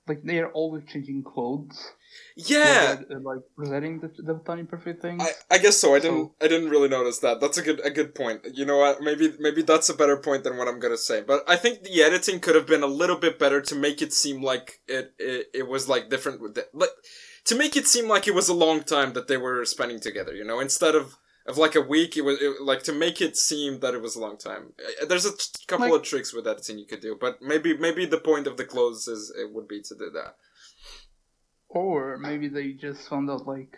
like 0.10 0.24
they 0.24 0.40
are 0.40 0.52
always 0.52 0.84
changing 0.92 1.24
clothes. 1.24 1.78
yeah, 2.36 2.96
they're, 3.08 3.18
uh, 3.18 3.22
like 3.22 3.42
presenting 3.56 4.00
the, 4.00 4.08
the 4.30 4.40
tiny 4.46 4.64
perfect 4.64 5.02
thing. 5.02 5.22
I, 5.22 5.30
I 5.52 5.58
guess 5.60 5.78
so. 5.78 5.96
I 5.96 6.00
didn't 6.00 6.24
So- 6.26 6.36
I 6.42 6.48
didn't 6.48 6.70
really 6.70 6.90
notice 6.90 7.20
that. 7.20 7.40
That's 7.40 7.58
a 7.58 7.62
good 7.62 7.80
a 7.86 7.92
good 7.92 8.16
point. 8.16 8.42
You 8.54 8.66
know 8.66 8.78
what? 8.78 9.02
Maybe 9.02 9.34
maybe 9.40 9.62
that's 9.62 9.90
a 9.90 9.94
better 9.94 10.18
point 10.18 10.44
than 10.44 10.58
what 10.58 10.68
I'm 10.68 10.80
gonna 10.80 10.98
say. 10.98 11.22
But 11.22 11.44
I 11.48 11.56
think 11.56 11.84
the 11.84 12.02
editing 12.04 12.40
could 12.40 12.56
have 12.56 12.68
been 12.68 12.84
a 12.84 12.88
little 13.02 13.18
bit 13.18 13.38
better 13.40 13.62
to 13.62 13.76
make 13.76 14.02
it 14.02 14.12
seem 14.14 14.42
like 14.44 14.80
it 14.88 15.14
it, 15.20 15.48
it 15.54 15.68
was 15.68 15.88
like 15.88 16.10
different 16.10 16.42
with 16.42 16.56
the, 16.56 16.66
like 16.74 16.90
to 17.46 17.56
make 17.56 17.78
it 17.78 17.88
seem 17.88 18.08
like 18.08 18.28
it 18.28 18.36
was 18.36 18.50
a 18.50 18.54
long 18.66 18.84
time 18.84 19.14
that 19.14 19.28
they 19.28 19.38
were 19.38 19.64
spending 19.66 20.00
together. 20.00 20.34
You 20.34 20.44
know, 20.44 20.60
instead 20.60 20.96
of 20.96 21.18
of 21.50 21.58
like 21.58 21.76
a 21.76 21.82
week. 21.96 22.12
It 22.16 22.22
was 22.28 22.38
it, 22.42 22.62
like 22.72 22.84
to 22.84 22.94
make 22.94 23.18
it 23.28 23.36
seem 23.38 23.80
that 23.82 23.94
it 23.98 24.02
was 24.02 24.16
a 24.16 24.22
long 24.26 24.38
time. 24.38 24.64
Uh, 25.02 25.06
There's 25.10 25.26
a 25.26 25.36
t- 25.36 25.66
couple 25.68 25.88
Like- 25.90 26.02
of 26.02 26.04
tricks 26.12 26.32
with 26.34 26.48
editing 26.48 26.78
you 26.80 26.86
could 26.92 27.02
do, 27.02 27.18
but 27.20 27.42
maybe 27.42 27.70
maybe 27.78 28.06
the 28.06 28.20
point 28.30 28.46
of 28.48 28.56
the 28.58 28.66
close 28.74 29.08
is 29.08 29.22
it 29.42 29.52
would 29.54 29.68
be 29.68 29.82
to 29.90 29.96
do 29.96 30.10
that. 30.12 30.36
Or 31.68 32.18
maybe 32.18 32.48
they 32.48 32.74
just 32.74 33.08
found 33.10 33.30
out 33.30 33.46
like 33.46 33.76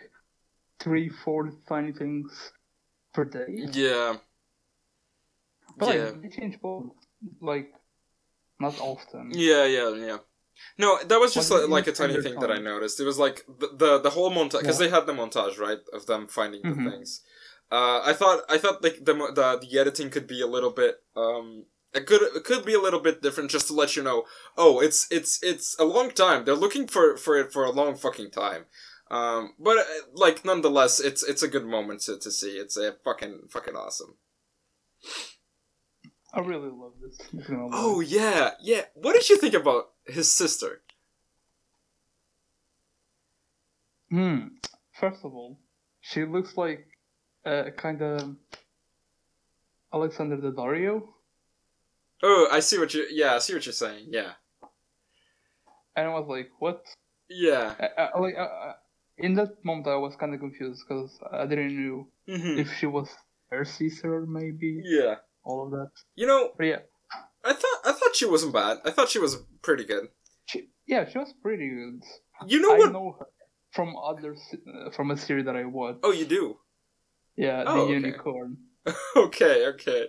three, 0.80 1.08
four 1.24 1.52
tiny 1.68 1.92
things 1.92 2.52
per 3.14 3.24
day. 3.24 3.46
Yeah, 3.72 4.16
But 5.76 5.94
yeah. 5.94 6.04
like 6.04 6.22
they 6.22 6.28
change 6.28 6.60
both, 6.60 6.90
like 7.40 7.72
not 8.58 8.80
often. 8.80 9.30
yeah, 9.34 9.64
yeah, 9.66 9.90
yeah. 9.94 10.18
No, 10.78 11.02
that 11.02 11.18
was 11.18 11.34
just 11.34 11.50
Like, 11.50 11.68
like, 11.68 11.86
a 11.88 11.92
tiny 11.92 12.20
thing 12.22 12.38
that 12.40 12.50
I 12.50 12.58
noticed. 12.58 13.00
It 13.00 13.04
was 13.04 13.18
like 13.18 13.44
the 13.60 13.68
the, 13.82 13.98
the 14.00 14.10
whole 14.10 14.30
montage 14.30 14.60
because 14.60 14.80
Yeah. 14.80 14.86
they 14.88 14.94
had 14.96 15.06
the 15.06 15.12
montage 15.12 15.58
right 15.58 15.80
of 15.92 16.06
them 16.06 16.28
finding 16.28 16.62
the 16.62 16.68
Mhm. 16.76 16.90
things. 16.90 17.10
Uh, 17.72 18.02
I 18.04 18.12
thought 18.12 18.40
I 18.50 18.58
thought 18.58 18.82
like 18.82 19.02
the, 19.02 19.14
the 19.14 19.66
the 19.66 19.78
editing 19.78 20.10
could 20.10 20.26
be 20.26 20.42
a 20.42 20.46
little 20.46 20.68
bit 20.68 20.96
um 21.16 21.64
it 21.94 22.04
could 22.04 22.20
it 22.20 22.44
could 22.44 22.66
be 22.66 22.74
a 22.74 22.80
little 22.80 23.00
bit 23.00 23.22
different 23.22 23.50
just 23.50 23.68
to 23.68 23.72
let 23.72 23.96
you 23.96 24.02
know 24.02 24.24
oh 24.58 24.78
it's 24.80 25.06
it's 25.10 25.42
it's 25.42 25.74
a 25.78 25.84
long 25.86 26.10
time. 26.10 26.44
They're 26.44 26.54
looking 26.54 26.86
for 26.86 27.16
for 27.16 27.38
it 27.38 27.50
for 27.50 27.64
a 27.64 27.70
long 27.70 27.96
fucking 27.96 28.30
time. 28.30 28.66
Um 29.10 29.54
but 29.58 29.78
uh, 29.78 29.84
like 30.12 30.44
nonetheless 30.44 31.00
it's 31.00 31.22
it's 31.22 31.42
a 31.42 31.48
good 31.48 31.64
moment 31.64 32.02
to, 32.02 32.18
to 32.18 32.30
see. 32.30 32.58
It's 32.58 32.76
a 32.76 32.96
fucking 33.04 33.48
fucking 33.48 33.74
awesome. 33.74 34.16
I 36.34 36.40
really 36.40 36.68
love 36.68 36.92
this. 37.00 37.18
not 37.32 37.46
gonna 37.46 37.66
lie. 37.68 37.72
oh 37.72 38.00
yeah. 38.00 38.50
Yeah. 38.60 38.82
What 38.92 39.14
did 39.14 39.30
you 39.30 39.38
think 39.38 39.54
about 39.54 39.92
his 40.06 40.34
sister? 40.34 40.82
Hmm. 44.10 44.48
First 44.92 45.24
of 45.24 45.32
all, 45.32 45.58
she 46.02 46.26
looks 46.26 46.58
like 46.58 46.86
uh, 47.44 47.70
kind 47.76 48.02
of 48.02 48.36
Alexandra 49.92 50.38
Daddario. 50.38 51.02
oh 52.22 52.48
I 52.50 52.60
see 52.60 52.78
what 52.78 52.94
you 52.94 53.06
yeah 53.10 53.34
I 53.34 53.38
see 53.38 53.54
what 53.54 53.66
you're 53.66 53.72
saying 53.72 54.06
yeah 54.10 54.32
and 55.96 56.06
I 56.08 56.10
was 56.18 56.26
like, 56.28 56.50
"What?" 56.58 56.84
yeah 57.28 57.74
I, 57.78 58.02
I, 58.14 58.18
like, 58.18 58.36
I, 58.36 58.44
I, 58.44 58.72
in 59.18 59.34
that 59.34 59.62
moment, 59.64 59.86
I 59.86 59.96
was 59.96 60.16
kind 60.16 60.32
of 60.34 60.40
confused 60.40 60.82
because 60.88 61.18
I 61.30 61.46
didn't 61.46 61.74
know 61.76 62.08
hmm 62.26 62.58
if 62.58 62.72
she 62.78 62.86
was 62.86 63.08
her 63.50 63.64
sister, 63.64 64.24
maybe 64.26 64.82
yeah 64.84 65.16
all 65.44 65.64
of 65.64 65.70
that. 65.72 65.90
you 66.14 66.26
know 66.26 66.52
But 66.56 66.64
yeah, 66.66 66.78
I 67.44 67.52
thought 67.52 67.78
I 67.84 67.92
thought 67.92 68.14
she 68.16 68.26
wasn't 68.26 68.54
bad 68.54 68.78
I 68.84 68.90
thought 68.90 69.10
she 69.10 69.18
was 69.18 69.36
pretty 69.62 69.84
good 69.84 70.08
she, 70.46 70.68
yeah, 70.86 71.08
she 71.08 71.18
was 71.18 71.32
pretty 71.42 71.68
good. 71.68 72.02
you 72.46 72.60
know 72.60 72.68
what 72.70 72.76
I 72.76 72.78
what 72.84 72.92
know 72.92 73.16
her 73.18 73.26
from 73.72 73.94
other 73.96 74.36
uh, 74.36 74.90
from 74.90 75.10
a 75.10 75.16
series 75.16 75.44
that 75.46 75.56
I 75.56 75.64
watched. 75.64 76.00
oh 76.02 76.12
you 76.12 76.24
do 76.24 76.56
Yeah, 77.36 77.64
Oh, 77.66 77.74
the 77.74 77.80
okay. 77.82 77.92
unicorn. 77.92 78.56
okay, 79.16 79.66
okay. 79.68 80.02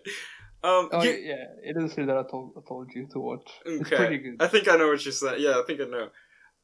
Um, 0.63 0.89
Oh 0.91 1.03
you- 1.03 1.11
yeah, 1.11 1.45
it 1.63 1.75
is 1.77 1.91
series 1.93 2.07
that 2.07 2.17
I 2.17 2.23
told 2.29 2.53
I 2.57 2.61
told 2.67 2.91
you 2.95 3.07
to 3.13 3.19
watch. 3.19 3.49
It's 3.65 3.81
okay. 3.87 3.95
pretty 3.97 4.17
good. 4.17 4.35
I 4.41 4.47
think 4.47 4.67
I 4.67 4.75
know 4.77 4.87
what 4.87 5.03
you're 5.05 5.11
saying. 5.11 5.41
Yeah, 5.41 5.59
I 5.59 5.63
think 5.67 5.79
I 5.81 5.85
know. 5.85 6.09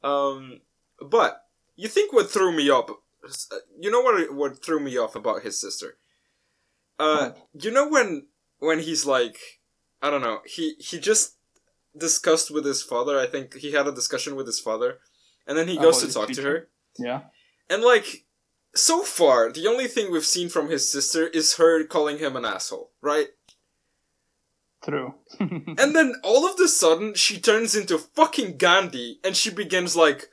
Um, 0.08 0.60
but 1.00 1.42
you 1.76 1.88
think 1.88 2.12
what 2.12 2.30
threw 2.30 2.52
me 2.52 2.70
up? 2.70 2.90
You 3.78 3.90
know 3.90 4.00
what? 4.00 4.34
What 4.34 4.64
threw 4.64 4.80
me 4.80 4.96
off 4.98 5.14
about 5.16 5.42
his 5.42 5.60
sister? 5.60 5.96
Uh, 6.98 7.30
What? 7.30 7.48
you 7.64 7.70
know 7.70 7.88
when 7.88 8.26
when 8.58 8.80
he's 8.80 9.04
like, 9.06 9.38
I 10.02 10.10
don't 10.10 10.22
know. 10.22 10.40
He 10.46 10.74
he 10.78 10.98
just 10.98 11.36
discussed 11.96 12.50
with 12.50 12.64
his 12.64 12.82
father. 12.82 13.18
I 13.18 13.26
think 13.26 13.54
he 13.54 13.72
had 13.72 13.86
a 13.86 13.92
discussion 13.92 14.36
with 14.36 14.46
his 14.46 14.60
father, 14.60 14.98
and 15.46 15.56
then 15.58 15.68
he 15.68 15.76
goes 15.78 15.98
to 16.00 16.06
his 16.06 16.14
talk 16.14 16.30
to 16.30 16.42
her. 16.42 16.68
Yeah. 16.98 17.20
And 17.68 17.82
like, 17.82 18.24
so 18.74 19.02
far, 19.02 19.50
the 19.52 19.66
only 19.66 19.86
thing 19.88 20.10
we've 20.10 20.24
seen 20.24 20.48
from 20.48 20.68
his 20.70 20.90
sister 20.90 21.26
is 21.28 21.56
her 21.56 21.84
calling 21.84 22.18
him 22.18 22.36
an 22.36 22.44
asshole, 22.44 22.90
right? 23.00 23.28
True. 24.82 25.14
And 25.40 25.94
then 25.94 26.14
all 26.24 26.46
of 26.48 26.56
the 26.56 26.68
sudden, 26.68 27.14
she 27.14 27.38
turns 27.40 27.74
into 27.76 27.98
fucking 27.98 28.56
Gandhi, 28.56 29.20
and 29.22 29.36
she 29.36 29.50
begins 29.50 29.94
like, 29.96 30.28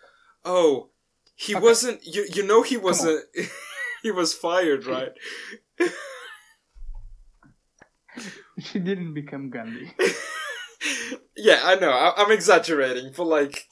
"Oh, 0.45 0.89
he 1.35 1.53
Okay. 1.55 1.63
wasn't. 1.63 2.05
You 2.05 2.25
you 2.33 2.43
know 2.45 2.61
he 2.63 2.77
wasn't. 2.77 3.25
he 4.03 4.11
was 4.11 4.33
fired, 4.33 4.85
right? 4.95 5.11
she 8.59 8.79
didn't 8.79 9.13
become 9.13 9.49
Gandhi. 9.49 9.93
yeah, 11.35 11.59
I 11.63 11.75
know. 11.75 11.91
I, 11.91 12.13
I'm 12.17 12.31
exaggerating, 12.31 13.11
but 13.15 13.25
like, 13.25 13.67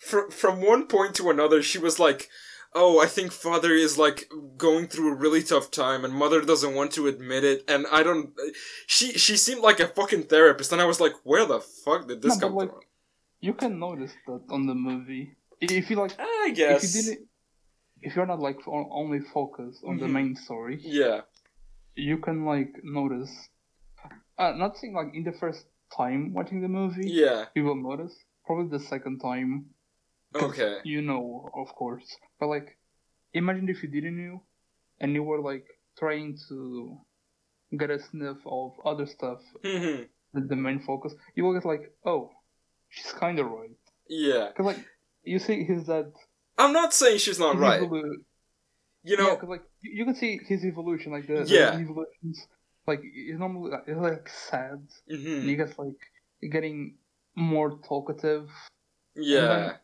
from 0.00 0.30
from 0.30 0.60
one 0.60 0.86
point 0.86 1.14
to 1.16 1.30
another, 1.30 1.62
she 1.62 1.78
was 1.78 1.98
like." 1.98 2.28
Oh, 2.74 3.00
I 3.00 3.06
think 3.06 3.32
father 3.32 3.72
is 3.72 3.98
like 3.98 4.30
going 4.56 4.86
through 4.88 5.12
a 5.12 5.14
really 5.14 5.42
tough 5.42 5.70
time, 5.70 6.04
and 6.04 6.14
mother 6.14 6.40
doesn't 6.40 6.74
want 6.74 6.92
to 6.92 7.06
admit 7.06 7.44
it. 7.44 7.64
And 7.68 7.86
I 7.92 8.02
don't. 8.02 8.30
She 8.86 9.12
she 9.12 9.36
seemed 9.36 9.60
like 9.60 9.78
a 9.80 9.88
fucking 9.88 10.24
therapist, 10.24 10.72
and 10.72 10.80
I 10.80 10.86
was 10.86 11.00
like, 11.00 11.12
where 11.24 11.44
the 11.44 11.60
fuck 11.60 12.08
did 12.08 12.22
this 12.22 12.36
No, 12.38 12.48
come 12.48 12.54
like, 12.56 12.70
from? 12.70 12.80
You 13.40 13.52
can 13.54 13.78
notice 13.78 14.12
that 14.26 14.42
on 14.50 14.66
the 14.66 14.74
movie. 14.74 15.36
If 15.60 15.90
you 15.90 15.96
like, 15.96 16.12
I 16.18 16.52
guess 16.54 16.82
if 16.84 16.94
you 16.94 17.02
didn't, 17.12 17.28
if 18.00 18.16
you're 18.16 18.26
not 18.26 18.40
like 18.40 18.58
only 18.66 19.20
focused 19.20 19.82
on 19.86 19.98
the 19.98 20.06
Mhm. 20.06 20.12
main 20.12 20.36
story, 20.36 20.78
Yeah. 20.82 21.20
you 21.94 22.18
can 22.18 22.44
like 22.46 22.72
notice. 22.82 23.30
Uh, 24.38 24.52
not 24.56 24.76
saying 24.78 24.94
like 24.94 25.14
in 25.14 25.24
the 25.24 25.32
first 25.38 25.66
time 25.96 26.32
watching 26.32 26.62
the 26.62 26.68
movie, 26.68 27.08
Yeah. 27.08 27.46
you 27.54 27.64
will 27.64 27.76
notice. 27.76 28.16
Probably 28.46 28.76
the 28.76 28.82
second 28.84 29.20
time, 29.20 29.66
Okay. 30.34 30.78
you 30.84 31.02
know, 31.02 31.50
of 31.54 31.74
course. 31.74 32.16
But 32.40 32.48
like, 32.48 32.76
imagine 33.34 33.68
if 33.68 33.82
you 33.82 33.88
didn't 33.88 34.16
know, 34.24 34.42
and 35.00 35.12
you 35.14 35.22
were 35.22 35.40
like 35.40 35.66
trying 35.98 36.38
to 36.48 36.98
get 37.76 37.90
a 37.90 37.98
sniff 37.98 38.38
of 38.46 38.72
other 38.84 39.06
stuff 39.06 39.40
Mhm. 39.64 40.08
the 40.34 40.56
main 40.56 40.80
focus. 40.80 41.14
You 41.34 41.44
will 41.44 41.54
get 41.54 41.64
like, 41.64 41.92
oh, 42.04 42.30
she's 42.88 43.12
kind 43.12 43.38
of 43.38 43.46
right. 43.50 43.70
yeah. 44.08 44.52
Cause 44.56 44.66
like 44.66 44.84
you 45.24 45.38
see 45.38 45.64
his 45.64 45.84
dad. 45.84 46.12
I'm 46.58 46.72
not 46.72 46.92
saying 46.94 47.18
she's 47.18 47.38
not 47.38 47.56
right. 47.58 47.80
evolu- 47.82 48.24
You 49.04 49.16
yeah, 49.16 49.16
know. 49.16 49.36
cause 49.36 49.48
like 49.48 49.62
you, 49.80 49.92
you 49.98 50.04
can 50.04 50.14
see 50.14 50.38
his 50.46 50.64
evolution, 50.64 51.12
like 51.12 51.26
the, 51.26 51.44
Yeah. 51.46 51.70
the 51.76 51.80
evolutions. 51.82 52.46
Like 52.86 53.00
he's 53.02 53.38
normally 53.38 53.70
like, 53.70 53.86
he's 53.86 53.96
like 53.96 54.28
sad, 54.28 54.80
and 55.08 55.18
mhm. 55.26 55.42
he 55.44 55.56
gets 55.56 55.78
like 55.78 56.00
getting 56.50 56.96
more 57.36 57.78
talkative. 57.88 58.50
Yeah. 59.14 59.76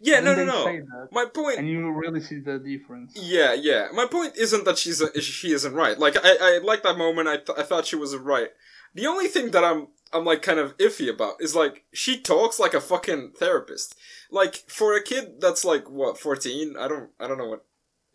Yeah. 0.00 0.16
and 0.16 0.24
No. 0.24 0.34
No. 0.34 0.44
No. 0.44 0.64
that, 0.64 1.08
My 1.12 1.26
point. 1.26 1.58
and 1.58 1.68
you 1.68 1.90
really 1.90 2.20
see 2.20 2.40
the 2.40 2.58
difference. 2.58 3.12
Yeah. 3.16 3.54
Yeah. 3.54 3.88
My 3.92 4.06
point 4.06 4.36
isn't 4.36 4.64
that 4.64 4.78
she's 4.78 5.00
a, 5.00 5.20
she 5.20 5.52
isn't 5.52 5.74
right. 5.74 5.98
Like 5.98 6.16
I 6.22 6.36
I 6.40 6.58
like 6.58 6.82
that 6.82 6.96
moment. 6.98 7.28
I 7.28 7.36
th- 7.36 7.58
I 7.58 7.62
thought 7.62 7.86
she 7.86 7.96
was 7.96 8.16
right. 8.16 8.48
The 8.94 9.06
only 9.06 9.26
thing 9.28 9.50
that 9.50 9.64
I'm 9.64 9.88
I'm 10.12 10.24
like 10.24 10.42
kind 10.42 10.58
of 10.60 10.76
iffy 10.78 11.08
about 11.12 11.36
is 11.40 11.54
like 11.56 11.84
she 11.92 12.20
talks 12.20 12.60
like 12.60 12.74
a 12.74 12.80
fucking 12.80 13.32
therapist. 13.38 13.96
Like 14.30 14.56
for 14.68 14.94
a 14.96 15.02
kid 15.02 15.40
that's 15.40 15.64
like 15.64 15.90
what 15.90 16.18
14. 16.18 16.76
I 16.78 16.88
don't 16.88 17.10
I 17.18 17.26
don't 17.26 17.38
know 17.38 17.48
what 17.48 17.64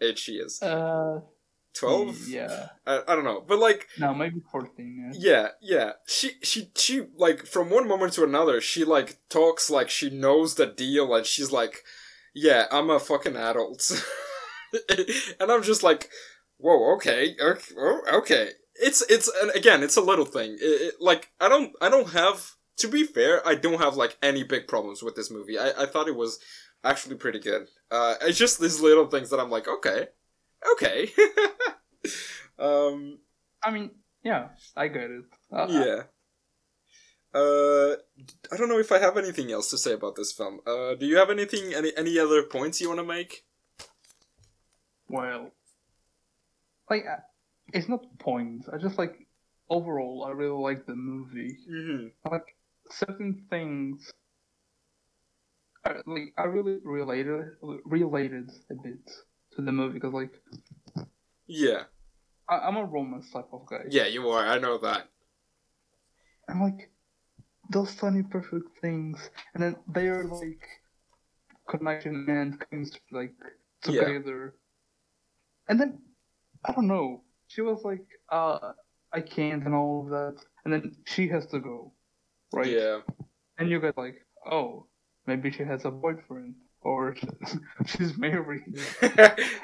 age 0.01 0.19
she 0.19 0.33
is. 0.33 0.61
Uh, 0.61 1.19
12. 1.75 2.27
Yeah. 2.27 2.67
I, 2.85 3.01
I 3.07 3.15
don't 3.15 3.23
know. 3.23 3.43
But 3.45 3.59
like 3.59 3.87
No, 3.97 4.13
maybe 4.13 4.41
fourteen. 4.51 5.11
Yeah. 5.13 5.31
Yeah, 5.31 5.47
yeah. 5.61 5.91
She 6.07 6.31
she 6.43 6.71
she 6.75 7.03
like 7.15 7.45
from 7.45 7.69
one 7.69 7.87
moment 7.87 8.13
to 8.13 8.23
another, 8.23 8.61
she 8.61 8.83
like 8.83 9.19
talks 9.29 9.69
like 9.69 9.89
she 9.89 10.09
knows 10.09 10.55
the 10.55 10.65
deal 10.65 11.13
and 11.13 11.25
she's 11.25 11.51
like, 11.51 11.83
"Yeah, 12.33 12.65
I'm 12.71 12.89
a 12.89 12.99
fucking 12.99 13.35
adult." 13.35 13.91
and 15.39 15.51
I'm 15.51 15.63
just 15.63 15.83
like, 15.83 16.09
"Whoa, 16.57 16.93
okay. 16.95 17.35
Okay. 17.39 17.73
oh, 17.77 18.01
okay." 18.13 18.49
It's 18.81 19.01
it's 19.09 19.29
and 19.41 19.51
again, 19.51 19.83
it's 19.83 19.97
a 19.97 20.01
little 20.01 20.25
thing. 20.25 20.53
It, 20.53 20.63
it, 20.63 20.93
like 20.99 21.31
I 21.39 21.49
don't 21.49 21.73
I 21.81 21.89
don't 21.89 22.09
have 22.11 22.55
to 22.77 22.87
be 22.87 23.03
fair, 23.03 23.45
I 23.47 23.55
don't 23.55 23.81
have 23.81 23.95
like 23.95 24.17
any 24.23 24.43
big 24.43 24.67
problems 24.67 25.03
with 25.03 25.15
this 25.15 25.29
movie. 25.29 25.59
I 25.59 25.71
I 25.77 25.85
thought 25.85 26.07
it 26.07 26.15
was 26.15 26.39
actually 26.83 27.15
pretty 27.15 27.39
good. 27.39 27.67
Uh 27.91 28.15
it's 28.21 28.37
just 28.37 28.59
these 28.59 28.79
little 28.81 29.07
things 29.07 29.29
that 29.29 29.39
I'm 29.39 29.49
like, 29.49 29.67
"Okay. 29.67 30.07
Okay." 30.73 31.11
um 32.59 33.19
I 33.63 33.71
mean, 33.71 33.91
yeah, 34.23 34.49
I 34.75 34.87
get 34.87 35.11
it. 35.11 35.25
Uh, 35.51 35.67
yeah. 35.69 36.03
Uh, 37.33 37.95
I 38.51 38.57
don't 38.57 38.69
know 38.69 38.79
if 38.79 38.91
I 38.91 38.99
have 38.99 39.17
anything 39.17 39.51
else 39.51 39.69
to 39.69 39.77
say 39.77 39.93
about 39.93 40.15
this 40.15 40.31
film. 40.31 40.61
Uh, 40.65 40.95
do 40.95 41.05
you 41.05 41.17
have 41.17 41.29
anything, 41.29 41.73
any 41.73 41.91
any 41.95 42.17
other 42.17 42.43
points 42.43 42.81
you 42.81 42.87
want 42.87 42.99
to 42.99 43.05
make? 43.05 43.45
Well, 45.07 45.51
like, 46.89 47.05
uh, 47.05 47.21
it's 47.73 47.87
not 47.87 48.05
points. 48.19 48.67
I 48.67 48.77
just 48.77 48.97
like 48.97 49.27
overall, 49.69 50.25
I 50.27 50.31
really 50.31 50.59
like 50.59 50.85
the 50.85 50.95
movie. 50.95 51.57
Mm-hmm. 51.69 52.31
Like 52.31 52.55
certain 52.89 53.45
things, 53.49 54.11
I, 55.85 55.93
like 56.07 56.33
I 56.37 56.43
really 56.43 56.79
related 56.83 57.51
related 57.61 58.49
a 58.71 58.75
bit 58.75 59.11
to 59.59 59.65
the 59.65 59.71
movie 59.71 59.95
because 59.95 60.13
like 60.13 60.33
Yeah, 61.47 61.83
I, 62.47 62.59
I'm 62.59 62.77
a 62.77 62.85
romance 62.85 63.29
type 63.31 63.49
of 63.51 63.65
guy. 63.65 63.83
yeah, 63.89 64.07
you 64.07 64.29
are. 64.29 64.45
I 64.45 64.57
know 64.57 64.77
that. 64.79 65.07
And 66.47 66.61
like 66.61 66.89
those 67.69 67.93
funny 67.93 68.23
perfect 68.23 68.79
things, 68.81 69.29
and 69.53 69.61
then 69.63 69.75
they 69.93 70.07
are 70.07 70.23
like 70.23 70.63
connection 71.67 72.25
and 72.29 72.63
things 72.69 72.91
like 73.11 73.33
Yeah. 73.87 74.01
together. 74.05 74.55
And 75.67 75.79
then 75.79 75.99
I 76.65 76.71
don't 76.71 76.87
know. 76.87 77.21
she 77.47 77.61
was 77.61 77.83
like, 77.83 78.05
uh, 78.31 78.73
I 79.13 79.21
can't 79.21 79.63
and 79.65 79.75
all 79.75 80.03
of 80.03 80.09
that, 80.09 80.43
and 80.63 80.73
then 80.73 80.95
she 81.05 81.27
has 81.29 81.45
to 81.47 81.59
go, 81.59 81.91
right? 82.53 82.71
Yeah. 82.71 82.99
And 83.57 83.69
you 83.69 83.79
get 83.81 83.97
like, 83.97 84.25
oh, 84.49 84.85
maybe 85.27 85.51
she 85.51 85.63
has 85.63 85.85
a 85.85 85.91
boyfriend 85.91 86.55
or 86.81 87.15
she's 87.85 88.17
married. 88.17 88.63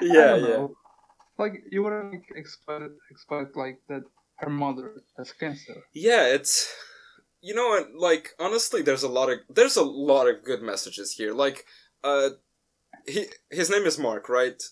Yeah, 0.00 0.36
yeah. 0.36 0.66
Like 1.38 1.62
you 1.70 1.82
wouldn't 1.82 2.24
expect 2.34 2.84
expect 3.10 3.56
like 3.56 3.80
that 3.88 4.02
her 4.36 4.50
mother 4.50 5.02
has 5.18 5.32
cancer. 5.32 5.82
Yeah, 5.92 6.26
it's 6.26 6.72
you 7.42 7.54
know 7.54 7.68
what, 7.68 7.88
like 7.94 8.30
honestly 8.38 8.82
there's 8.82 9.02
a 9.02 9.08
lot 9.08 9.30
of 9.30 9.38
there's 9.48 9.76
a 9.76 9.82
lot 9.82 10.28
of 10.28 10.44
good 10.44 10.62
messages 10.62 11.12
here. 11.12 11.32
Like 11.32 11.64
uh 12.02 12.30
he 13.06 13.26
his 13.50 13.70
name 13.70 13.84
is 13.84 13.98
Mark, 13.98 14.28
right? 14.28 14.62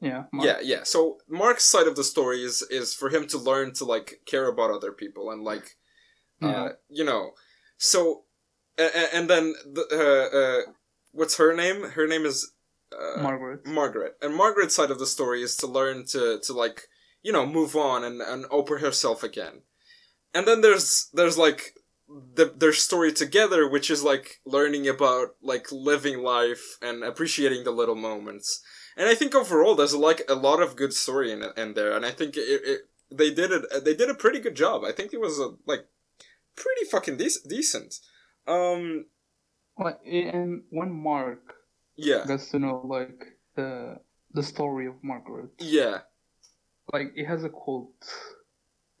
Yeah. 0.00 0.24
Mark. 0.32 0.46
Yeah, 0.46 0.58
yeah. 0.62 0.82
So 0.84 1.18
Mark's 1.28 1.64
side 1.64 1.86
of 1.86 1.96
the 1.96 2.04
story 2.04 2.42
is 2.42 2.62
is 2.62 2.94
for 2.94 3.08
him 3.08 3.26
to 3.28 3.38
learn 3.38 3.72
to 3.74 3.84
like 3.84 4.20
care 4.26 4.48
about 4.48 4.70
other 4.70 4.92
people 4.92 5.30
and 5.30 5.42
like 5.42 5.76
uh 6.42 6.70
you 6.88 7.04
know. 7.04 7.32
So 7.78 8.24
and, 8.78 9.08
and 9.12 9.30
then 9.30 9.54
the, 9.64 9.86
uh, 9.92 10.36
uh 10.36 10.72
what's 11.12 11.36
her 11.36 11.54
name? 11.54 11.90
Her 11.90 12.06
name 12.06 12.24
is 12.24 12.52
uh, 12.92 13.22
Margaret. 13.22 13.66
Margaret. 13.66 14.16
And 14.20 14.34
Margaret's 14.34 14.74
side 14.74 14.90
of 14.90 14.98
the 14.98 15.06
story 15.06 15.42
is 15.42 15.56
to 15.56 15.66
learn 15.66 16.06
to 16.06 16.40
to 16.42 16.52
like 16.52 16.88
you 17.22 17.32
know 17.32 17.46
move 17.46 17.76
on 17.76 18.04
and 18.04 18.20
and 18.20 18.46
open 18.50 18.78
herself 18.78 19.22
again. 19.22 19.62
And 20.34 20.46
then 20.46 20.60
there's 20.60 21.08
there's 21.12 21.38
like 21.38 21.74
the, 22.08 22.52
their 22.56 22.72
story 22.72 23.12
together, 23.12 23.68
which 23.68 23.90
is 23.90 24.02
like 24.02 24.40
learning 24.44 24.88
about 24.88 25.36
like 25.42 25.70
living 25.72 26.22
life 26.22 26.76
and 26.82 27.02
appreciating 27.02 27.64
the 27.64 27.70
little 27.70 27.94
moments. 27.94 28.62
And 28.96 29.08
I 29.08 29.14
think 29.14 29.34
overall 29.34 29.74
there's 29.74 29.94
like 29.94 30.22
a 30.28 30.34
lot 30.34 30.62
of 30.62 30.76
good 30.76 30.92
story 30.92 31.32
in 31.32 31.44
in 31.56 31.74
there, 31.74 31.96
and 31.96 32.04
I 32.04 32.10
think 32.10 32.36
it, 32.36 32.40
it 32.64 32.80
they 33.10 33.32
did 33.32 33.50
it 33.50 33.84
they 33.84 33.94
did 33.94 34.10
a 34.10 34.14
pretty 34.14 34.40
good 34.40 34.56
job. 34.56 34.84
I 34.84 34.92
think 34.92 35.12
it 35.12 35.20
was 35.20 35.38
a, 35.38 35.52
like 35.66 35.86
pretty 36.56 36.84
fucking 36.90 37.16
dec- 37.16 37.48
decent. 37.48 37.96
Um, 38.46 39.06
Like 39.78 40.00
and 40.04 40.62
when 40.70 40.90
Mark 40.92 41.54
yeah, 41.96 42.26
gets 42.26 42.50
to 42.50 42.58
know 42.58 42.82
like 42.84 43.38
the 43.56 43.98
the 44.32 44.42
story 44.42 44.86
of 44.86 44.94
Margaret, 45.02 45.50
yeah, 45.60 46.00
like 46.92 47.12
it 47.16 47.26
has 47.26 47.44
a 47.44 47.48
quote. 47.48 48.04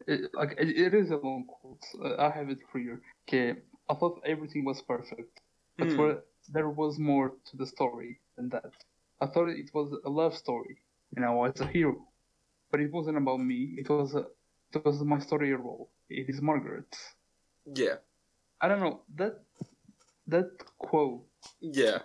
It, 0.06 0.30
like 0.34 0.52
it, 0.58 0.68
it 0.68 0.94
is 0.94 1.10
a 1.10 1.16
long 1.16 1.44
quote. 1.46 1.84
Uh, 2.02 2.16
I 2.22 2.30
have 2.30 2.50
it 2.50 2.58
here. 2.72 3.00
Okay, 3.28 3.60
I 3.88 3.94
thought 3.94 4.20
everything 4.24 4.64
was 4.64 4.82
perfect, 4.82 5.40
but 5.78 5.92
for, 5.92 6.22
there 6.48 6.68
was 6.70 6.98
more 6.98 7.32
to 7.50 7.56
the 7.56 7.66
story 7.66 8.18
than 8.36 8.48
that. 8.50 8.72
I 9.20 9.26
thought 9.26 9.48
it 9.48 9.70
was 9.74 9.94
a 10.04 10.10
love 10.10 10.36
story, 10.36 10.78
and 11.16 11.24
I 11.24 11.30
was 11.30 11.60
a 11.60 11.66
hero, 11.66 12.08
but 12.70 12.80
it 12.80 12.90
wasn't 12.92 13.18
about 13.18 13.40
me. 13.40 13.74
It 13.78 13.88
was 13.88 14.14
a, 14.14 14.26
it 14.74 14.84
was 14.84 15.02
my 15.04 15.18
story 15.20 15.52
role. 15.54 15.90
It 16.08 16.28
is 16.28 16.40
Margaret. 16.40 16.96
yeah. 17.74 17.96
I 18.62 18.68
don't 18.68 18.80
know 18.80 19.02
that 19.16 19.34
that 20.28 20.48
quote. 20.78 21.26
Yeah. 21.60 21.98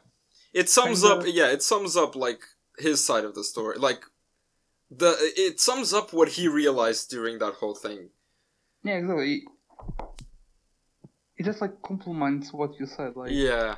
It 0.54 0.70
sums 0.70 1.02
Kinda- 1.04 1.16
up 1.16 1.24
yeah, 1.40 1.50
it 1.52 1.62
sums 1.62 1.96
up 1.96 2.16
like 2.16 2.42
his 2.80 3.06
side 3.06 3.26
of 3.26 3.34
the 3.36 3.44
story. 3.44 3.78
Like 3.78 4.02
the 4.90 5.12
it 5.48 5.60
sums 5.60 5.94
up 5.94 6.14
what 6.14 6.30
he 6.30 6.48
realized 6.48 7.10
during 7.10 7.38
that 7.40 7.54
whole 7.60 7.76
thing. 7.76 8.10
Yeah, 8.84 8.96
exactly. 9.02 9.44
It 11.38 11.46
just 11.46 11.62
like 11.62 11.82
complements 11.84 12.52
what 12.52 12.72
you 12.80 12.86
said. 12.88 13.16
Like 13.16 13.32
Yeah. 13.32 13.76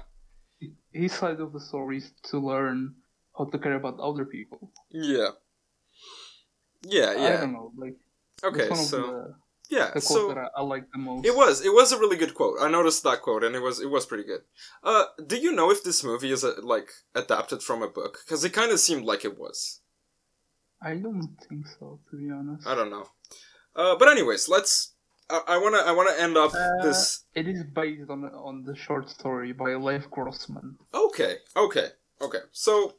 his 0.93 1.11
side 1.13 1.39
of 1.41 1.51
the 1.51 1.59
story 1.59 1.97
is 1.97 2.11
to 2.31 2.39
learn 2.39 2.95
how 3.37 3.45
to 3.45 3.57
care 3.59 3.75
about 3.75 3.99
other 3.99 4.25
people. 4.25 4.71
Yeah. 4.89 5.31
Yeah, 6.83 7.11
yeah. 7.13 7.27
I 7.37 7.41
don't 7.41 7.53
know, 7.53 7.73
like 7.75 7.97
Okay, 8.43 8.61
it's 8.61 8.69
one 8.69 8.79
of 8.79 8.85
so 8.85 8.97
the, 9.01 9.35
yeah, 9.69 9.87
the 9.87 10.01
quotes 10.01 10.07
so 10.07 10.27
that 10.29 10.37
I, 10.37 10.47
I 10.57 10.61
like 10.63 10.85
the 10.91 10.97
most. 10.99 11.25
it 11.25 11.35
was 11.35 11.65
it 11.65 11.73
was 11.73 11.91
a 11.91 11.99
really 11.99 12.17
good 12.17 12.33
quote. 12.33 12.57
I 12.59 12.69
noticed 12.69 13.03
that 13.03 13.21
quote 13.21 13.43
and 13.43 13.55
it 13.55 13.61
was 13.61 13.79
it 13.79 13.89
was 13.89 14.05
pretty 14.05 14.23
good. 14.25 14.41
Uh 14.83 15.05
do 15.25 15.37
you 15.37 15.51
know 15.51 15.69
if 15.71 15.83
this 15.83 16.03
movie 16.03 16.31
is 16.31 16.43
uh 16.43 16.55
like 16.61 16.89
adapted 17.15 17.61
from 17.63 17.81
a 17.83 17.87
book? 17.87 18.19
Cuz 18.27 18.43
it 18.43 18.53
kind 18.53 18.71
of 18.71 18.79
seemed 18.79 19.05
like 19.05 19.23
it 19.25 19.37
was. 19.37 19.81
I 20.81 20.95
don't 20.95 21.35
think 21.47 21.67
so, 21.67 21.99
to 22.09 22.17
be 22.17 22.29
honest. 22.31 22.67
I 22.67 22.75
don't 22.75 22.89
know. 22.89 23.05
Uh 23.75 23.95
but 23.97 24.07
anyways, 24.09 24.49
let's 24.49 24.95
I, 25.29 25.59
to 25.75 25.89
I 25.89 25.91
want 25.91 26.09
to 26.09 26.21
end 26.21 26.37
up 26.37 26.53
Uh, 26.53 26.81
this 26.81 27.25
It 27.35 27.47
is 27.47 27.63
based 27.63 28.09
on 28.09 28.25
on 28.25 28.63
the 28.63 28.75
short 28.75 29.09
story 29.09 29.51
by 29.53 29.75
Lev 29.75 30.09
Grossman. 30.09 30.77
Okay, 30.93 31.37
okay, 31.55 31.87
okay. 32.21 32.39
So, 32.51 32.95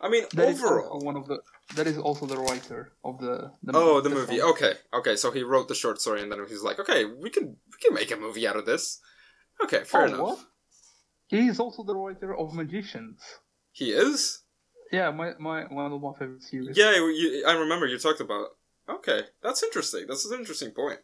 I 0.00 0.08
mean, 0.08 0.24
That 0.34 0.48
overall, 0.48 1.00
one 1.00 1.16
of 1.16 1.26
the 1.26 1.38
that 1.76 1.86
is 1.86 1.98
also 1.98 2.26
the 2.26 2.36
writer 2.36 2.92
of 3.04 3.18
the, 3.20 3.52
the 3.62 3.72
oh, 3.74 4.00
the 4.00 4.10
movie. 4.10 4.38
film. 4.38 4.50
Okay, 4.52 4.72
okay. 4.92 5.16
So 5.16 5.30
he 5.30 5.42
wrote 5.42 5.68
the 5.68 5.74
short 5.74 6.00
story, 6.00 6.22
and 6.22 6.30
then 6.30 6.38
he's 6.48 6.62
like, 6.62 6.78
okay, 6.80 7.04
we 7.04 7.30
can 7.30 7.44
we 7.70 7.76
can 7.80 7.94
make 7.94 8.10
a 8.10 8.16
movie 8.16 8.46
out 8.46 8.56
of 8.56 8.66
this. 8.66 9.00
Okay, 9.62 9.84
fair 9.84 10.02
Oh, 10.02 10.06
enough. 10.06 10.20
what? 10.20 10.38
He 11.28 11.46
is 11.46 11.60
also 11.60 11.84
the 11.84 11.94
writer 11.94 12.36
of 12.36 12.54
Magicians. 12.54 13.20
He 13.72 13.92
is. 13.92 14.42
Yeah, 14.90 15.10
my, 15.12 15.34
my 15.38 15.62
one 15.64 15.92
of 15.92 16.00
my 16.02 16.12
favorite 16.18 16.42
series. 16.42 16.76
Yeah, 16.76 16.90
you, 16.92 17.44
I 17.46 17.52
remember 17.52 17.86
you 17.86 17.98
talked 17.98 18.20
about. 18.20 18.48
Okay, 18.88 19.20
that's 19.42 19.62
interesting. 19.62 20.06
That's 20.08 20.24
an 20.26 20.38
interesting 20.40 20.72
point. 20.72 20.98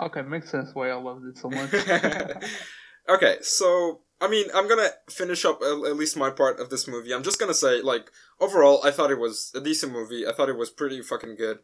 Okay, 0.00 0.22
makes 0.22 0.50
sense 0.50 0.70
why 0.74 0.90
I 0.90 0.94
loved 0.94 1.26
it 1.26 1.38
so 1.38 1.48
much. 1.48 1.72
okay, 3.08 3.36
so 3.42 4.00
I 4.22 4.28
mean, 4.28 4.46
I'm 4.54 4.68
gonna 4.68 4.90
finish 5.10 5.44
up 5.44 5.60
at, 5.62 5.72
at 5.72 5.96
least 5.96 6.16
my 6.16 6.30
part 6.30 6.60
of 6.60 6.70
this 6.70 6.86
movie. 6.86 7.12
I'm 7.12 7.24
just 7.24 7.40
gonna 7.40 7.52
say, 7.52 7.82
like, 7.82 8.10
overall, 8.38 8.80
I 8.84 8.92
thought 8.92 9.10
it 9.10 9.18
was 9.18 9.50
a 9.52 9.60
decent 9.60 9.92
movie. 9.92 10.24
I 10.26 10.32
thought 10.32 10.48
it 10.48 10.56
was 10.56 10.70
pretty 10.70 11.02
fucking 11.02 11.34
good. 11.34 11.58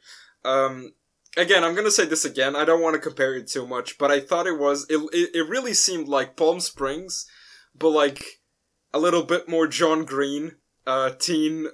Um, 0.45 0.95
again, 1.37 1.63
I'm 1.63 1.77
gonna 1.77 1.93
say 1.93 2.05
this 2.05 2.25
again. 2.25 2.57
I 2.57 2.65
don't 2.65 2.83
want 2.83 2.95
to 2.95 3.01
compare 3.01 3.35
it 3.37 3.47
too 3.47 3.65
much, 3.65 3.97
but 3.97 4.11
I 4.11 4.19
thought 4.19 4.49
it 4.49 4.59
was. 4.59 4.87
It, 4.91 4.99
it 5.13 5.37
it 5.37 5.49
really 5.49 5.73
seemed 5.73 6.09
like 6.09 6.37
Palm 6.37 6.59
Springs, 6.59 7.27
but 7.79 7.91
like 7.91 8.25
a 8.93 8.99
little 8.99 9.23
bit 9.23 9.49
more 9.49 9.69
John 9.69 10.05
Green, 10.05 10.57
uh, 10.85 11.11
teen 11.11 11.69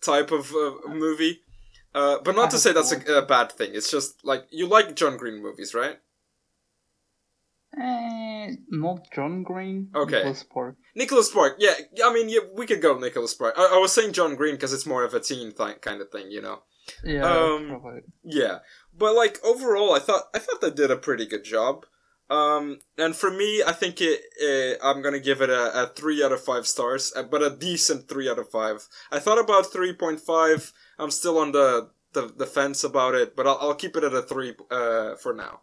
type 0.00 0.30
of 0.30 0.52
uh, 0.52 0.88
movie. 0.88 1.40
Uh, 1.94 2.18
but 2.24 2.34
not 2.34 2.50
to 2.50 2.58
say 2.58 2.72
that's 2.72 2.92
a, 2.92 3.18
a 3.18 3.26
bad 3.26 3.52
thing. 3.52 3.70
It's 3.74 3.90
just 3.90 4.24
like 4.24 4.46
you 4.50 4.66
like 4.66 4.96
John 4.96 5.18
Green 5.18 5.42
movies, 5.42 5.74
right? 5.74 5.98
Eh, 7.80 8.54
not 8.70 9.10
John 9.12 9.42
Green. 9.42 9.90
Okay. 9.94 10.16
Nicholas 10.16 10.38
Spark. 10.40 10.76
Nicholas 10.94 11.28
Spark, 11.30 11.56
yeah, 11.58 11.74
I 12.04 12.12
mean, 12.12 12.28
yeah, 12.28 12.40
we 12.54 12.66
could 12.66 12.80
go 12.80 12.96
Nicholas 12.98 13.32
Spark. 13.32 13.54
I, 13.56 13.72
I 13.74 13.78
was 13.78 13.92
saying 13.92 14.12
John 14.12 14.36
Green 14.36 14.54
because 14.54 14.72
it's 14.72 14.86
more 14.86 15.02
of 15.04 15.14
a 15.14 15.20
teen 15.20 15.52
th- 15.52 15.80
kind 15.80 16.00
of 16.00 16.10
thing, 16.10 16.30
you 16.30 16.40
know. 16.40 16.62
Yeah. 17.02 17.24
Um, 17.24 17.68
probably. 17.68 18.00
Yeah, 18.22 18.58
but 18.96 19.14
like 19.14 19.38
overall, 19.44 19.92
I 19.92 19.98
thought 19.98 20.24
I 20.34 20.38
thought 20.38 20.60
they 20.60 20.70
did 20.70 20.90
a 20.90 20.96
pretty 20.96 21.26
good 21.26 21.44
job. 21.44 21.86
Um, 22.30 22.80
and 22.96 23.14
for 23.14 23.30
me, 23.30 23.62
I 23.66 23.72
think 23.72 24.00
it. 24.00 24.20
Uh, 24.42 24.86
I'm 24.86 25.02
gonna 25.02 25.20
give 25.20 25.40
it 25.40 25.50
a, 25.50 25.82
a 25.84 25.86
three 25.88 26.22
out 26.22 26.32
of 26.32 26.44
five 26.44 26.66
stars, 26.66 27.12
uh, 27.16 27.22
but 27.22 27.42
a 27.42 27.50
decent 27.50 28.08
three 28.08 28.28
out 28.30 28.38
of 28.38 28.50
five. 28.50 28.86
I 29.10 29.18
thought 29.18 29.38
about 29.38 29.72
three 29.72 29.92
point 29.92 30.20
five. 30.20 30.72
I'm 30.98 31.10
still 31.10 31.38
on 31.38 31.52
the, 31.52 31.90
the 32.12 32.32
the 32.36 32.46
fence 32.46 32.84
about 32.84 33.14
it, 33.14 33.34
but 33.34 33.46
I'll, 33.46 33.58
I'll 33.60 33.74
keep 33.74 33.96
it 33.96 34.04
at 34.04 34.14
a 34.14 34.22
three 34.22 34.54
uh, 34.70 35.16
for 35.16 35.34
now. 35.34 35.60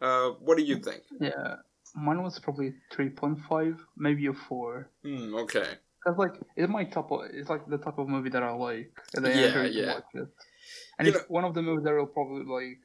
Uh, 0.00 0.30
what 0.40 0.56
do 0.58 0.64
you 0.64 0.76
think? 0.78 1.02
Yeah. 1.20 1.56
Mine 1.94 2.22
was 2.22 2.38
probably 2.38 2.74
three 2.92 3.08
point 3.10 3.38
five, 3.48 3.74
maybe 3.96 4.26
a 4.26 4.32
four. 4.34 4.90
Hmm. 5.04 5.34
Okay. 5.34 5.66
Cause 6.06 6.16
like 6.16 6.34
it's 6.56 6.70
my 6.70 6.84
of 6.84 7.10
it's 7.32 7.48
like 7.50 7.66
the 7.68 7.78
type 7.78 7.98
of 7.98 8.08
movie 8.08 8.30
that 8.30 8.42
I 8.42 8.52
like 8.52 8.92
and 9.14 9.26
I 9.26 9.30
Yeah, 9.30 9.46
enjoy 9.46 9.64
yeah. 9.80 9.94
watch 9.94 10.04
it. 10.14 10.28
And 10.98 11.08
You 11.08 11.14
it's 11.14 11.24
one 11.28 11.44
of 11.44 11.54
the 11.54 11.62
movies 11.62 11.84
that 11.84 11.94
I'll 11.94 12.06
probably 12.06 12.44
like 12.44 12.78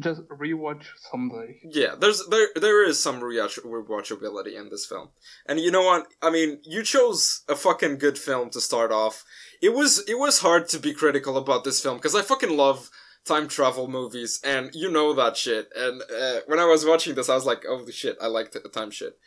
just 0.00 0.22
rewatch 0.28 0.84
someday. 1.10 1.60
Yeah, 1.64 1.94
there's 1.98 2.26
there 2.28 2.48
there 2.56 2.84
is 2.84 3.00
some 3.02 3.20
rewatch- 3.20 3.64
rewatchability 3.64 4.58
in 4.58 4.68
this 4.68 4.84
film, 4.86 5.10
and 5.46 5.60
you 5.60 5.70
know 5.70 5.82
what? 5.82 6.08
I 6.20 6.30
mean, 6.30 6.60
you 6.64 6.82
chose 6.82 7.42
a 7.48 7.54
fucking 7.56 7.98
good 7.98 8.18
film 8.18 8.50
to 8.50 8.60
start 8.60 8.90
off. 8.90 9.24
It 9.60 9.72
was 9.74 10.02
it 10.08 10.18
was 10.18 10.40
hard 10.40 10.68
to 10.70 10.78
be 10.78 10.92
critical 10.92 11.36
about 11.36 11.64
this 11.64 11.80
film 11.80 11.96
because 11.98 12.14
I 12.14 12.22
fucking 12.22 12.56
love 12.56 12.90
time 13.24 13.48
travel 13.48 13.88
movies, 13.88 14.40
and 14.44 14.70
you 14.74 14.90
know 14.90 15.12
that 15.14 15.36
shit. 15.36 15.70
And 15.76 16.02
uh, 16.02 16.40
when 16.46 16.58
I 16.58 16.64
was 16.66 16.84
watching 16.84 17.14
this, 17.14 17.28
I 17.28 17.34
was 17.34 17.44
like, 17.46 17.64
"Oh 17.68 17.84
shit, 17.90 18.16
I 18.20 18.26
like 18.26 18.52
the 18.52 18.60
time 18.60 18.90
shit." 18.90 19.18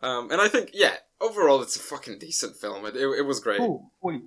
Um, 0.00 0.30
and 0.30 0.40
I 0.40 0.48
think, 0.48 0.70
yeah, 0.74 0.96
overall, 1.20 1.62
it's 1.62 1.76
a 1.76 1.80
fucking 1.80 2.18
decent 2.18 2.56
film. 2.56 2.84
It 2.86 2.96
it, 2.96 3.06
it 3.20 3.26
was 3.26 3.40
great. 3.40 3.60
Oh 3.60 3.90
wait, 4.02 4.22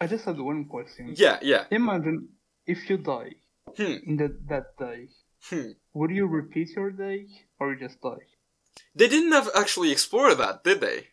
I 0.00 0.06
just 0.06 0.24
had 0.24 0.38
one 0.38 0.64
question. 0.64 1.14
Yeah, 1.16 1.38
yeah. 1.42 1.64
Imagine 1.70 2.28
if 2.66 2.88
you 2.88 2.96
die 2.98 3.34
Hmm. 3.76 3.96
in 4.06 4.16
that 4.16 4.34
that 4.48 4.66
day, 4.78 5.08
Hmm. 5.50 5.70
would 5.94 6.10
you 6.10 6.26
repeat 6.26 6.70
your 6.76 6.90
day 6.90 7.26
or 7.58 7.72
you 7.72 7.78
just 7.78 8.00
die? 8.00 8.26
They 8.94 9.08
didn't 9.08 9.32
have 9.32 9.48
actually 9.54 9.90
explore 9.92 10.34
that, 10.34 10.64
did 10.64 10.80
they? 10.80 11.08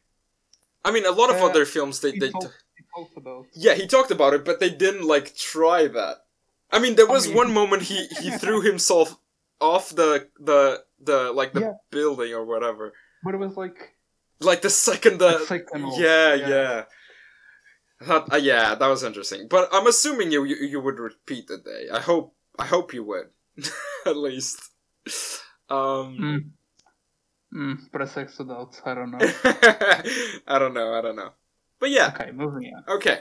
I 0.86 0.92
mean, 0.92 1.06
a 1.06 1.12
lot 1.12 1.30
of 1.30 1.42
Uh, 1.42 1.48
other 1.48 1.66
films 1.66 2.00
they 2.00 2.12
He 2.12 2.20
they. 2.20 2.30
talked, 2.32 2.64
he 2.78 2.84
talked 2.96 3.18
about 3.18 3.46
Yeah, 3.54 3.74
he 3.76 3.88
talked 3.88 4.12
about 4.12 4.34
it, 4.34 4.46
but 4.46 4.60
they 4.60 4.70
didn't 4.70 5.06
like 5.08 5.36
try 5.36 5.88
that. 5.88 6.18
I 6.72 6.80
mean, 6.80 6.96
there 6.96 7.10
I 7.10 7.12
was 7.12 7.28
mean- 7.28 7.38
one 7.38 7.54
moment 7.54 7.84
he 7.84 8.08
he 8.22 8.30
threw 8.32 8.62
himself 8.62 9.16
off 9.60 9.90
the 9.90 10.28
the 10.40 10.84
the 11.00 11.32
like 11.32 11.54
the 11.54 11.62
Yeah. 11.62 11.74
building 11.92 12.34
or 12.34 12.46
whatever. 12.46 12.94
but 13.24 13.34
it 13.34 13.38
was 13.38 13.56
like 13.58 13.96
Like 14.40 14.62
the 14.62 14.70
second 14.70 15.18
the 15.20 15.34
off. 15.40 16.00
yeah, 16.00 16.34
yeah 16.36 16.84
That, 18.02 18.32
uh, 18.32 18.38
yeah, 18.38 18.76
that 18.76 18.88
was 18.88 19.02
interesting. 19.04 19.48
But 19.50 19.70
I'm 19.74 19.88
assuming 19.88 20.32
you, 20.32 20.44
you 20.46 20.56
you 20.74 20.80
would 20.82 21.00
repeat 21.00 21.48
the 21.48 21.58
day. 21.58 21.90
I 21.92 22.00
hope 22.00 22.36
I 22.60 22.66
hope 22.66 22.94
you 22.94 23.04
would, 23.04 23.30
at 24.06 24.18
least. 24.18 24.60
Um, 25.70 26.10
Mm. 26.22 26.42
Mm, 27.54 27.92
press 27.92 28.18
X 28.18 28.38
to 28.38 28.44
doubt. 28.44 28.82
I 28.86 28.94
don't 28.94 29.12
know. 29.12 29.18
I 30.48 30.56
don't 30.60 30.74
know. 30.74 30.94
I 30.94 31.02
don't 31.02 31.16
know. 31.16 31.32
But 31.80 31.90
yeah, 31.90 32.12
okay, 32.14 32.32
moving 32.32 32.70
on. 32.76 32.84
okay. 32.98 33.20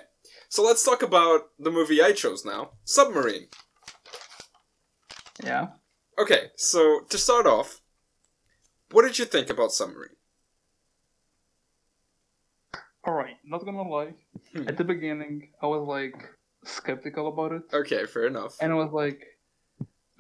So 0.49 0.63
let's 0.63 0.85
talk 0.85 1.03
about 1.03 1.51
the 1.59 1.71
movie 1.71 2.03
I 2.03 2.13
chose 2.13 2.45
now, 2.45 2.71
Submarine. 2.85 3.49
Yeah. 5.45 5.69
Okay, 6.19 6.51
so 6.57 7.01
to 7.11 7.19
start 7.19 7.47
off, 7.47 7.81
what 8.91 9.03
did 9.03 9.19
you 9.19 9.25
think 9.25 9.51
about 9.51 9.73
Submarine? 9.73 10.17
Alright, 13.07 13.37
not 13.45 13.65
gonna 13.65 13.83
lie. 13.83 14.15
Hmm. 14.53 14.69
At 14.69 14.77
the 14.77 14.85
beginning, 14.85 15.51
I 15.63 15.67
was 15.67 15.87
like 15.87 16.17
skeptical 16.65 17.29
about 17.29 17.53
it. 17.53 17.63
Okay, 17.73 18.07
fair 18.07 18.27
enough. 18.27 18.57
And 18.61 18.73
I 18.73 18.77
was 18.77 18.93
like, 18.93 19.23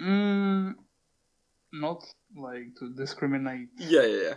mm, 0.00 0.74
not 1.72 2.04
like 2.36 2.74
to 2.78 2.92
discriminate 2.94 3.68
Yeah, 3.78 4.02
yeah, 4.02 4.22
yeah. 4.22 4.34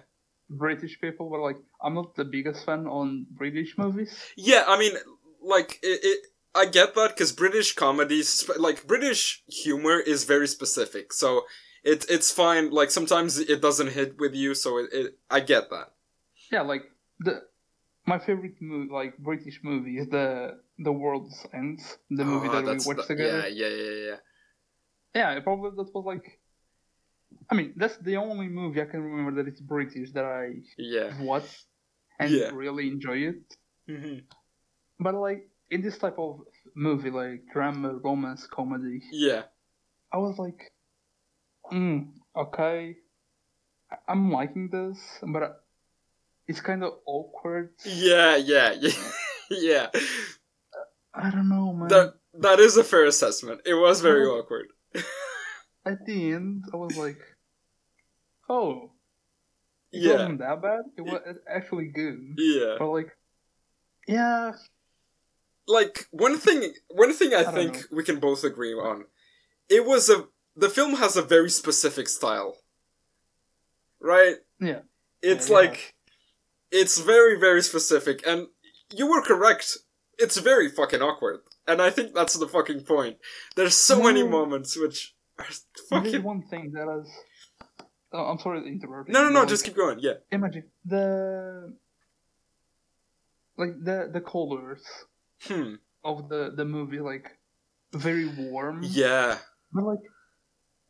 British 0.50 1.00
people, 1.00 1.30
but 1.30 1.42
like, 1.42 1.58
I'm 1.82 1.94
not 1.94 2.16
the 2.16 2.26
biggest 2.26 2.66
fan 2.66 2.88
on 2.88 3.28
British 3.30 3.78
movies. 3.78 4.18
Yeah, 4.36 4.64
I 4.68 4.80
mean, 4.80 4.94
like 5.42 5.80
it. 5.84 6.00
it 6.04 6.20
I 6.56 6.66
get 6.66 6.96
that 6.96 7.10
because 7.10 7.32
British 7.32 7.76
comedies, 7.76 8.50
like 8.58 8.88
British 8.88 9.44
humor, 9.48 10.00
is 10.00 10.24
very 10.26 10.48
specific. 10.48 11.14
So 11.14 11.46
it 11.84 12.06
it's 12.10 12.32
fine. 12.32 12.72
Like 12.72 12.90
sometimes 12.92 13.38
it 13.38 13.62
doesn't 13.62 13.92
hit 13.92 14.20
with 14.20 14.34
you, 14.34 14.56
so 14.56 14.78
it, 14.80 14.90
it 14.92 15.18
I 15.30 15.40
get 15.42 15.70
that. 15.70 15.94
Yeah, 16.52 16.62
like, 16.62 16.84
the 17.20 17.44
my 18.08 18.18
favorite 18.18 18.60
movie, 18.60 18.92
like 18.92 19.18
British 19.20 19.60
movie, 19.64 19.98
is 20.00 20.08
the 20.10 20.58
The 20.80 20.92
World's 20.92 21.46
Ends, 21.54 22.00
the 22.10 22.26
movie 22.26 22.48
Oh, 22.50 22.62
that 22.62 22.66
we 22.66 22.72
watched 22.88 23.08
the- 23.08 23.16
together. 23.16 23.48
Yeah, 23.48 23.68
yeah, 23.68 23.76
yeah, 23.84 24.08
yeah. 24.08 24.16
Yeah, 25.36 25.40
probably 25.42 25.72
that 25.78 25.94
was 25.94 26.06
like. 26.06 26.40
I 27.52 27.56
mean, 27.56 27.74
that's 27.78 27.98
the 27.98 28.18
only 28.18 28.48
movie 28.48 28.82
I 28.82 28.86
can 28.86 29.02
remember 29.04 29.44
that 29.44 29.48
it's 29.48 29.62
British 29.62 30.12
that 30.14 30.26
I 30.26 30.62
Yeah. 30.78 31.14
watched 31.22 31.66
and 32.20 32.32
Yeah. 32.34 32.50
really 32.54 32.88
enjoy 32.88 33.18
it. 33.32 33.58
hmm 33.88 34.20
But 35.00 35.16
like 35.16 35.48
in 35.72 35.82
this 35.82 35.98
type 35.98 36.18
of 36.20 36.42
movie, 36.76 37.10
like 37.12 37.44
drama, 37.54 37.94
romance, 37.94 38.48
comedy, 38.48 39.02
Yeah. 39.12 39.44
I 40.12 40.18
was 40.18 40.38
like, 40.40 40.72
mm, 41.72 42.10
okay, 42.36 42.98
I'm 44.08 44.32
liking 44.32 44.70
this, 44.70 44.98
but 45.22 45.64
it's 46.48 46.62
kind 46.62 46.84
of 46.84 46.94
awkward. 47.06 47.70
Yeah, 47.86 48.36
yeah, 48.38 48.74
yeah, 48.80 48.92
yeah. 49.52 49.88
I 51.14 51.30
don't 51.30 51.50
know, 51.50 51.74
man. 51.74 51.88
That 51.90 52.14
that 52.42 52.60
is 52.60 52.78
a 52.78 52.84
fair 52.84 53.06
assessment. 53.06 53.62
It 53.66 53.74
was 53.76 54.02
very 54.02 54.26
awkward. 54.26 54.68
At 55.86 56.06
the 56.06 56.34
end, 56.34 56.66
I 56.74 56.78
was 56.78 56.98
like, 56.98 57.20
oh, 58.50 58.92
it 59.92 60.02
Yeah, 60.02 60.14
wasn't 60.14 60.40
that 60.40 60.62
bad. 60.62 60.82
It 60.98 61.02
was 61.02 61.22
actually 61.48 61.88
good. 61.88 62.36
yeah. 62.38 62.76
But 62.78 62.90
like, 62.90 63.10
yeah, 64.08 64.54
Like 65.70 66.08
one 66.10 66.38
thing, 66.40 66.74
one 66.90 67.14
thing 67.14 67.36
I, 67.36 67.44
don't 67.44 67.54
think 67.54 67.86
we 67.92 68.04
can 68.04 68.20
both 68.20 68.44
agree 68.44 68.74
on. 68.74 69.06
It 69.70 69.86
was 69.86 70.10
a 70.10 70.26
the 70.56 70.68
film 70.68 70.96
has 70.96 71.16
a 71.16 71.22
very 71.22 71.52
specific 71.52 72.10
style, 72.10 72.58
right? 74.02 74.38
Yeah. 74.60 74.80
It's 75.22 75.48
Yeah, 75.48 75.56
yeah. 75.56 75.62
like 75.62 75.94
it's 76.72 77.00
very 77.00 77.40
very 77.40 77.62
specific, 77.62 78.26
and 78.26 78.48
you 78.92 79.06
were 79.08 79.22
correct. 79.22 79.78
It's 80.18 80.40
very 80.40 80.70
fucking 80.70 81.04
awkward, 81.04 81.42
and 81.68 81.82
I 81.84 81.92
think 81.92 82.16
that's 82.16 82.34
the 82.34 82.48
fucking 82.48 82.82
point. 82.82 83.18
There's 83.56 83.76
so 83.76 84.02
many 84.02 84.24
moments 84.24 84.76
which 84.76 85.14
are 85.38 85.46
there's 85.46 85.66
fucking. 85.90 86.24
one 86.24 86.42
thing 86.50 86.72
that 86.74 86.88
is. 87.00 87.10
Oh, 88.12 88.24
I'm 88.24 88.40
sorry 88.40 88.62
to 88.62 88.68
interrupt. 88.68 89.10
No, 89.10 89.22
no, 89.24 89.30
no. 89.30 89.46
Just 89.46 89.66
keep 89.66 89.76
going. 89.76 90.00
Yeah. 90.02 90.14
imagine 90.32 90.64
the 90.84 91.76
like 93.56 93.76
the 93.84 94.10
the 94.12 94.22
colors 94.22 94.82
Hmm. 95.48 95.76
of 96.04 96.30
the 96.30 96.52
the 96.56 96.66
movie 96.66 97.00
like 97.00 97.38
very 97.94 98.28
warm 98.28 98.82
Yeah. 98.84 99.38
but 99.74 99.84
like 99.84 100.06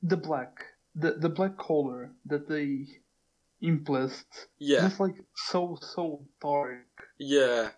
the 0.02 0.18
black 0.18 0.66
the 0.96 1.12
the 1.14 1.30
black 1.30 1.58
color 1.58 2.12
that 2.26 2.48
they 2.48 2.88
impressed 3.62 4.48
Yeah. 4.58 4.86
it's 4.88 5.00
like 5.00 5.16
so 5.36 5.78
so 5.82 6.26
dark 6.42 6.88
Yeah. 7.20 7.70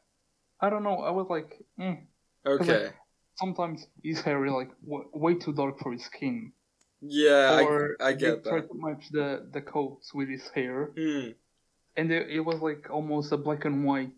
i 0.59 0.69
don't 0.69 0.84
know 0.84 0.99
i 1.01 1.11
was 1.11 1.28
like 1.30 1.51
eh. 1.80 1.95
Okay. 2.45 2.91
sometimes 3.36 3.88
his 4.03 4.22
hair 4.22 4.45
is 4.45 4.51
like 4.51 4.72
w- 4.86 5.09
way 5.13 5.34
too 5.36 5.53
dark 5.53 5.80
for 5.80 5.91
his 5.91 6.03
skin 6.05 6.53
Yeah, 7.01 7.61
or 7.65 7.97
I, 7.99 8.09
I 8.09 8.13
get 8.13 8.43
that. 8.43 8.67
to 8.69 8.74
match 8.74 9.09
the 9.11 9.49
the 9.51 9.61
coats 9.61 10.13
with 10.13 10.30
his 10.30 10.47
hair 10.55 10.91
Hmm. 10.97 11.32
and 11.97 12.11
it, 12.11 12.30
it 12.30 12.41
was 12.41 12.59
like 12.61 12.89
almost 12.89 13.32
a 13.32 13.38
black 13.38 13.65
and 13.65 13.84
white 13.86 14.13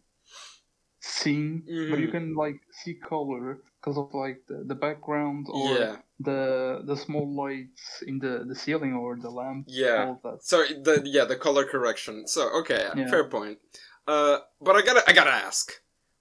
scene 1.04 1.64
but 1.92 2.00
you 2.00 2.08
Mhm. 2.08 2.12
can 2.12 2.34
like 2.36 2.60
see 2.72 2.94
color 2.94 3.60
because 3.76 3.98
of 3.98 4.14
like 4.14 4.40
the, 4.48 4.64
the 4.72 4.76
background 4.86 5.48
or 5.52 5.68
Yeah. 5.78 5.98
the 6.20 6.82
the 6.90 6.96
small 6.96 7.28
lights 7.44 8.02
in 8.08 8.20
the 8.20 8.34
the 8.50 8.56
ceiling 8.56 8.94
or 8.94 9.18
the 9.20 9.30
lamp 9.30 9.66
Yeah. 9.68 10.06
all 10.06 10.14
of 10.16 10.22
that 10.24 10.38
So 10.44 10.64
the 10.88 10.96
yeah 11.04 11.26
the 11.26 11.36
color 11.36 11.66
correction. 11.66 12.26
So 12.28 12.42
okay, 12.60 12.82
Yeah. 12.96 13.10
fair 13.10 13.26
point. 13.28 13.60
Uh, 14.08 14.38
but 14.62 14.74
I 14.80 14.82
gotta 14.88 15.04
I 15.10 15.14
gotta 15.20 15.36
ask, 15.48 15.66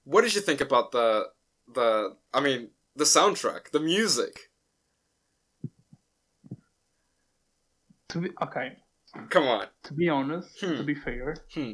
what 0.05 0.23
did 0.25 0.35
you 0.35 0.43
think 0.49 0.61
about 0.61 0.91
the 0.91 1.09
the 1.79 2.17
I 2.35 2.41
mean 2.41 2.61
the 2.97 3.05
soundtrack, 3.17 3.71
the 3.71 3.81
music? 3.95 4.35
to 8.09 8.19
be 8.19 8.31
okay 8.47 8.69
Come 9.31 9.47
on. 9.47 9.67
to 9.87 9.93
be 9.95 10.09
honest 10.09 10.51
Hmm. 10.61 10.77
to 10.77 10.85
be 10.85 10.95
fair 11.07 11.37
Hmm. 11.55 11.73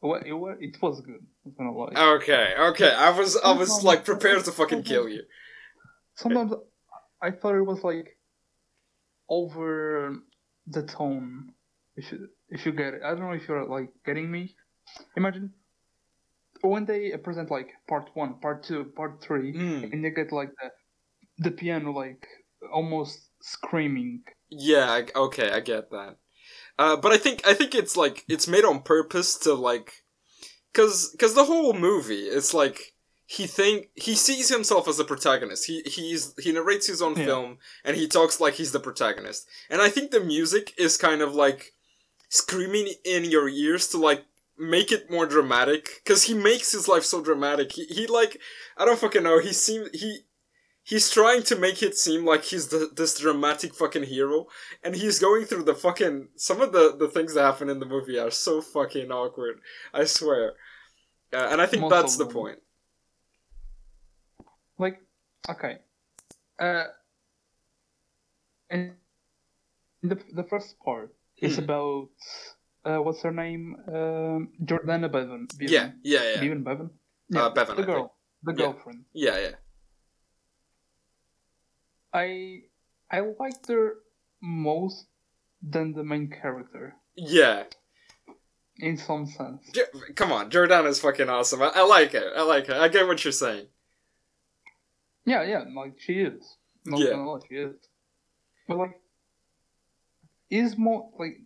wa- 0.00 0.22
it 0.30 0.34
it 0.68 0.74
was 0.82 1.00
good 1.10 1.24
i'm 1.44 1.52
gonna 1.58 1.72
lie 1.72 1.92
Okay, 2.16 2.54
okay. 2.70 2.92
I 2.92 3.10
was 3.10 3.36
I 3.36 3.52
was 3.52 3.82
like 3.84 4.04
prepared 4.04 4.44
to 4.44 4.52
fucking 4.52 4.82
kill 4.84 5.08
you. 5.08 5.22
sometimes 6.14 6.52
i 7.20 7.30
thought 7.30 7.54
it 7.54 7.62
was 7.62 7.82
like 7.84 8.16
over 9.28 10.16
the 10.66 10.82
tone 10.82 11.52
if 11.96 12.12
you 12.12 12.28
if 12.50 12.66
you 12.66 12.72
get 12.72 12.94
it 12.94 13.02
i 13.04 13.10
don't 13.10 13.20
know 13.20 13.32
if 13.32 13.48
you're 13.48 13.64
like 13.66 13.90
getting 14.04 14.30
me 14.30 14.54
imagine 15.16 15.52
when 16.62 16.84
they 16.84 17.10
present 17.16 17.50
like 17.50 17.70
part 17.88 18.10
one 18.14 18.34
part 18.40 18.62
two 18.62 18.84
part 18.96 19.20
three 19.22 19.52
Hmm. 19.52 19.84
and 19.90 20.04
you 20.04 20.10
get 20.10 20.32
like 20.32 20.50
the 20.60 20.70
the 21.38 21.50
piano 21.50 21.90
like 21.92 22.26
almost 22.72 23.30
screaming 23.40 24.22
Yeah. 24.50 25.06
Okay, 25.16 25.50
I 25.50 25.60
get 25.60 25.90
that. 25.90 26.18
Uh, 26.78 26.96
but 26.96 27.10
I 27.10 27.16
think 27.18 27.40
I 27.48 27.54
think 27.54 27.74
it's 27.74 27.96
like 27.96 28.22
it's 28.28 28.46
made 28.46 28.64
on 28.64 28.82
purpose 28.82 29.38
to 29.44 29.54
like, 29.54 30.01
cause 30.74 31.14
cause 31.18 31.34
the 31.34 31.44
whole 31.44 31.72
movie 31.72 32.24
it's 32.24 32.52
like 32.54 32.94
he 33.26 33.46
think 33.46 33.88
he 33.94 34.14
sees 34.14 34.48
himself 34.50 34.86
as 34.88 34.98
the 34.98 35.04
protagonist. 35.04 35.66
He 35.66 35.82
he's 35.86 36.34
he 36.38 36.52
narrates 36.52 36.86
his 36.86 37.00
own 37.00 37.16
Yeah. 37.16 37.24
film 37.24 37.58
and 37.84 37.96
he 37.96 38.06
talks 38.06 38.40
like 38.40 38.54
he's 38.54 38.72
the 38.72 38.80
protagonist. 38.80 39.46
And 39.70 39.80
I 39.80 39.88
think 39.88 40.10
the 40.10 40.20
music 40.20 40.74
is 40.76 40.98
kind 40.98 41.22
of 41.22 41.34
like 41.34 41.72
screaming 42.28 42.88
in 43.04 43.24
your 43.24 43.48
ears 43.48 43.88
to 43.88 43.98
like 43.98 44.24
make 44.58 44.92
it 44.92 45.10
more 45.10 45.26
dramatic 45.26 46.02
because 46.04 46.24
he 46.24 46.34
makes 46.34 46.72
his 46.72 46.88
life 46.88 47.04
so 47.04 47.22
dramatic. 47.22 47.72
He 47.72 47.84
he 47.86 48.06
like 48.06 48.38
I 48.76 48.84
don't 48.84 48.98
fucking 48.98 49.22
know. 49.22 49.38
He 49.38 49.52
seems 49.52 49.88
he. 49.98 50.20
He's 50.84 51.10
trying 51.10 51.44
to 51.44 51.56
make 51.56 51.82
it 51.82 51.96
seem 51.96 52.24
like 52.24 52.42
he's 52.44 52.68
the, 52.68 52.90
this 52.94 53.18
dramatic 53.18 53.74
fucking 53.74 54.04
hero, 54.04 54.46
and 54.82 54.96
he's 54.96 55.18
going 55.20 55.44
through 55.44 55.62
the 55.64 55.74
fucking 55.74 56.28
some 56.36 56.60
of 56.60 56.72
the 56.72 56.96
the 56.96 57.08
things 57.08 57.34
that 57.34 57.42
happen 57.44 57.68
in 57.68 57.78
the 57.78 57.86
movie 57.86 58.18
are 58.18 58.30
so 58.32 58.60
fucking 58.60 59.10
awkward. 59.12 59.60
I 59.94 60.04
swear, 60.04 60.54
uh, 61.32 61.48
and 61.50 61.60
I 61.62 61.66
think 61.66 61.82
Most 61.82 61.90
that's 61.90 62.16
the 62.16 62.26
point. 62.26 62.58
like 64.78 64.98
okay 65.48 65.78
uh 66.58 66.84
and 68.70 68.94
the 70.02 70.16
the 70.34 70.44
first 70.44 70.78
part 70.84 71.14
is 71.38 71.56
Hmm. 71.56 71.64
about 71.64 72.08
uh 72.84 72.98
what's 72.98 73.22
her 73.22 73.30
name 73.32 73.76
um 73.88 74.48
jordana 74.64 75.10
bevan, 75.10 75.46
bevan. 75.58 75.70
Yeah, 75.70 75.90
yeah, 76.02 76.22
yeah, 76.34 76.40
bevan 76.40 76.62
bevan 76.64 76.90
Uh, 77.34 77.50
Bevan, 77.50 77.76
the 77.76 77.82
I 77.82 77.86
girl 77.86 78.16
the 78.42 78.52
Yeah. 78.52 78.72
girlfriend 78.72 79.04
yeah, 79.12 79.38
yeah. 79.38 79.54
I 82.12 82.60
i 83.10 83.20
liked 83.20 83.68
her 83.68 83.94
most 84.40 85.06
than 85.62 85.92
the 85.92 86.04
main 86.04 86.28
character 86.30 86.94
Yeah, 87.16 87.64
in 88.78 88.96
some 88.96 89.26
sense 89.26 89.70
J- 89.72 90.12
come 90.14 90.32
on, 90.32 90.50
Jordan 90.50 90.86
is 90.86 91.00
fucking 91.00 91.28
awesome. 91.28 91.62
I, 91.62 91.70
I 91.74 91.82
like 91.86 92.14
it. 92.14 92.24
I 92.36 92.42
like 92.42 92.68
it. 92.68 92.74
I 92.76 92.88
get 92.88 93.06
what 93.06 93.24
you're 93.24 93.32
saying. 93.32 93.66
yeah 95.24 95.42
yeah 95.44 95.64
like 95.74 95.94
she 95.98 96.14
is 96.20 96.56
not 96.84 97.00
Yeah. 97.00 97.10
gonna 97.10 97.30
lie, 97.30 97.40
she 97.48 97.54
is 97.56 97.76
but 98.68 98.78
like 98.78 99.00
is 100.50 100.76
more 100.76 101.10
like 101.18 101.36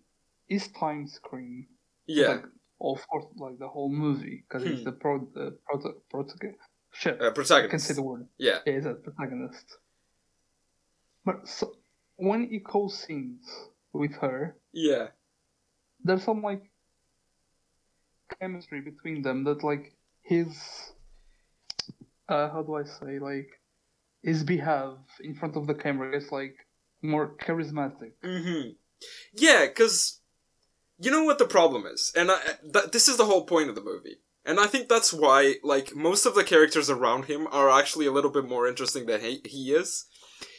is 0.48 0.68
time 0.68 1.06
screen 1.08 1.66
Yeah, 2.06 2.28
like 2.28 2.44
of 2.80 3.06
course, 3.08 3.24
like 3.38 3.58
the 3.58 3.68
whole 3.68 3.90
movie, 3.90 4.44
because 4.46 4.62
he's 4.68 4.78
Hmm. 4.80 4.84
the 4.84 4.92
pro, 4.92 5.18
the 5.34 5.56
proto, 5.66 5.94
proto, 6.10 6.34
shit, 6.92 7.14
Uh, 7.20 7.24
I 7.24 7.26
can 7.28 7.34
protagonist. 7.34 7.86
say 7.86 7.94
the 7.94 8.02
word. 8.02 8.28
Yeah. 8.38 8.58
Yeah, 8.66 8.74
he's 8.74 8.84
a 8.84 8.94
protagonist. 8.94 9.66
But 11.26 11.48
so, 11.48 11.74
when 12.16 12.48
he 12.48 12.60
co-sings 12.60 13.44
with 13.92 14.14
her, 14.22 14.56
Yeah. 14.72 15.08
there's 16.04 16.22
some 16.22 16.40
like 16.40 16.62
chemistry 18.40 18.80
between 18.80 19.22
them 19.22 19.44
that 19.44 19.62
like 19.62 19.92
his 20.22 20.50
uh 22.28 22.48
how 22.50 22.62
do 22.62 22.74
I 22.74 22.84
say 22.84 23.18
like 23.18 23.50
his 24.22 24.42
behave 24.42 24.98
in 25.20 25.34
front 25.34 25.56
of 25.56 25.66
the 25.66 25.74
camera 25.74 26.16
is 26.16 26.30
like 26.32 26.56
more 27.02 27.36
charismatic. 27.36 28.12
Mm-hmm. 28.24 28.70
Yeah, 29.34 29.66
because 29.66 30.20
you 30.98 31.10
know 31.10 31.24
what 31.24 31.38
the 31.38 31.46
problem 31.46 31.86
is, 31.86 32.12
and 32.16 32.30
I, 32.30 32.38
th- 32.72 32.90
this 32.92 33.08
is 33.08 33.16
the 33.16 33.26
whole 33.26 33.44
point 33.44 33.68
of 33.68 33.74
the 33.74 33.84
movie, 33.84 34.16
and 34.44 34.58
I 34.58 34.66
think 34.66 34.88
that's 34.88 35.12
why 35.12 35.56
like 35.62 35.94
most 35.94 36.26
of 36.26 36.34
the 36.34 36.44
characters 36.44 36.88
around 36.90 37.26
him 37.26 37.46
are 37.52 37.70
actually 37.70 38.06
a 38.06 38.12
little 38.12 38.30
bit 38.30 38.48
more 38.48 38.66
interesting 38.66 39.06
than 39.06 39.20
he, 39.20 39.40
he 39.44 39.72
is. 39.72 40.06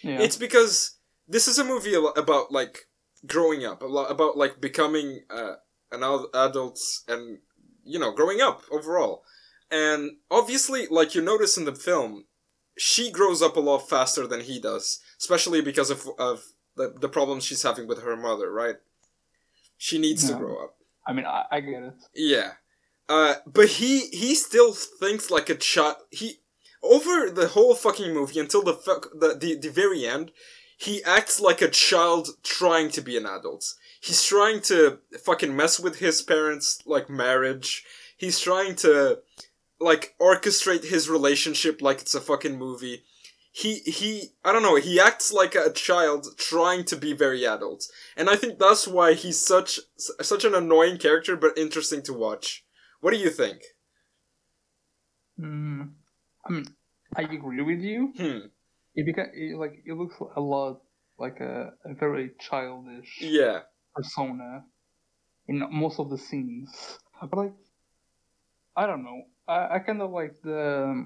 Yeah. 0.03 0.19
It's 0.19 0.37
because 0.37 0.97
this 1.27 1.47
is 1.47 1.59
a 1.59 1.63
movie 1.63 1.93
about 1.93 2.51
like 2.51 2.87
growing 3.25 3.65
up, 3.65 3.81
a 3.81 3.85
lot 3.85 4.11
about 4.11 4.37
like 4.37 4.61
becoming 4.61 5.21
uh, 5.29 5.55
an 5.91 6.03
ad- 6.03 6.29
adult 6.33 6.79
and 7.07 7.39
you 7.83 7.99
know 7.99 8.11
growing 8.11 8.41
up 8.41 8.61
overall. 8.71 9.23
And 9.69 10.17
obviously, 10.31 10.87
like 10.87 11.15
you 11.15 11.21
notice 11.21 11.57
in 11.57 11.65
the 11.65 11.75
film, 11.75 12.25
she 12.77 13.11
grows 13.11 13.41
up 13.41 13.57
a 13.57 13.61
lot 13.61 13.89
faster 13.89 14.25
than 14.27 14.41
he 14.41 14.59
does, 14.59 14.99
especially 15.19 15.61
because 15.61 15.89
of 15.89 16.07
of 16.17 16.43
the, 16.75 16.93
the 16.99 17.09
problems 17.09 17.43
she's 17.43 17.63
having 17.63 17.87
with 17.87 18.03
her 18.03 18.15
mother. 18.15 18.51
Right? 18.51 18.75
She 19.77 19.99
needs 19.99 20.27
to 20.27 20.35
grow 20.35 20.63
up. 20.63 20.75
I 21.05 21.13
mean, 21.13 21.25
I, 21.25 21.45
I 21.51 21.59
get 21.61 21.83
it. 21.83 21.93
Yeah. 22.15 22.51
Uh, 23.09 23.35
but 23.45 23.67
he 23.67 24.07
he 24.07 24.35
still 24.35 24.73
thinks 24.73 25.31
like 25.31 25.49
a 25.49 25.55
child. 25.55 25.97
He 26.11 26.39
over 26.87 27.29
the 27.29 27.49
whole 27.49 27.75
fucking 27.75 28.13
movie 28.13 28.39
until 28.39 28.63
the 28.63 28.73
fuck 28.73 29.07
the, 29.13 29.35
the 29.39 29.55
the 29.55 29.69
very 29.69 30.05
end, 30.05 30.31
he 30.77 31.03
acts 31.03 31.39
like 31.39 31.61
a 31.61 31.69
child 31.69 32.29
trying 32.43 32.89
to 32.91 33.01
be 33.01 33.17
an 33.17 33.25
adult. 33.25 33.73
He's 33.99 34.23
trying 34.23 34.61
to 34.61 34.99
fucking 35.23 35.55
mess 35.55 35.79
with 35.79 35.99
his 35.99 36.21
parents' 36.21 36.79
like 36.85 37.09
marriage. 37.09 37.83
He's 38.15 38.39
trying 38.39 38.75
to 38.77 39.19
like 39.79 40.15
orchestrate 40.19 40.85
his 40.85 41.09
relationship 41.09 41.81
like 41.81 42.01
it's 42.01 42.15
a 42.15 42.21
fucking 42.21 42.57
movie. 42.57 43.03
He 43.51 43.79
he 43.79 44.29
I 44.45 44.51
don't 44.51 44.61
know, 44.61 44.75
he 44.75 44.99
acts 44.99 45.33
like 45.33 45.55
a 45.55 45.71
child 45.71 46.27
trying 46.37 46.85
to 46.85 46.95
be 46.95 47.13
very 47.13 47.45
adult. 47.45 47.87
And 48.15 48.29
I 48.29 48.35
think 48.35 48.59
that's 48.59 48.87
why 48.87 49.13
he's 49.13 49.39
such 49.39 49.79
such 49.97 50.45
an 50.45 50.53
annoying 50.53 50.99
character 50.99 51.35
but 51.35 51.57
interesting 51.57 52.03
to 52.03 52.13
watch. 52.13 52.63
What 53.01 53.11
do 53.11 53.17
you 53.17 53.31
think? 53.31 53.63
Mm, 55.39 55.91
I 56.45 56.51
mean, 56.51 56.65
I 57.17 57.21
agree 57.23 57.61
with 57.61 57.81
you. 57.81 58.13
Hmm. 58.15 58.47
It 58.95 59.05
beca- 59.05 59.33
it, 59.33 59.57
like 59.57 59.83
it 59.85 59.93
looks 59.93 60.15
a 60.35 60.41
lot 60.41 60.81
like 61.17 61.39
a, 61.39 61.73
a 61.85 61.93
very 61.93 62.31
childish 62.39 63.17
Yeah. 63.21 63.61
persona 63.95 64.63
in 65.47 65.63
most 65.71 65.99
of 65.99 66.09
the 66.09 66.17
scenes. 66.17 66.69
But 67.19 67.35
like, 67.35 67.53
I 68.75 68.85
don't 68.85 69.03
know. 69.03 69.23
I, 69.47 69.75
I 69.75 69.79
kind 69.79 70.01
of 70.01 70.11
like 70.11 70.41
the 70.43 71.05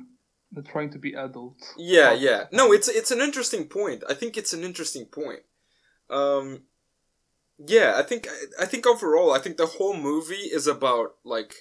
the 0.51 0.61
trying 0.61 0.91
to 0.91 0.99
be 0.99 1.13
adult. 1.13 1.59
Yeah, 1.77 2.11
yeah. 2.13 2.47
No, 2.51 2.73
it's 2.73 2.89
it's 2.89 3.11
an 3.11 3.21
interesting 3.21 3.65
point. 3.69 4.03
I 4.09 4.13
think 4.13 4.37
it's 4.37 4.51
an 4.53 4.63
interesting 4.63 5.05
point. 5.05 5.41
Um 6.09 6.63
yeah, 7.57 7.93
I 7.95 8.01
think 8.01 8.27
I 8.59 8.65
think 8.65 8.85
overall 8.85 9.31
I 9.31 9.39
think 9.39 9.55
the 9.57 9.65
whole 9.77 9.95
movie 9.95 10.49
is 10.57 10.67
about 10.67 11.15
like 11.23 11.53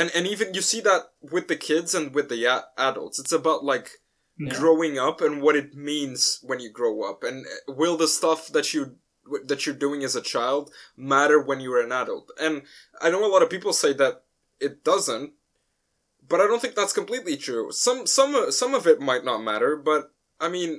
and 0.00 0.10
and 0.14 0.26
even 0.26 0.54
you 0.54 0.62
see 0.62 0.80
that 0.80 1.02
with 1.20 1.46
the 1.48 1.56
kids 1.56 1.94
and 1.94 2.14
with 2.14 2.28
the 2.30 2.44
a- 2.46 2.68
adults. 2.78 3.18
It's 3.18 3.32
about 3.40 3.62
like 3.72 3.88
Yeah. 4.38 4.56
growing 4.58 4.98
up 4.98 5.20
and 5.20 5.42
what 5.42 5.56
it 5.56 5.74
means 5.74 6.40
when 6.48 6.60
you 6.64 6.70
grow 6.80 7.02
up 7.10 7.22
and 7.22 7.44
uh, 7.46 7.72
will 7.80 7.96
the 7.98 8.08
stuff 8.08 8.48
that 8.56 8.72
you 8.72 8.96
that 9.48 9.60
you're 9.66 9.74
doing 9.86 10.02
as 10.02 10.16
a 10.16 10.22
child 10.34 10.72
matter 10.96 11.38
when 11.48 11.60
you're 11.60 11.84
an 11.84 11.92
adult 11.92 12.32
and 12.40 12.62
i 13.04 13.10
know 13.10 13.22
a 13.24 13.28
lot 13.34 13.42
of 13.44 13.50
people 13.54 13.74
say 13.74 13.92
that 13.92 14.14
it 14.58 14.82
doesn't 14.82 15.34
but 16.30 16.40
i 16.40 16.46
don't 16.46 16.62
think 16.62 16.74
that's 16.74 16.94
completely 17.00 17.36
true 17.36 17.70
some 17.70 18.06
some 18.06 18.32
some 18.50 18.72
of 18.74 18.86
it 18.86 18.98
might 19.10 19.24
not 19.30 19.44
matter 19.50 19.76
but 19.76 20.02
i 20.40 20.48
mean 20.48 20.72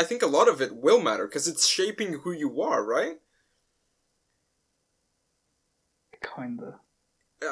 i 0.00 0.02
think 0.02 0.22
a 0.22 0.34
lot 0.38 0.48
of 0.48 0.62
it 0.62 0.74
will 0.86 1.00
matter 1.08 1.26
because 1.28 1.46
it's 1.46 1.68
shaping 1.68 2.10
who 2.24 2.32
you 2.32 2.50
are 2.62 2.82
right 2.96 3.20
Kinda. 6.36 6.80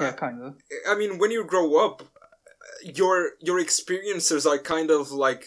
Uh, 0.01 0.05
Yeah, 0.05 0.13
kinda. 0.13 0.55
I 0.89 0.95
mean, 0.95 1.19
when 1.19 1.31
you 1.31 1.45
grow 1.45 1.85
up, 1.85 2.03
your 2.85 3.33
your 3.41 3.59
experiences 3.59 4.47
are 4.47 4.59
kind 4.59 4.91
of 4.91 5.13
like 5.13 5.45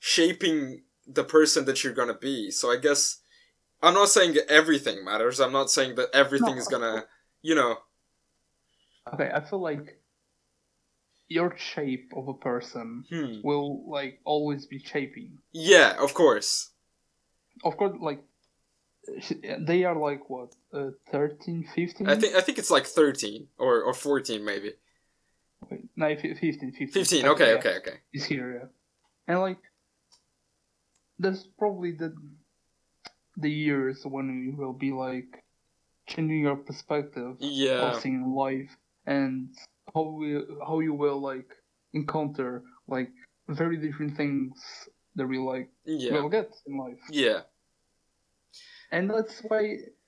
shaping 0.00 0.82
the 1.06 1.24
person 1.24 1.64
that 1.66 1.82
you're 1.84 1.92
gonna 1.94 2.18
be. 2.18 2.50
So 2.50 2.70
I 2.70 2.76
guess 2.76 3.20
I'm 3.82 3.94
not 3.94 4.08
saying 4.08 4.36
everything 4.48 5.04
matters. 5.04 5.40
I'm 5.40 5.52
not 5.52 5.70
saying 5.70 5.96
that 5.96 6.10
everything 6.14 6.54
No, 6.56 6.60
is 6.60 6.68
gonna, 6.68 7.06
you 7.42 7.54
know. 7.54 7.78
Okay, 9.12 9.30
I 9.32 9.40
feel 9.40 9.60
like 9.60 10.00
your 11.28 11.56
shape 11.56 12.12
of 12.16 12.28
a 12.28 12.34
person 12.34 13.04
Hmm. 13.08 13.40
will 13.42 13.88
like 13.88 14.20
always 14.24 14.66
be 14.66 14.78
shaping. 14.78 15.38
Yeah, 15.52 15.96
of 15.98 16.14
course. 16.14 16.70
Of 17.64 17.76
course, 17.76 17.96
like 18.00 18.22
they 19.66 19.84
are 19.84 19.96
like 19.96 20.28
what 20.30 20.54
uh, 20.72 20.90
13, 21.12 21.66
15? 21.74 22.08
I 22.08 22.16
think 22.16 22.34
I 22.34 22.40
think 22.40 22.58
it's 22.58 22.70
like 22.70 22.86
13 22.86 23.48
or 23.58 23.82
or 23.82 23.94
14 23.94 24.44
maybe. 24.44 24.72
Wait, 25.70 25.80
no, 25.96 26.14
fi- 26.16 26.34
15, 26.34 26.72
15. 26.72 26.88
15. 26.88 27.24
Uh, 27.26 27.28
Okay, 27.32 27.48
yeah, 27.52 27.58
okay, 27.58 27.76
okay. 27.78 27.96
Is 28.12 28.24
here, 28.24 28.52
yeah. 28.60 28.68
And 29.26 29.40
like, 29.40 29.58
that's 31.18 31.46
probably 31.58 31.92
the 31.92 32.14
the 33.36 33.50
years 33.50 34.02
when 34.04 34.28
you 34.44 34.56
will 34.56 34.72
be 34.72 34.92
like 34.92 35.42
changing 36.06 36.40
your 36.40 36.56
perspective 36.56 37.36
Yeah. 37.40 37.90
of 37.92 38.00
seeing 38.00 38.34
life 38.34 38.76
and 39.06 39.48
how 39.94 40.02
we 40.18 40.40
how 40.66 40.80
you 40.80 40.94
will 40.94 41.20
like 41.20 41.50
encounter 41.94 42.62
like 42.86 43.10
very 43.48 43.76
different 43.76 44.16
things 44.16 44.52
that 45.16 45.26
we 45.26 45.38
like 45.38 45.68
Yeah. 45.84 46.12
will 46.20 46.28
get 46.28 46.50
in 46.66 46.76
life. 46.78 47.00
Yeah. 47.10 47.42
And 48.94 49.10
that's 49.10 49.40
why 49.48 49.60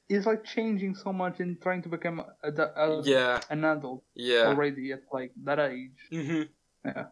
it's 0.09 0.26
like 0.26 0.45
changing 0.45 0.95
so 0.95 1.12
much 1.12 1.41
and 1.41 1.61
trying 1.61 1.82
to 1.82 1.89
become 1.89 2.22
a, 2.43 2.51
a, 2.84 3.03
Yeah. 3.03 3.41
an 3.51 3.64
adult 3.64 4.05
Yeah. 4.14 4.47
already 4.51 4.93
at 4.93 5.03
like 5.12 5.32
that 5.45 5.59
age. 5.59 5.99
Mhm. 6.12 6.49
Yeah. 6.84 7.07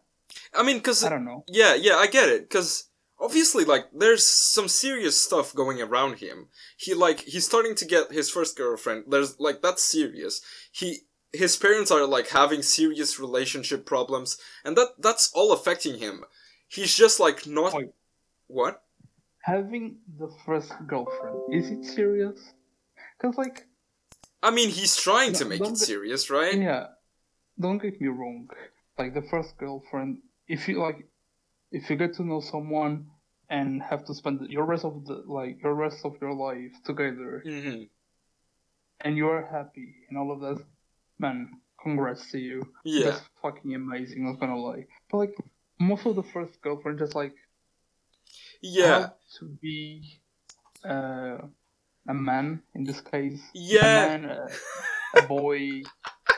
I 0.53 0.63
mean, 0.63 0.79
cuz 0.81 1.03
I 1.03 1.09
don't 1.09 1.25
know. 1.25 1.43
Yeah, 1.47 1.73
yeah, 1.75 1.97
I 1.97 2.07
get 2.07 2.29
it. 2.29 2.41
Because 2.47 2.89
obviously, 3.19 3.63
like, 3.65 3.85
there's 3.93 4.25
some 4.25 4.67
serious 4.67 5.19
stuff 5.19 5.53
going 5.53 5.81
around 5.81 6.19
him. 6.19 6.47
He 6.77 6.93
like 6.93 7.19
he's 7.31 7.45
starting 7.45 7.75
to 7.75 7.85
get 7.85 8.11
his 8.11 8.29
first 8.29 8.55
girlfriend. 8.55 9.05
There's 9.11 9.39
like 9.39 9.61
that's 9.61 9.83
serious. 9.83 10.41
He 10.71 10.87
his 11.33 11.57
parents 11.57 11.91
are 11.91 12.05
like 12.07 12.29
having 12.29 12.61
serious 12.63 13.19
relationship 13.19 13.85
problems, 13.85 14.37
and 14.63 14.77
that 14.77 14.89
that's 14.99 15.29
all 15.33 15.51
affecting 15.51 15.99
him. 15.99 16.23
He's 16.67 16.95
just 16.95 17.19
like 17.19 17.45
not 17.45 17.73
Wait. 17.73 17.91
what? 18.47 18.81
Having 19.45 19.97
the 20.17 20.29
first 20.45 20.73
girlfriend, 20.87 21.37
is 21.51 21.69
it 21.69 21.85
serious? 21.85 22.39
Because 23.17 23.37
like 23.37 23.67
I 24.41 24.49
mean, 24.51 24.69
he's 24.69 24.95
trying 24.95 25.33
to 25.33 25.45
make 25.45 25.61
it 25.61 25.63
get- 25.69 25.77
serious, 25.77 26.29
right? 26.31 26.57
Yeah, 26.57 26.87
don't 27.59 27.77
get 27.81 28.01
me 28.01 28.07
wrong. 28.07 28.49
Like 28.97 29.13
the 29.13 29.21
first 29.21 29.57
girlfriend, 29.57 30.19
if 30.47 30.67
you 30.67 30.81
like, 30.81 31.07
if 31.71 31.89
you 31.89 31.95
get 31.95 32.15
to 32.15 32.23
know 32.23 32.39
someone 32.39 33.07
and 33.49 33.83
have 33.83 34.03
to 34.05 34.13
spend 34.15 34.41
your 34.49 34.65
rest 34.65 34.83
of 34.83 35.05
the 35.05 35.23
like 35.27 35.61
your 35.61 35.75
rest 35.75 35.99
of 36.05 36.13
your 36.21 36.33
life 36.33 36.73
together, 36.83 37.43
hmm 37.45 37.83
and 39.01 39.17
you 39.17 39.27
are 39.27 39.45
happy 39.45 39.93
and 40.09 40.17
all 40.17 40.31
of 40.31 40.39
that, 40.41 40.63
man, 41.19 41.49
congrats 41.81 42.31
to 42.31 42.39
you. 42.39 42.63
Yeah. 42.83 43.11
That's 43.11 43.21
fucking 43.41 43.75
amazing. 43.75 44.25
Not 44.25 44.39
gonna 44.39 44.57
lie, 44.59 44.85
but 45.11 45.17
like 45.17 45.35
most 45.79 46.05
of 46.07 46.15
the 46.15 46.23
first 46.23 46.59
girlfriend 46.61 46.97
just 46.97 47.13
like 47.13 47.35
Yeah. 48.61 49.09
to 49.39 49.45
be 49.61 50.19
uh, 50.87 51.37
a 52.07 52.13
man 52.13 52.61
in 52.73 52.83
this 52.83 53.01
case. 53.01 53.41
Yeah. 53.53 54.05
A 54.15 54.17
man, 54.19 54.25
a, 54.25 55.19
a 55.19 55.21
boy. 55.27 55.81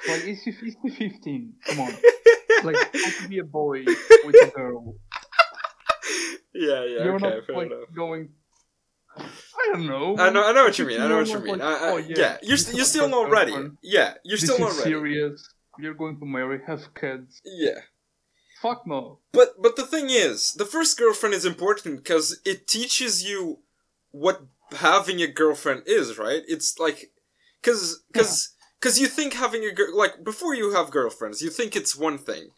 Like 0.08 0.24
it's 0.26 0.42
it's 0.48 0.98
15. 0.98 1.54
Come 1.66 1.80
on. 1.82 1.94
Like 2.64 2.76
how 2.76 3.22
to 3.24 3.28
be 3.30 3.40
a 3.40 3.44
boy 3.44 3.84
with 4.26 4.36
a 4.42 4.52
girl. 4.56 4.96
yeah, 6.54 6.84
yeah, 6.86 7.04
You're 7.04 7.16
okay, 7.16 7.30
not 7.30 7.46
fair 7.46 7.56
like 7.56 7.68
enough. 7.68 7.94
going. 7.96 8.30
I 9.18 9.70
don't 9.74 9.86
know. 9.88 10.16
I 10.18 10.30
know, 10.30 10.44
I 10.44 10.54
know 10.54 10.64
what 10.64 10.78
you 10.80 10.86
mean. 10.86 11.02
I 11.02 11.08
know 11.08 11.18
what 11.18 11.28
you 11.28 11.40
mean. 11.40 11.60
like, 11.60 11.62
I, 11.62 11.74
I, 11.74 11.92
oh, 11.92 11.98
yeah, 11.98 12.16
yeah, 12.18 12.38
you're, 12.42 12.58
st- 12.58 12.76
you're 12.78 12.86
still 12.86 13.10
not 13.10 13.30
ready. 13.30 13.54
Yeah, 13.84 14.14
you're 14.24 14.38
this 14.38 14.44
still 14.50 14.56
is 14.56 14.62
not 14.62 14.70
ready. 14.78 14.90
serious. 14.92 15.50
You're 15.80 15.94
going 15.96 16.20
to 16.20 16.26
marry, 16.26 16.62
have 16.66 16.82
kids. 16.96 17.42
Yeah. 17.46 17.80
Fuck 18.62 18.88
no. 18.88 19.20
But 19.32 19.62
but 19.62 19.76
the 19.76 19.86
thing 19.86 20.08
is, 20.10 20.54
the 20.54 20.66
first 20.66 20.98
girlfriend 20.98 21.36
is 21.36 21.46
important 21.46 21.98
because 21.98 22.40
it 22.46 22.68
teaches 22.68 23.24
you 23.24 23.60
what 24.12 24.42
having 24.72 25.22
a 25.22 25.28
girlfriend 25.28 25.84
is, 25.86 26.18
right? 26.18 26.42
It's 26.48 26.80
like, 26.80 27.12
cause 27.62 28.04
cause 28.14 28.56
because 28.80 29.00
you 29.00 29.08
think 29.08 29.34
having 29.34 29.64
a 29.64 29.72
girl 29.72 29.96
like 29.96 30.24
before 30.24 30.56
you 30.56 30.74
have 30.74 30.92
girlfriends, 30.92 31.42
you 31.42 31.50
think 31.50 31.76
it's 31.76 31.96
one 31.96 32.18
thing, 32.18 32.50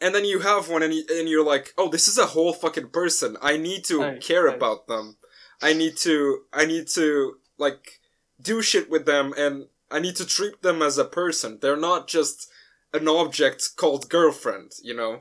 and 0.00 0.14
then 0.14 0.24
you 0.24 0.40
have 0.40 0.68
one, 0.68 0.82
and 0.82 0.94
you, 0.94 1.04
and 1.10 1.28
you're 1.28 1.44
like, 1.44 1.72
oh, 1.76 1.88
this 1.90 2.08
is 2.08 2.18
a 2.18 2.26
whole 2.26 2.52
fucking 2.52 2.88
person. 2.90 3.36
I 3.42 3.56
need 3.56 3.84
to 3.84 4.00
Right, 4.00 4.20
care 4.20 4.44
right. 4.44 4.56
about 4.56 4.86
them. 4.86 5.16
I 5.60 5.72
need 5.74 5.96
to 5.98 6.42
I 6.52 6.64
need 6.64 6.88
to 6.94 7.34
like 7.58 8.00
do 8.40 8.62
shit 8.62 8.88
with 8.90 9.04
them, 9.06 9.34
and 9.36 9.66
I 9.90 9.98
need 10.00 10.16
to 10.16 10.26
treat 10.26 10.62
them 10.62 10.80
as 10.82 10.96
a 10.98 11.04
person. 11.04 11.58
They're 11.60 11.76
not 11.76 12.08
just 12.08 12.48
an 12.92 13.08
object 13.08 13.70
called 13.76 14.08
girlfriend, 14.08 14.72
you 14.82 14.94
know. 14.94 15.20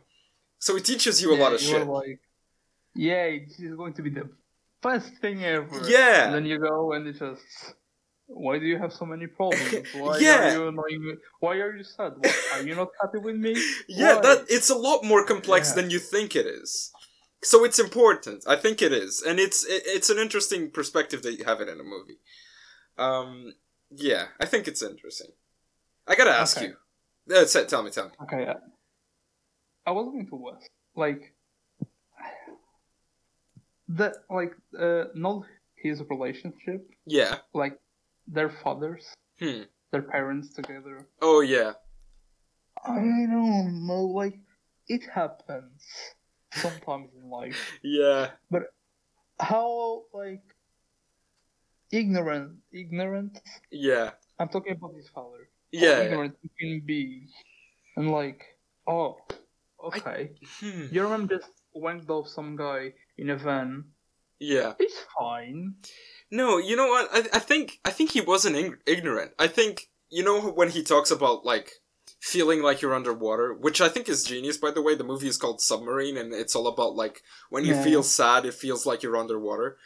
So 0.59 0.75
it 0.75 0.85
teaches 0.85 1.21
you 1.21 1.33
a 1.33 1.37
lot 1.37 1.53
of 1.53 1.59
shit. 1.61 1.85
like, 1.87 2.19
yeah, 2.95 3.29
this 3.47 3.59
is 3.59 3.75
going 3.75 3.93
to 3.93 4.01
be 4.01 4.09
the 4.09 4.29
best 4.81 5.11
thing 5.21 5.43
ever. 5.43 5.81
Yeah. 5.87 6.25
And 6.25 6.35
then 6.35 6.45
you 6.45 6.59
go 6.59 6.93
and 6.93 7.07
it's 7.07 7.19
just, 7.19 7.75
why 8.27 8.57
do 8.57 8.65
you 8.65 8.77
have 8.79 8.91
so 8.93 9.05
many 9.05 9.27
problems? 9.27 9.71
Why 9.93 10.17
Yeah. 10.17 10.49
are 10.49 10.53
you 10.53 10.67
annoying? 10.69 11.17
Why 11.39 11.55
are 11.57 11.75
you 11.77 11.83
sad? 11.83 12.13
Why, 12.17 12.33
are 12.53 12.61
you 12.63 12.73
not 12.75 12.87
happy 13.01 13.19
with 13.19 13.35
me? 13.35 13.53
Yeah, 13.87 14.15
Why? 14.15 14.21
that 14.21 14.45
it's 14.49 14.69
a 14.71 14.75
lot 14.75 15.03
more 15.03 15.23
complex 15.25 15.69
Yeah. 15.69 15.75
than 15.81 15.91
you 15.91 15.99
think 15.99 16.35
it 16.35 16.47
is. 16.47 16.91
So 17.43 17.63
it's 17.63 17.77
important. 17.77 18.43
I 18.47 18.55
think 18.55 18.81
it 18.81 18.91
is, 18.91 19.21
and 19.21 19.39
it's 19.39 19.63
it, 19.65 19.83
it's 19.85 20.09
an 20.09 20.17
interesting 20.17 20.71
perspective 20.71 21.21
that 21.21 21.37
you 21.37 21.45
have 21.45 21.61
it 21.61 21.69
in 21.69 21.79
a 21.79 21.83
movie. 21.83 22.17
Um, 22.97 23.53
yeah, 23.91 24.25
I 24.39 24.45
think 24.47 24.67
it's 24.67 24.81
interesting. 24.81 25.27
I 26.07 26.15
gotta 26.15 26.31
ask 26.31 26.57
Okay. 26.57 26.67
you. 26.67 26.75
Uh, 27.33 27.45
say- 27.45 27.65
tell 27.65 27.83
me, 27.83 27.91
tell 27.91 28.05
me. 28.05 28.11
Okay, 28.23 28.41
yeah. 28.43 28.53
I 29.85 29.91
was 29.91 30.05
going 30.07 30.27
to 30.27 30.35
West. 30.35 30.69
Like, 30.95 31.33
the, 33.87 34.13
like, 34.29 34.53
uh, 34.79 35.05
not 35.15 35.43
his 35.75 36.01
relationship, 36.09 36.87
Yeah. 37.05 37.39
like, 37.53 37.79
their 38.27 38.49
fathers, 38.49 39.05
Hmm. 39.39 39.63
their 39.91 40.01
parents 40.01 40.53
together. 40.53 41.07
Oh 41.21 41.41
yeah. 41.41 41.73
I 42.83 42.95
don't 42.95 43.85
know, 43.87 44.03
like, 44.05 44.39
it 44.87 45.03
happens 45.03 45.81
sometimes 46.53 47.13
in 47.15 47.29
life. 47.29 47.57
Yeah. 47.83 48.31
But 48.49 48.73
how, 49.39 50.05
like, 50.13 50.43
ignorant, 51.91 52.59
ignorant, 52.71 53.39
Yeah. 53.71 54.11
I'm 54.39 54.49
talking 54.49 54.73
about 54.73 54.95
his 54.95 55.09
father. 55.09 55.49
Yeah. 55.79 56.01
ignorant 56.01 56.35
he 56.41 56.49
can 56.59 56.81
be. 56.85 57.27
And, 57.95 58.11
like, 58.11 58.43
oh, 58.87 59.17
okay. 59.83 60.31
Hmm. 60.59 60.87
You 60.91 61.03
remember 61.03 61.37
just 61.37 61.49
wanked 61.75 62.09
off 62.09 62.27
some 62.27 62.55
guy 62.55 62.93
in 63.17 63.29
a 63.29 63.37
van? 63.37 63.85
Yeah. 64.39 64.73
It's 64.79 64.95
fine. 65.17 65.75
No, 66.31 66.57
you 66.57 66.75
know 66.75 66.87
what? 66.87 67.09
I, 67.13 67.19
I 67.37 67.39
think 67.39 67.79
I 67.85 67.91
think 67.91 68.11
he 68.11 68.19
wasn't 68.21 68.55
ing- 68.57 68.77
ignorant. 68.85 69.31
I 69.39 69.47
think 69.47 69.89
you 70.09 70.23
know 70.23 70.41
when 70.41 70.69
he 70.69 70.83
talks 70.83 71.09
about 71.11 71.45
like 71.45 71.71
feeling 72.19 72.61
like 72.61 72.81
you're 72.81 72.93
underwater, 72.93 73.53
which 73.53 73.79
I 73.79 73.87
think 73.87 74.09
is 74.09 74.23
genius. 74.25 74.57
By 74.57 74.71
the 74.71 74.81
way, 74.81 74.95
the 74.95 75.03
movie 75.05 75.27
is 75.29 75.37
called 75.37 75.61
Submarine, 75.61 76.17
and 76.17 76.33
it's 76.33 76.55
all 76.55 76.67
about 76.67 76.95
like 76.95 77.21
when 77.49 77.63
you 77.63 77.75
Yeah. 77.75 77.83
feel 77.83 78.03
sad, 78.03 78.45
it 78.45 78.53
feels 78.55 78.85
like 78.85 79.03
you're 79.03 79.15
underwater. 79.15 79.77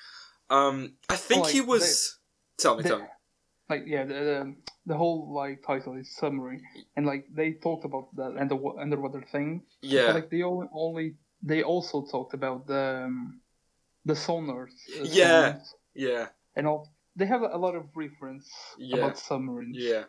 Um, 0.50 0.94
I 1.10 1.16
think 1.16 1.44
like, 1.44 1.54
he 1.54 1.62
was. 1.62 2.18
tell 2.58 2.76
me, 2.78 2.84
the- 2.84 2.90
tell 2.90 3.00
me. 3.00 3.06
Like 3.70 3.84
yeah, 3.86 4.06
the, 4.06 4.14
the 4.14 4.56
the 4.88 4.98
whole 4.98 5.32
like 5.34 5.62
title 5.66 5.96
is 5.96 6.10
summary, 6.16 6.62
and 6.96 7.06
like 7.06 7.28
they 7.32 7.54
talked 7.54 7.86
about 7.86 8.16
that 8.16 8.32
and 8.40 8.50
the 8.50 8.58
underwater 8.80 9.22
thing. 9.32 9.62
But, 9.82 9.90
Yeah, 9.90 10.12
like 10.14 10.30
they 10.30 10.42
only, 10.44 10.68
only 10.74 11.16
they 11.44 11.62
also 11.64 12.06
talked 12.06 12.34
about 12.34 12.66
the 12.66 13.06
um, 13.06 13.42
the 14.06 14.14
sonars. 14.16 14.74
Uh, 15.00 15.04
Yeah. 15.04 15.52
sounds 15.54 15.76
yeah, 15.94 16.28
and 16.56 16.68
all. 16.68 16.90
They 17.16 17.26
have 17.26 17.42
a 17.42 17.58
lot 17.58 17.76
of 17.76 17.84
reference 17.96 18.50
Yeah. 18.78 18.98
about 18.98 19.18
submarines. 19.20 19.78
yeah. 19.78 20.06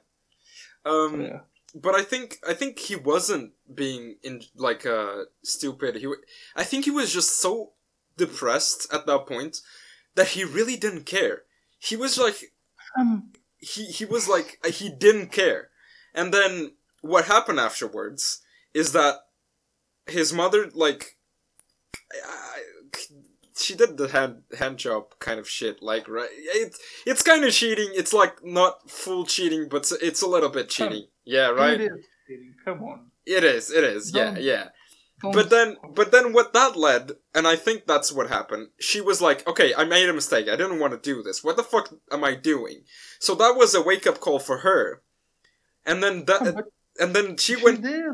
So, 0.85 0.91
Um, 0.91 1.21
yeah. 1.23 1.41
but 1.75 1.95
I 1.95 2.03
think 2.03 2.39
I 2.49 2.55
think 2.55 2.79
he 2.79 2.97
wasn't 2.97 3.53
being 3.75 4.17
in 4.23 4.43
like 4.55 4.87
uh 4.87 5.25
stupid. 5.43 5.97
He, 5.97 6.03
w- 6.05 6.23
I 6.57 6.65
think 6.65 6.85
he 6.85 6.91
was 6.93 7.13
just 7.13 7.41
so 7.41 7.73
depressed 8.17 8.87
at 8.93 9.07
that 9.07 9.27
point 9.27 9.61
that 10.15 10.29
he 10.29 10.45
really 10.45 10.77
didn't 10.77 11.05
care. 11.05 11.43
He 11.79 11.97
was 11.97 12.17
like 12.17 12.53
Um, 12.99 13.33
he 13.61 13.87
he 13.87 14.05
was 14.05 14.29
like 14.29 14.59
uh, 14.65 14.71
he 14.71 14.89
didn't 14.91 15.33
care. 15.33 15.69
And 16.15 16.35
then 16.35 16.73
what 17.03 17.27
happened 17.27 17.61
afterwards 17.61 18.41
is 18.75 18.93
that 18.93 19.17
his 20.07 20.33
mother 20.33 20.71
like 20.75 21.17
she 23.57 23.75
did 23.75 23.97
the 23.97 24.09
hand 24.09 24.43
hand 24.59 24.79
job 24.79 25.15
kind 25.19 25.39
of 25.39 25.49
shit 25.49 25.83
like 25.83 26.09
right 26.09 26.29
it, 26.33 26.75
it's 27.07 27.23
kind 27.23 27.45
of 27.45 27.53
cheating. 27.53 27.91
It's 27.93 28.13
like 28.13 28.45
not 28.45 28.91
full 28.91 29.25
cheating 29.27 29.69
but 29.69 29.91
it's, 30.03 30.23
a 30.23 30.27
little 30.27 30.49
bit 30.49 30.69
cheating. 30.69 31.07
Yeah 31.25 31.49
right? 31.49 31.81
It 31.81 31.93
is 31.93 32.07
cheating. 32.27 32.55
Come 32.65 32.83
on. 32.83 33.11
it 33.27 33.45
is 33.45 33.71
it 33.71 33.85
is. 33.85 34.13
Yeah 34.15 34.25
Don't- 34.35 34.43
yeah 34.43 34.69
But 35.23 35.51
then 35.51 35.77
but 35.95 36.13
then 36.13 36.33
what 36.33 36.53
that 36.55 36.77
led 36.77 37.13
and 37.35 37.47
i 37.47 37.55
think 37.57 37.87
that's 37.87 38.11
what 38.13 38.29
happened 38.31 38.69
she 38.79 39.01
was 39.01 39.21
like 39.21 39.47
okay 39.47 39.75
i 39.75 39.85
made 39.85 40.09
a 40.09 40.13
mistake. 40.15 40.49
I 40.49 40.57
didn't 40.57 40.79
want 40.81 40.93
to 40.95 40.99
do 41.15 41.23
this. 41.23 41.45
What 41.45 41.57
the 41.57 41.63
fuck 41.63 41.93
am 42.11 42.25
i 42.25 42.35
doing? 42.35 42.85
So 43.19 43.35
that 43.35 43.55
was 43.57 43.75
a 43.75 43.83
wake-up 43.83 44.21
call 44.21 44.39
for 44.39 44.59
her. 44.59 45.03
And 45.85 46.03
then 46.03 46.25
that 46.25 46.41
oh, 46.43 46.53
but 46.53 46.65
and 46.99 47.15
then 47.15 47.37
she 47.37 47.57
she 47.57 47.63
went 47.65 47.83
did. 47.83 48.13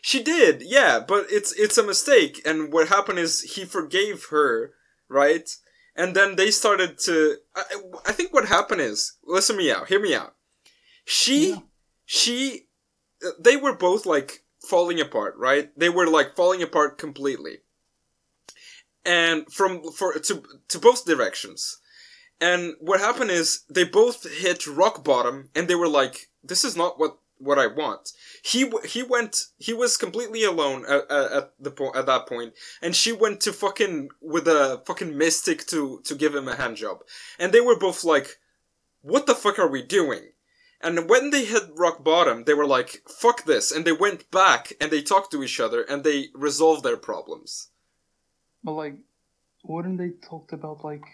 she 0.00 0.22
did 0.22 0.62
yeah 0.62 1.00
but 1.00 1.26
it's 1.30 1.52
it's 1.52 1.78
a 1.78 1.82
mistake. 1.82 2.40
And 2.44 2.72
what 2.72 2.88
happened 2.88 3.18
is 3.18 3.42
he 3.54 3.64
forgave 3.64 4.26
her 4.30 4.72
right? 5.08 5.48
And 5.96 6.14
then 6.14 6.36
they 6.36 6.50
started 6.52 6.98
to 7.06 7.36
i, 7.56 7.62
I 8.06 8.12
think 8.12 8.32
what 8.32 8.46
happened 8.46 8.80
is 8.80 9.16
listen 9.24 9.56
me 9.56 9.72
out 9.72 9.88
hear 9.88 10.00
me 10.00 10.14
out. 10.14 10.34
She 11.04 11.50
Yeah. 11.50 11.58
she 12.04 12.66
they 13.40 13.56
were 13.56 13.74
both 13.74 14.06
like 14.06 14.44
falling 14.66 15.00
apart 15.00 15.34
right? 15.36 15.70
They 15.78 15.88
were 15.88 16.06
like 16.06 16.36
falling 16.36 16.62
apart 16.62 16.98
completely. 16.98 17.58
And 19.04 19.50
from 19.52 19.92
for 19.92 20.14
to 20.14 20.42
to 20.68 20.78
both 20.78 21.04
directions. 21.04 21.78
And 22.40 22.74
what 22.80 23.00
happened 23.00 23.30
is 23.30 23.64
they 23.70 23.84
both 23.84 24.30
hit 24.30 24.66
rock 24.66 25.02
bottom 25.04 25.48
and 25.54 25.68
they 25.68 25.74
were 25.74 25.88
like 25.88 26.28
this 26.42 26.64
is 26.64 26.76
not 26.76 26.98
what 26.98 27.18
what 27.38 27.58
i 27.58 27.66
want. 27.66 28.12
He 28.42 28.70
he 28.84 29.02
went 29.02 29.46
he 29.58 29.72
was 29.72 29.96
completely 29.96 30.42
alone 30.42 30.84
at, 30.88 31.10
at, 31.10 31.52
the 31.60 31.70
point 31.70 31.96
at 31.96 32.06
that 32.06 32.26
point 32.26 32.54
and 32.80 32.96
she 32.96 33.12
went 33.12 33.40
to 33.42 33.52
fucking 33.52 34.10
with 34.20 34.48
a 34.48 34.82
fucking 34.86 35.16
mystic 35.16 35.66
to 35.66 36.00
to 36.04 36.14
give 36.14 36.34
him 36.34 36.48
a 36.48 36.56
hand 36.56 36.76
job. 36.76 37.00
And 37.38 37.52
they 37.52 37.60
were 37.60 37.78
both 37.78 38.04
like 38.04 38.38
what 39.02 39.26
the 39.26 39.34
fuck 39.34 39.58
are 39.58 39.68
we 39.68 39.82
doing 39.82 40.30
and 40.80 41.08
when 41.08 41.30
they 41.30 41.44
hit 41.44 41.64
rock 41.76 42.02
bottom 42.04 42.44
they 42.44 42.54
were 42.54 42.66
like 42.66 43.02
fuck 43.08 43.44
this 43.44 43.72
and 43.72 43.84
they 43.84 43.92
went 43.92 44.30
back 44.30 44.72
and 44.80 44.90
they 44.90 45.02
talked 45.02 45.30
to 45.32 45.42
each 45.42 45.60
other 45.60 45.82
and 45.82 46.04
they 46.04 46.28
resolved 46.34 46.82
their 46.82 46.96
problems. 46.96 47.68
But 48.62 48.72
like, 48.72 48.96
wouldn't 49.64 49.98
they 49.98 50.10
talked 50.28 50.52
about 50.52 50.84
like 50.84 51.04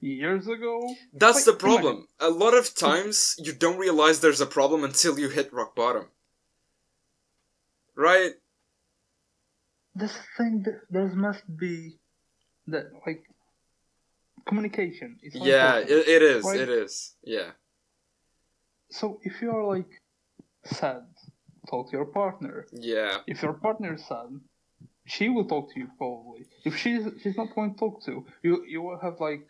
years 0.00 0.46
ago? 0.46 0.94
that's 1.12 1.36
Like, 1.36 1.44
the 1.46 1.52
problem. 1.54 2.08
A 2.20 2.30
lot 2.30 2.54
of 2.54 2.74
times 2.74 3.36
you 3.38 3.52
don't 3.52 3.78
realize 3.78 4.20
there's 4.20 4.40
a 4.40 4.46
problem 4.46 4.84
until 4.84 5.18
you 5.18 5.28
hit 5.28 5.52
rock 5.52 5.74
bottom. 5.74 6.06
Right? 7.96 8.32
This 9.94 10.16
thing 10.36 10.64
there 10.90 11.08
must 11.08 11.42
be 11.56 11.98
that 12.68 12.92
like 13.06 13.24
communication. 14.46 15.18
Is 15.22 15.32
so 15.34 15.44
yeah 15.44 15.78
it, 15.78 15.90
it 15.90 16.22
is. 16.22 16.44
Right. 16.44 16.60
it 16.60 16.68
is. 16.68 17.14
Yeah 17.24 17.50
So 18.90 19.20
if 19.22 19.42
you 19.42 19.50
are 19.50 19.64
like 19.64 20.00
sad, 20.64 21.04
talk 21.68 21.90
to 21.90 21.96
your 21.96 22.06
partner. 22.06 22.66
yeah 22.72 23.18
If 23.26 23.42
your 23.42 23.52
partner 23.54 23.94
is 23.94 24.04
sad, 24.06 24.28
she 25.06 25.28
will 25.28 25.44
talk 25.44 25.72
to 25.72 25.80
you 25.80 25.88
probably. 25.96 26.46
If 26.64 26.76
she's 26.76 27.04
she's 27.22 27.36
not 27.36 27.54
going 27.54 27.74
to 27.74 27.78
talk 27.78 28.04
to 28.04 28.24
you, 28.42 28.64
you 28.66 28.82
will 28.82 28.98
have 28.98 29.20
like 29.20 29.48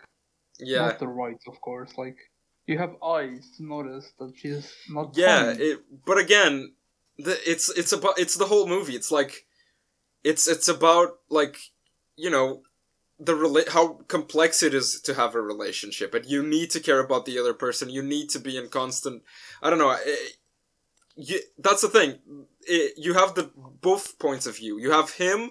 yeah 0.58 0.86
not 0.86 0.98
the 0.98 1.08
right, 1.08 1.40
of 1.46 1.60
course. 1.60 1.96
Like 1.96 2.18
you 2.66 2.78
have 2.78 2.94
eyes 3.02 3.50
to 3.56 3.64
notice 3.64 4.12
that 4.18 4.32
she's 4.36 4.72
not. 4.88 5.16
yeah 5.16 5.46
fine. 5.46 5.56
it, 5.60 5.78
but 6.04 6.18
again 6.18 6.74
the, 7.18 7.36
it's 7.50 7.68
it's 7.70 7.92
about 7.92 8.18
it's 8.18 8.36
the 8.36 8.46
whole 8.46 8.68
movie 8.68 8.94
it's 8.94 9.10
like 9.10 9.46
it's 10.22 10.46
it's 10.46 10.68
about 10.68 11.18
like 11.30 11.56
you 12.16 12.30
know 12.30 12.62
the 13.18 13.34
rela- 13.34 13.68
how 13.68 13.94
complex 14.08 14.62
it 14.62 14.74
is 14.74 15.00
to 15.00 15.14
have 15.14 15.34
a 15.34 15.40
relationship 15.40 16.14
and 16.14 16.26
you 16.26 16.42
need 16.42 16.70
to 16.70 16.80
care 16.80 17.00
about 17.00 17.24
the 17.24 17.38
other 17.38 17.54
person. 17.54 17.90
You 17.90 18.02
need 18.02 18.28
to 18.30 18.38
be 18.38 18.56
in 18.56 18.68
constant 18.68 19.22
i 19.62 19.70
don't 19.70 19.78
know 19.78 19.90
eh, 19.90 20.14
you, 21.18 21.40
that's 21.58 21.82
the 21.82 21.88
thing. 21.88 22.18
Eh, 22.68 22.88
you 22.96 23.14
have 23.14 23.34
the 23.34 23.50
both 23.56 24.18
points 24.18 24.46
of 24.46 24.56
view. 24.56 24.78
You 24.78 24.92
have 24.92 25.10
him 25.10 25.50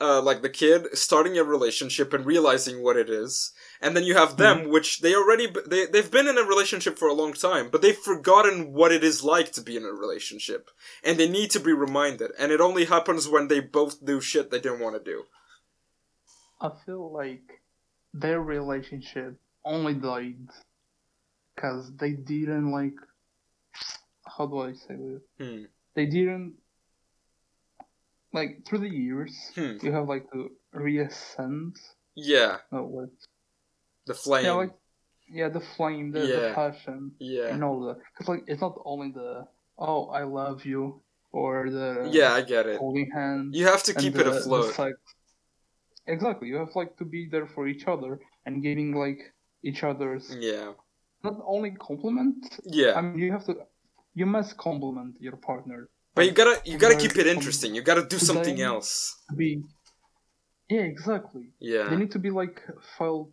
uh, 0.00 0.22
like 0.22 0.40
the 0.40 0.48
kid 0.48 0.86
starting 0.96 1.36
a 1.36 1.44
relationship 1.44 2.14
and 2.14 2.24
realizing 2.24 2.82
what 2.82 2.96
it 2.96 3.10
is 3.10 3.52
and 3.82 3.94
then 3.94 4.02
you 4.02 4.14
have 4.14 4.38
them 4.38 4.70
which 4.70 5.02
they 5.02 5.14
already 5.14 5.46
they, 5.66 5.84
they've 5.84 6.10
been 6.10 6.26
in 6.26 6.38
a 6.38 6.42
relationship 6.42 6.98
for 6.98 7.06
a 7.06 7.12
long 7.12 7.34
time 7.34 7.68
but 7.70 7.82
they've 7.82 7.98
forgotten 7.98 8.72
what 8.72 8.92
it 8.92 9.04
is 9.04 9.22
like 9.22 9.52
to 9.52 9.60
be 9.60 9.76
in 9.76 9.84
a 9.84 9.92
relationship 9.92 10.70
and 11.04 11.18
they 11.18 11.28
need 11.28 11.50
to 11.50 11.60
be 11.60 11.72
reminded 11.72 12.30
and 12.38 12.50
it 12.50 12.62
only 12.62 12.86
happens 12.86 13.28
when 13.28 13.48
they 13.48 13.60
both 13.60 14.02
do 14.02 14.22
shit 14.22 14.50
they 14.50 14.60
didn't 14.60 14.80
want 14.80 14.96
to 14.96 15.10
do 15.10 15.24
I 16.60 16.70
feel 16.84 17.12
like 17.12 17.60
their 18.12 18.40
relationship 18.40 19.38
only 19.64 19.94
died 19.94 20.48
because 21.54 21.92
they 21.96 22.12
didn't 22.12 22.70
like 22.72 22.94
how 24.26 24.46
do 24.46 24.60
I 24.60 24.72
say 24.72 24.96
this? 24.96 25.22
Hmm. 25.38 25.62
They 25.94 26.06
didn't 26.06 26.54
like 28.32 28.64
through 28.66 28.80
the 28.80 28.88
years. 28.90 29.34
Hmm. 29.54 29.76
You 29.82 29.92
have 29.92 30.08
like 30.08 30.30
to 30.32 30.50
reascend. 30.74 31.76
Yeah, 32.14 32.58
No, 32.70 32.82
what? 32.84 33.08
the 34.06 34.14
flame. 34.14 34.44
Yeah, 34.44 34.52
like 34.52 34.72
yeah, 35.32 35.48
the 35.48 35.60
flame, 35.60 36.10
the, 36.10 36.26
Yeah. 36.26 36.40
the 36.48 36.52
passion, 36.54 37.12
yeah. 37.18 37.46
and 37.54 37.62
all 37.62 37.80
that. 37.86 37.98
Because 38.12 38.28
like 38.28 38.44
it's 38.46 38.60
not 38.60 38.76
only 38.84 39.12
the 39.12 39.46
oh 39.78 40.06
I 40.08 40.24
love 40.24 40.64
you 40.64 41.00
or 41.32 41.70
the 41.70 42.08
Yeah, 42.10 42.32
I 42.32 42.42
get 42.42 42.66
it. 42.66 42.78
holding 42.78 43.10
hands. 43.10 43.56
You 43.56 43.66
have 43.66 43.82
to 43.84 43.94
keep 43.94 44.14
it 44.16 44.24
the 44.24 44.32
afloat. 44.38 44.74
Exactly, 46.16 46.46
you 46.52 46.56
have 46.64 46.72
like 46.82 46.92
to 47.00 47.04
be 47.16 47.20
there 47.34 47.46
for 47.54 47.62
each 47.72 47.84
other 47.94 48.12
and 48.46 48.52
giving 48.66 48.88
like 49.04 49.20
each 49.68 49.80
other's 49.90 50.24
Yeah. 50.50 50.68
not 51.26 51.36
only 51.54 51.70
compliment. 51.90 52.38
Yeah. 52.80 52.92
I 52.98 53.00
mean, 53.02 53.18
you 53.26 53.32
have 53.36 53.44
to, 53.48 53.54
you 54.20 54.26
must 54.36 54.50
compliment 54.68 55.12
your 55.26 55.36
partner. 55.50 55.80
But 56.16 56.24
you 56.26 56.32
gotta 56.40 56.56
you 56.70 56.76
gotta 56.84 56.96
keep 57.04 57.14
it 57.22 57.26
interesting. 57.36 57.70
You 57.76 57.82
gotta 57.90 58.06
do 58.14 58.18
something 58.30 58.58
else. 58.70 58.90
be 59.42 59.50
yeah 60.76 60.86
exactly 60.94 61.44
they 61.60 61.72
Yeah. 61.74 61.96
need 62.02 62.12
to 62.16 62.20
be 62.26 62.30
like 62.42 62.56
felt 62.98 63.32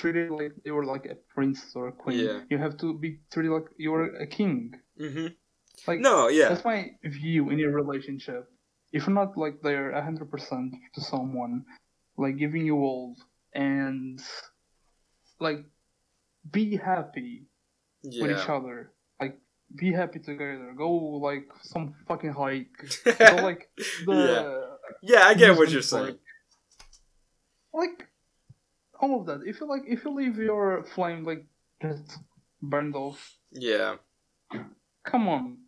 treated 0.00 0.30
like 0.40 0.52
they 0.64 0.70
were 0.76 0.84
like 0.94 1.04
a 1.14 1.16
prince 1.34 1.60
or 1.78 1.84
a 1.88 1.92
queen 2.02 2.18
Yeah. 2.26 2.38
you 2.50 2.56
have 2.64 2.74
to 2.82 2.88
be 3.04 3.10
treated 3.32 3.52
like 3.56 3.68
you 3.84 3.90
were 3.94 4.06
a 4.26 4.26
king 4.38 4.56
Mm-hmm. 5.06 5.28
like 5.88 6.00
No, 6.08 6.16
yeah. 6.38 6.48
that's 6.50 6.64
my 6.64 6.80
view 7.18 7.50
in 7.52 7.58
a 7.60 7.68
relationship 7.82 8.44
if 8.92 9.06
not 9.08 9.36
like 9.36 9.60
there 9.62 9.92
100% 9.92 10.70
to 10.94 11.00
someone 11.00 11.64
like 12.16 12.36
giving 12.38 12.64
you 12.66 12.76
all 12.76 13.16
and 13.54 14.20
like 15.40 15.64
be 16.50 16.76
happy 16.76 17.46
with 18.02 18.30
each 18.30 18.48
other 18.48 18.90
like 19.20 19.36
be 19.76 19.92
happy 19.92 20.18
together 20.18 20.72
go 20.76 20.90
like 21.20 21.46
some 21.62 21.94
fucking 22.08 22.32
hike 22.32 22.72
go 23.04 23.12
yeah. 23.20 23.32
like 23.48 23.68
the 24.06 24.76
Yeah, 25.02 25.24
I 25.26 25.34
get 25.34 25.56
what 25.56 25.70
you're 25.70 25.82
saying. 25.82 26.18
like 27.72 28.08
all 29.00 29.20
of 29.20 29.26
that. 29.26 29.40
If 29.46 29.60
you 29.60 29.68
like, 29.68 29.82
if 29.86 30.04
you 30.04 30.10
leave 30.12 30.38
your 30.38 30.82
flame 30.94 31.22
like 31.24 31.46
just 31.80 32.18
burned 32.60 32.96
off, 32.96 33.20
Yeah. 33.52 33.96
come 35.04 35.28
on, 35.28 35.58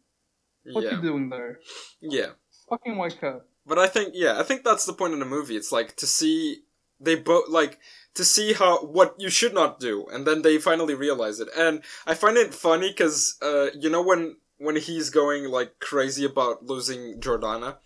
what 0.72 0.82
Yeah. 0.84 0.96
you 0.96 1.02
doing 1.02 1.28
there? 1.30 1.60
Yeah. 2.00 2.32
Fucking 2.70 2.96
wake 2.96 3.22
up. 3.24 3.46
But 3.66 3.78
I 3.78 3.86
think 3.88 4.12
yeah, 4.14 4.40
I 4.40 4.42
think 4.42 4.64
that's 4.64 4.86
the 4.86 4.92
point 4.92 5.12
in 5.12 5.18
the 5.18 5.26
movie. 5.26 5.56
It's 5.56 5.72
like 5.72 5.96
to 5.96 6.06
see 6.06 6.62
they 7.00 7.16
both 7.16 7.48
like 7.48 7.78
to 8.14 8.24
see 8.24 8.52
how 8.52 8.84
what 8.84 9.14
you 9.18 9.28
should 9.28 9.54
not 9.54 9.80
do, 9.80 10.06
and 10.12 10.26
then 10.26 10.42
they 10.42 10.58
finally 10.58 10.94
realize 10.94 11.40
it. 11.40 11.48
And 11.56 11.82
I 12.06 12.14
find 12.14 12.36
it 12.36 12.54
funny 12.54 12.90
because 12.90 13.36
uh, 13.42 13.68
you 13.78 13.90
know 13.90 14.02
when 14.02 14.36
when 14.58 14.76
he's 14.76 15.10
going 15.10 15.50
like 15.50 15.78
crazy 15.80 16.24
about 16.24 16.64
losing 16.64 17.20
Jordana, 17.20 17.76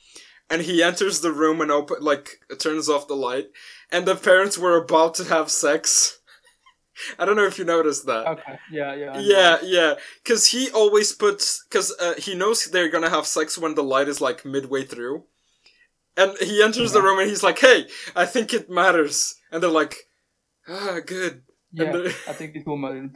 and 0.51 0.63
he 0.63 0.83
enters 0.83 1.21
the 1.21 1.33
room 1.33 1.61
and 1.61 1.71
open 1.71 1.99
like 2.01 2.41
turns 2.59 2.89
off 2.89 3.09
the 3.09 3.15
light, 3.15 3.51
and 3.91 4.07
the 4.07 4.17
parents 4.17 4.59
were 4.59 4.77
about 4.77 5.15
to 5.15 5.25
have 5.25 5.51
sex. 5.51 6.21
I 7.19 7.25
don't 7.25 7.37
know 7.37 7.45
if 7.47 7.59
you 7.59 7.65
noticed 7.65 8.07
that. 8.07 8.27
Okay. 8.27 8.59
Yeah. 8.71 8.95
Yeah. 8.95 9.11
I 9.11 9.15
know. 9.15 9.21
Yeah, 9.21 9.59
yeah. 9.63 9.95
Because 10.23 10.49
he 10.49 10.71
always 10.71 11.13
puts. 11.13 11.65
Because 11.65 11.95
uh, 12.01 12.15
he 12.19 12.35
knows 12.35 12.65
they're 12.67 12.91
gonna 12.91 13.11
have 13.11 13.27
sex 13.27 13.59
when 13.59 13.75
the 13.75 13.83
light 13.83 14.09
is 14.09 14.21
like 14.21 14.45
midway 14.45 14.85
through. 14.85 15.25
And 16.17 16.37
he 16.39 16.63
enters 16.63 16.93
the 16.93 17.03
room 17.03 17.19
and 17.19 17.29
he's 17.29 17.43
like, 17.43 17.59
hey, 17.59 17.87
I 18.15 18.25
think 18.25 18.55
it 18.55 18.71
matters. 18.71 19.35
And 19.51 19.61
they're 19.63 19.71
like, 19.71 19.97
ah, 20.69 21.01
good. 21.05 21.43
Yeah. 21.73 22.09
I 22.29 22.33
think 22.33 22.55
it 22.55 22.65
will 22.67 22.77
matter 22.77 23.11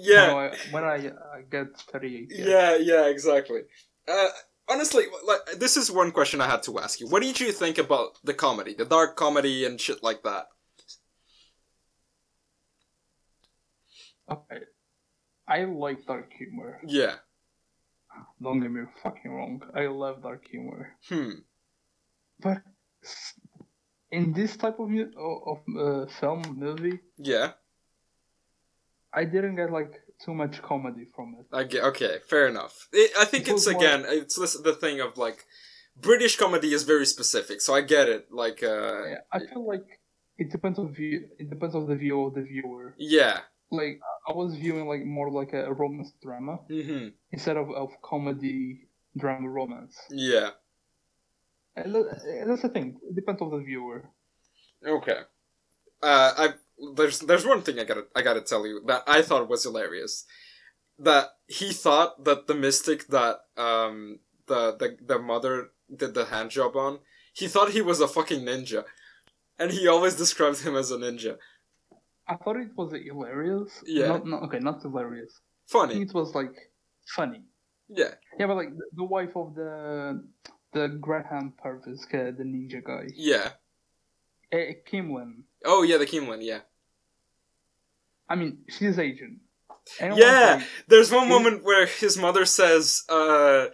Yeah. 0.00 0.34
when 0.34 0.44
I, 0.44 0.56
when 0.72 0.84
I 0.84 0.96
uh, 1.08 1.42
get 1.48 1.66
thirty-eight. 1.78 2.32
Yeah. 2.32 2.46
Yeah, 2.46 2.76
yeah, 2.76 3.06
exactly. 3.06 3.60
Uh, 4.08 4.28
honestly, 4.68 5.04
like, 5.24 5.60
this 5.60 5.76
is 5.76 5.92
one 5.92 6.10
question 6.10 6.40
I 6.40 6.48
had 6.48 6.64
to 6.64 6.80
ask 6.80 6.98
you. 6.98 7.06
What 7.06 7.22
did 7.22 7.38
you 7.38 7.52
think 7.52 7.78
about 7.78 8.18
the 8.24 8.34
comedy? 8.34 8.74
The 8.74 8.84
dark 8.84 9.14
comedy 9.14 9.64
and 9.64 9.80
shit 9.80 10.02
like 10.02 10.24
that? 10.24 10.46
Okay. 14.30 14.60
I 15.48 15.64
like 15.64 16.06
dark 16.06 16.32
humor. 16.32 16.80
Yeah. 16.86 17.16
Don't 18.42 18.60
get 18.60 18.70
me 18.70 18.82
fucking 19.02 19.30
wrong. 19.30 19.62
I 19.74 19.86
love 19.86 20.22
dark 20.22 20.46
humor, 20.48 20.96
Hmm. 21.08 21.30
but 22.40 22.58
in 24.10 24.32
this 24.32 24.56
type 24.56 24.78
of 24.80 24.88
mu- 24.88 25.12
of 25.52 25.58
uh, 25.78 26.06
film 26.20 26.42
movie, 26.58 27.00
Yeah. 27.16 27.52
I 29.12 29.24
didn't 29.24 29.56
get 29.56 29.70
like 29.72 29.92
too 30.24 30.34
much 30.34 30.60
comedy 30.62 31.04
from 31.14 31.34
it. 31.40 31.46
I 31.52 31.64
get, 31.64 31.82
okay, 31.84 32.18
fair 32.28 32.46
enough. 32.48 32.88
It, 32.92 33.10
I 33.18 33.24
think 33.24 33.48
It 33.48 33.52
it's 33.52 33.66
was 33.66 33.74
more- 33.74 33.82
again, 33.82 34.04
it's 34.08 34.36
the 34.62 34.74
thing 34.74 35.00
of 35.00 35.16
like 35.16 35.44
British 35.96 36.36
comedy 36.36 36.72
is 36.72 36.82
very 36.84 37.06
specific, 37.06 37.60
so 37.60 37.74
I 37.74 37.80
get 37.82 38.08
it. 38.08 38.28
Like, 38.30 38.62
uh, 38.62 39.02
Yeah, 39.06 39.20
I 39.32 39.38
feel 39.46 39.66
like 39.66 39.86
it 40.38 40.50
depends 40.50 40.78
on 40.78 40.92
view. 40.92 41.28
It 41.38 41.48
depends 41.50 41.74
on 41.74 41.86
the 41.86 41.96
view 41.96 42.22
of 42.26 42.34
the 42.34 42.42
viewer. 42.42 42.94
yeah, 42.98 43.40
Like 43.70 44.00
I 44.28 44.32
was 44.32 44.56
viewing 44.56 44.86
like 44.86 45.04
more 45.04 45.30
like 45.30 45.52
a 45.52 45.72
romance 45.72 46.12
drama 46.22 46.58
hmm 46.68 47.08
instead 47.32 47.56
of, 47.56 47.70
of 47.70 47.90
comedy 48.02 48.88
drama 49.16 49.48
romance. 49.48 49.96
yeah, 50.10 50.50
And 51.76 51.94
that's 52.46 52.62
the 52.62 52.68
thing. 52.68 52.98
It 53.08 53.14
depends 53.14 53.40
on 53.40 53.50
the 53.50 53.58
viewer. 53.58 54.10
okay. 54.84 55.20
Uh, 56.02 56.32
I 56.36 56.48
there's 56.96 57.20
there's 57.20 57.46
one 57.46 57.62
thing 57.62 57.78
I 57.78 57.84
gotta 57.84 58.06
I 58.16 58.22
gotta 58.22 58.40
tell 58.40 58.66
you 58.66 58.82
that 58.86 59.02
I 59.06 59.22
thought 59.22 59.48
was 59.48 59.62
hilarious. 59.62 60.24
That 60.98 61.30
he 61.46 61.72
thought 61.72 62.24
that 62.24 62.46
the 62.46 62.54
mystic 62.54 63.06
that 63.08 63.40
um 63.56 64.20
the 64.46 64.76
the 64.76 64.96
the 65.00 65.18
mother 65.18 65.70
did 65.94 66.14
the 66.14 66.26
hand 66.26 66.50
job 66.50 66.76
on, 66.76 67.00
he 67.32 67.48
thought 67.48 67.70
he 67.72 67.82
was 67.82 68.00
a 68.00 68.08
fucking 68.08 68.44
ninja, 68.44 68.84
and 69.58 69.70
he 69.72 69.86
always 69.86 70.16
described 70.16 70.60
him 70.62 70.76
as 70.76 70.90
a 70.90 70.96
ninja. 70.96 71.36
I 72.30 72.36
thought 72.36 72.56
it 72.56 72.70
was 72.76 72.92
hilarious. 72.92 73.82
Yeah. 73.84 74.06
Not, 74.08 74.26
not, 74.26 74.42
okay, 74.44 74.60
not 74.60 74.80
hilarious. 74.80 75.32
Funny, 75.66 76.00
it 76.02 76.14
was 76.14 76.34
like 76.34 76.54
funny. 77.16 77.42
yeah, 77.88 78.14
Yeah, 78.38 78.46
but 78.46 78.56
like 78.56 78.70
the, 78.94 79.04
wife 79.04 79.36
of 79.36 79.54
the 79.54 80.22
the 80.72 80.88
Graham 80.88 81.52
Purvis, 81.60 82.06
uh, 82.12 82.30
the 82.38 82.44
ninja 82.44 82.82
guy, 82.82 83.08
yeah. 83.14 83.50
uh, 84.52 84.72
Kimlin. 84.88 85.42
Oh 85.64 85.82
yeah, 85.82 85.96
the 85.98 86.06
Kimlin, 86.06 86.38
yeah. 86.42 86.60
I 88.28 88.36
mean, 88.36 88.58
she's 88.68 88.98
Asian. 88.98 89.40
Yeah. 90.00 90.54
like, 90.56 90.66
There's 90.86 91.10
one 91.10 91.28
moment 91.28 91.64
where 91.64 91.86
his 91.86 92.16
mother 92.16 92.44
says, 92.44 93.02
uh, 93.08 93.66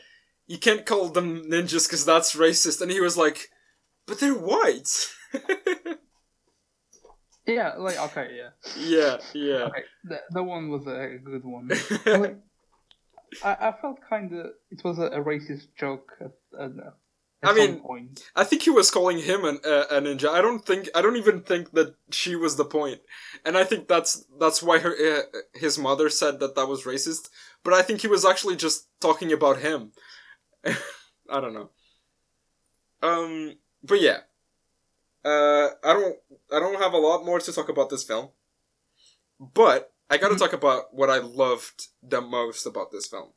you 0.46 0.58
can't 0.58 0.86
call 0.86 1.10
them 1.10 1.50
ninjas 1.50 1.86
because 1.86 2.06
that's 2.06 2.34
racist. 2.34 2.80
And 2.80 2.90
he 2.90 3.00
was 3.00 3.18
like, 3.18 3.50
but 4.06 4.20
they're 4.20 4.32
white. 4.32 4.88
yeah, 7.46 7.74
like 7.78 7.98
okay, 7.98 8.36
yeah. 8.36 8.50
yeah, 8.78 9.16
yeah. 9.34 9.64
Okay, 9.64 9.84
that, 10.04 10.22
that 10.30 10.42
one 10.42 10.68
was 10.68 10.86
a 10.86 11.18
good 11.22 11.44
one. 11.44 11.68
like, 12.06 12.38
I, 13.44 13.68
I 13.68 13.74
felt 13.80 13.98
kind 14.08 14.32
of 14.32 14.46
it 14.70 14.82
was 14.84 14.98
a, 14.98 15.06
a 15.06 15.22
racist 15.22 15.68
joke 15.78 16.12
at, 16.20 16.32
at, 16.58 16.70
at 16.70 16.94
I 17.42 17.52
mean, 17.52 17.80
point. 17.80 18.22
I 18.34 18.44
think 18.44 18.62
he 18.62 18.70
was 18.70 18.90
calling 18.90 19.18
him 19.18 19.44
an, 19.44 19.60
uh, 19.64 19.84
a 19.90 20.00
ninja. 20.00 20.28
I 20.28 20.40
don't 20.40 20.64
think, 20.64 20.88
I 20.94 21.02
don't 21.02 21.16
even 21.16 21.42
think 21.42 21.72
that 21.72 21.94
she 22.10 22.34
was 22.34 22.56
the. 22.56 22.98
And 23.44 23.56
I 23.56 23.64
think 23.64 23.88
that's, 23.88 24.24
that's 24.40 24.62
why 24.62 24.78
her, 24.78 24.92
uh, 24.92 25.22
his 25.54 25.78
mother 25.78 26.08
said 26.08 26.40
that 26.40 26.54
that 26.54 26.66
was 26.66 26.84
racist. 26.84 27.28
But 27.62 27.74
I 27.74 27.82
think 27.82 28.00
he 28.00 28.08
was 28.08 28.24
actually 28.24 28.56
just 28.56 28.88
talking 29.00 29.32
about 29.32 29.58
him. 29.58 29.92
I 30.64 31.40
don't 31.40 31.54
know. 31.54 31.70
Um, 33.02 33.56
but 33.82 34.00
yeah. 34.00 34.20
Uh, 35.30 35.68
I 35.82 35.92
don't, 35.98 36.16
I 36.54 36.58
don't 36.60 36.80
have 36.80 36.92
a 36.92 36.98
lot 37.08 37.24
more 37.28 37.40
to 37.40 37.52
talk 37.52 37.68
about 37.68 37.90
this 37.90 38.04
film. 38.04 38.26
But 39.40 39.80
I 40.08 40.16
gotta 40.18 40.34
Mhm. 40.36 40.38
talk 40.44 40.52
about 40.52 40.94
what 40.94 41.10
I 41.10 41.18
loved 41.18 41.88
the 42.14 42.20
most 42.20 42.64
about 42.66 42.88
this 42.92 43.06
film. 43.12 43.30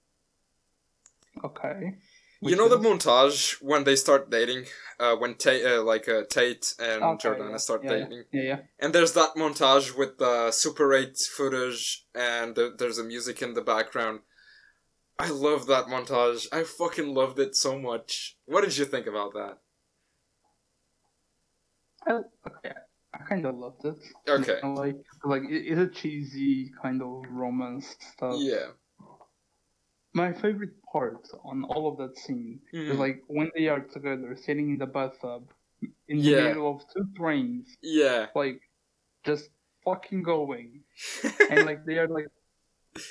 Okay. 1.44 1.98
You 2.42 2.56
know 2.56 2.70
the 2.70 2.78
montage 2.78 3.62
when 3.70 3.84
they 3.84 3.98
start 3.98 4.30
dating, 4.30 4.66
uh, 4.98 5.16
when 5.22 5.36
Tate, 5.36 5.66
uh, 5.66 5.84
like 5.84 6.08
uh, 6.08 6.24
Tate 6.30 6.74
and 6.80 7.04
Okay, 7.04 7.28
Jordana 7.28 7.52
yeah, 7.52 7.58
start 7.58 7.82
yeah, 7.84 7.90
dating, 7.90 8.24
Yeah, 8.32 8.42
yeah. 8.52 8.60
and 8.80 8.94
there's 8.96 9.12
that 9.14 9.36
montage 9.36 9.98
with 9.98 10.20
the 10.20 10.52
Super 10.52 10.94
8 10.94 11.18
footage, 11.18 12.06
and 12.16 12.56
the, 12.56 12.74
there's 12.78 12.98
a 12.98 13.04
music 13.04 13.42
in 13.42 13.56
the 13.56 13.62
background. 13.62 14.22
I 15.18 15.30
love 15.32 15.66
that 15.68 15.88
montage. 15.88 16.48
I 16.54 16.64
fucking 16.64 17.14
loved 17.14 17.40
it 17.40 17.58
so 17.58 17.78
much. 17.78 18.38
What 18.46 18.62
did 18.64 18.78
you 18.78 18.86
think 18.86 19.06
about 19.06 19.34
that? 19.34 19.58
I, 22.08 22.12
okay. 22.48 22.74
I 23.14 23.18
kind 23.28 23.46
of 23.46 23.56
loved 23.56 23.84
it. 23.86 23.96
Okay. 24.28 24.60
You 24.64 24.70
know, 24.70 24.74
like, 24.76 24.96
like 25.24 25.44
it, 25.44 25.66
it's 25.68 25.82
a 25.82 25.88
cheesy 25.88 26.72
kind 26.82 27.02
of 27.02 27.24
romance 27.30 27.96
stuff. 28.14 28.36
Yeah. 28.40 28.68
My 30.14 30.34
favorite 30.34 30.74
part 30.92 31.28
on 31.44 31.64
all 31.64 31.88
of 31.88 31.98
that 31.98 32.18
scene 32.18 32.60
is 32.74 32.96
Mhm. 32.96 33.00
like 33.00 33.24
when 33.28 33.52
they 33.56 33.68
are 33.68 33.80
together, 33.82 34.36
sitting 34.36 34.70
in 34.72 34.78
the 34.78 34.88
bathtub, 34.88 35.52
in 36.08 36.18
the 36.18 36.42
middle 36.48 36.76
of 36.76 36.82
two 36.94 37.06
trains, 37.16 37.78
Yeah. 37.82 38.28
like 38.36 38.62
just 39.24 39.50
fucking 39.86 40.24
going, 40.24 40.84
and 41.52 41.66
like 41.66 41.86
they 41.86 42.00
are 42.00 42.08
like 42.08 42.28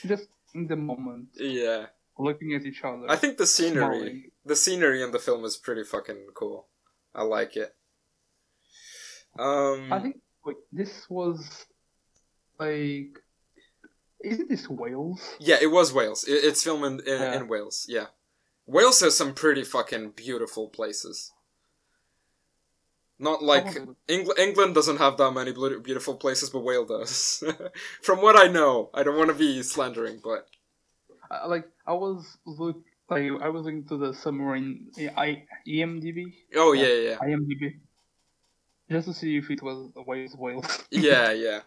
just 0.07 0.28
in 0.55 0.66
the 0.66 0.76
moment, 0.76 1.28
Yeah. 1.34 1.86
looking 2.18 2.55
at 2.55 2.62
each 2.66 2.82
other. 2.82 3.07
I 3.09 3.16
think 3.16 3.39
the 3.39 3.47
scenery, 3.47 3.99
smiling. 3.99 4.30
the 4.45 4.57
scenery 4.57 5.03
in 5.03 5.12
the 5.12 5.20
film 5.20 5.45
is 5.45 5.57
pretty 5.57 5.84
fucking 5.84 6.30
cool. 6.34 6.66
I 7.14 7.22
like 7.22 7.57
it. 7.57 7.74
Um, 9.39 9.93
I 9.93 10.01
think 10.01 10.16
wait, 10.45 10.57
this 10.72 11.09
was 11.09 11.66
like, 12.59 13.18
isn't 14.24 14.49
this 14.49 14.68
Wales? 14.68 15.20
yeah, 15.39 15.57
it 15.61 15.70
was 15.70 15.93
Wales. 15.93 16.24
It, 16.24 16.45
it's 16.45 16.62
filmed 16.64 16.84
in, 16.84 17.09
in, 17.09 17.20
Yeah. 17.20 17.36
in 17.36 17.49
Wales. 17.49 17.86
Yeah, 17.89 18.07
Wales 18.66 19.01
has 19.01 19.16
some 19.16 19.34
pretty 19.34 19.64
fucking 19.64 20.11
beautiful 20.16 20.68
places. 20.68 21.32
Not 23.20 23.43
like 23.43 23.72
Probably. 23.74 23.95
Engl- 24.09 24.39
England 24.39 24.74
doesn't 24.76 24.99
have 24.99 25.16
that 25.16 25.32
many 25.32 25.53
beautiful 25.53 26.14
places, 26.14 26.51
but 26.51 26.61
Wales 26.61 26.89
does. 26.89 27.43
From 28.03 28.22
what 28.22 28.36
I 28.39 28.47
know, 28.47 28.91
I 28.95 29.03
don't 29.03 29.16
want 29.18 29.28
to 29.30 29.34
be 29.34 29.61
slandering, 29.64 30.20
but 30.22 30.47
I, 31.30 31.47
like 31.47 31.68
I 31.86 31.95
was 31.95 32.39
look 32.47 32.80
like 33.11 33.24
I 33.43 33.49
was 33.49 33.66
into 33.66 33.97
the 33.97 34.14
submarine 34.14 34.91
I 35.16 35.43
EMDB 35.66 36.32
oh 36.57 36.72
yeah, 36.74 36.86
yeah, 36.86 37.11
yeah. 37.11 37.16
IMDb 37.18 37.80
just 38.91 39.09
to 39.09 39.14
see 39.14 39.36
if 39.36 39.51
it 39.51 39.62
was 39.62 39.91
Wales 39.95 40.34
Wales. 40.36 40.84
yeah, 40.91 41.30
yeah. 41.32 41.61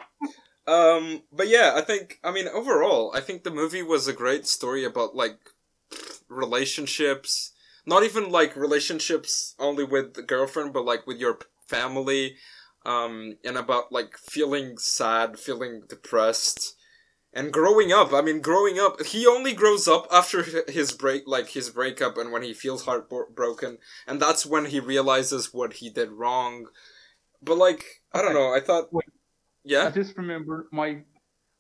Um, 0.68 1.24
but 1.32 1.48
yeah, 1.48 1.74
I 1.76 1.82
think 1.82 2.20
I 2.24 2.32
mean 2.32 2.48
overall, 2.48 3.12
I 3.16 3.22
think 3.22 3.44
the 3.44 3.52
movie 3.52 3.84
was 3.84 4.08
a 4.08 4.14
great 4.14 4.48
story 4.48 4.84
about 4.84 5.16
like 5.16 5.40
relationships. 6.30 7.54
Not 7.86 8.04
even 8.04 8.30
like 8.32 8.56
relationships 8.56 9.56
only 9.58 9.84
with 9.84 10.14
the 10.14 10.22
girlfriend, 10.22 10.72
but 10.72 10.86
like 10.86 11.08
with 11.08 11.18
your 11.18 11.40
family, 11.68 12.36
um, 12.86 13.38
and 13.44 13.58
about 13.58 13.92
like 13.92 14.18
feeling 14.18 14.78
sad, 14.78 15.40
feeling 15.40 15.84
depressed, 15.90 16.76
and 17.34 17.52
growing 17.52 17.92
up. 17.92 18.14
I 18.14 18.22
mean, 18.22 18.42
growing 18.42 18.80
up. 18.80 19.04
He 19.04 19.26
only 19.26 19.54
grows 19.54 19.88
up 19.88 20.08
after 20.12 20.44
his 20.70 20.92
break, 20.92 21.24
like 21.26 21.50
his 21.50 21.70
breakup, 21.70 22.18
and 22.18 22.32
when 22.32 22.44
he 22.44 22.54
feels 22.54 22.86
heartbroken, 22.86 23.80
and 24.06 24.22
that's 24.22 24.46
when 24.46 24.66
he 24.66 24.80
realizes 24.80 25.54
what 25.54 25.74
he 25.74 25.90
did 25.90 26.12
wrong. 26.12 26.68
But 27.42 27.58
like, 27.58 27.84
I 28.14 28.22
don't 28.22 28.34
know. 28.34 28.54
I 28.54 28.60
thought, 28.60 28.92
Wait. 28.94 29.06
yeah. 29.64 29.88
I 29.88 29.92
just 29.92 30.16
remember 30.18 30.68
my 30.72 31.04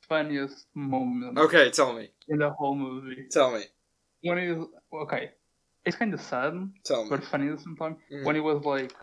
funniest 0.08 0.66
moment 0.76 1.38
Okay, 1.38 1.72
tell 1.72 1.94
me. 1.94 2.10
in 2.28 2.40
the 2.40 2.50
whole 2.52 2.76
movie 2.76 3.28
Tell 3.32 3.52
me. 3.52 3.64
when 4.24 4.38
he 4.38 4.48
was 4.52 4.68
okay. 4.94 5.32
It's 5.86 5.96
kind 5.98 6.14
of 6.14 6.22
sad 6.22 6.54
Tell 6.86 7.04
me. 7.04 7.10
but 7.10 7.24
funny 7.24 7.48
at 7.50 7.58
the 7.58 7.64
same 7.64 7.76
time 7.76 7.98
Mhm. 8.12 8.26
when 8.26 8.36
he 8.36 8.42
was 8.42 8.64
like, 8.64 8.94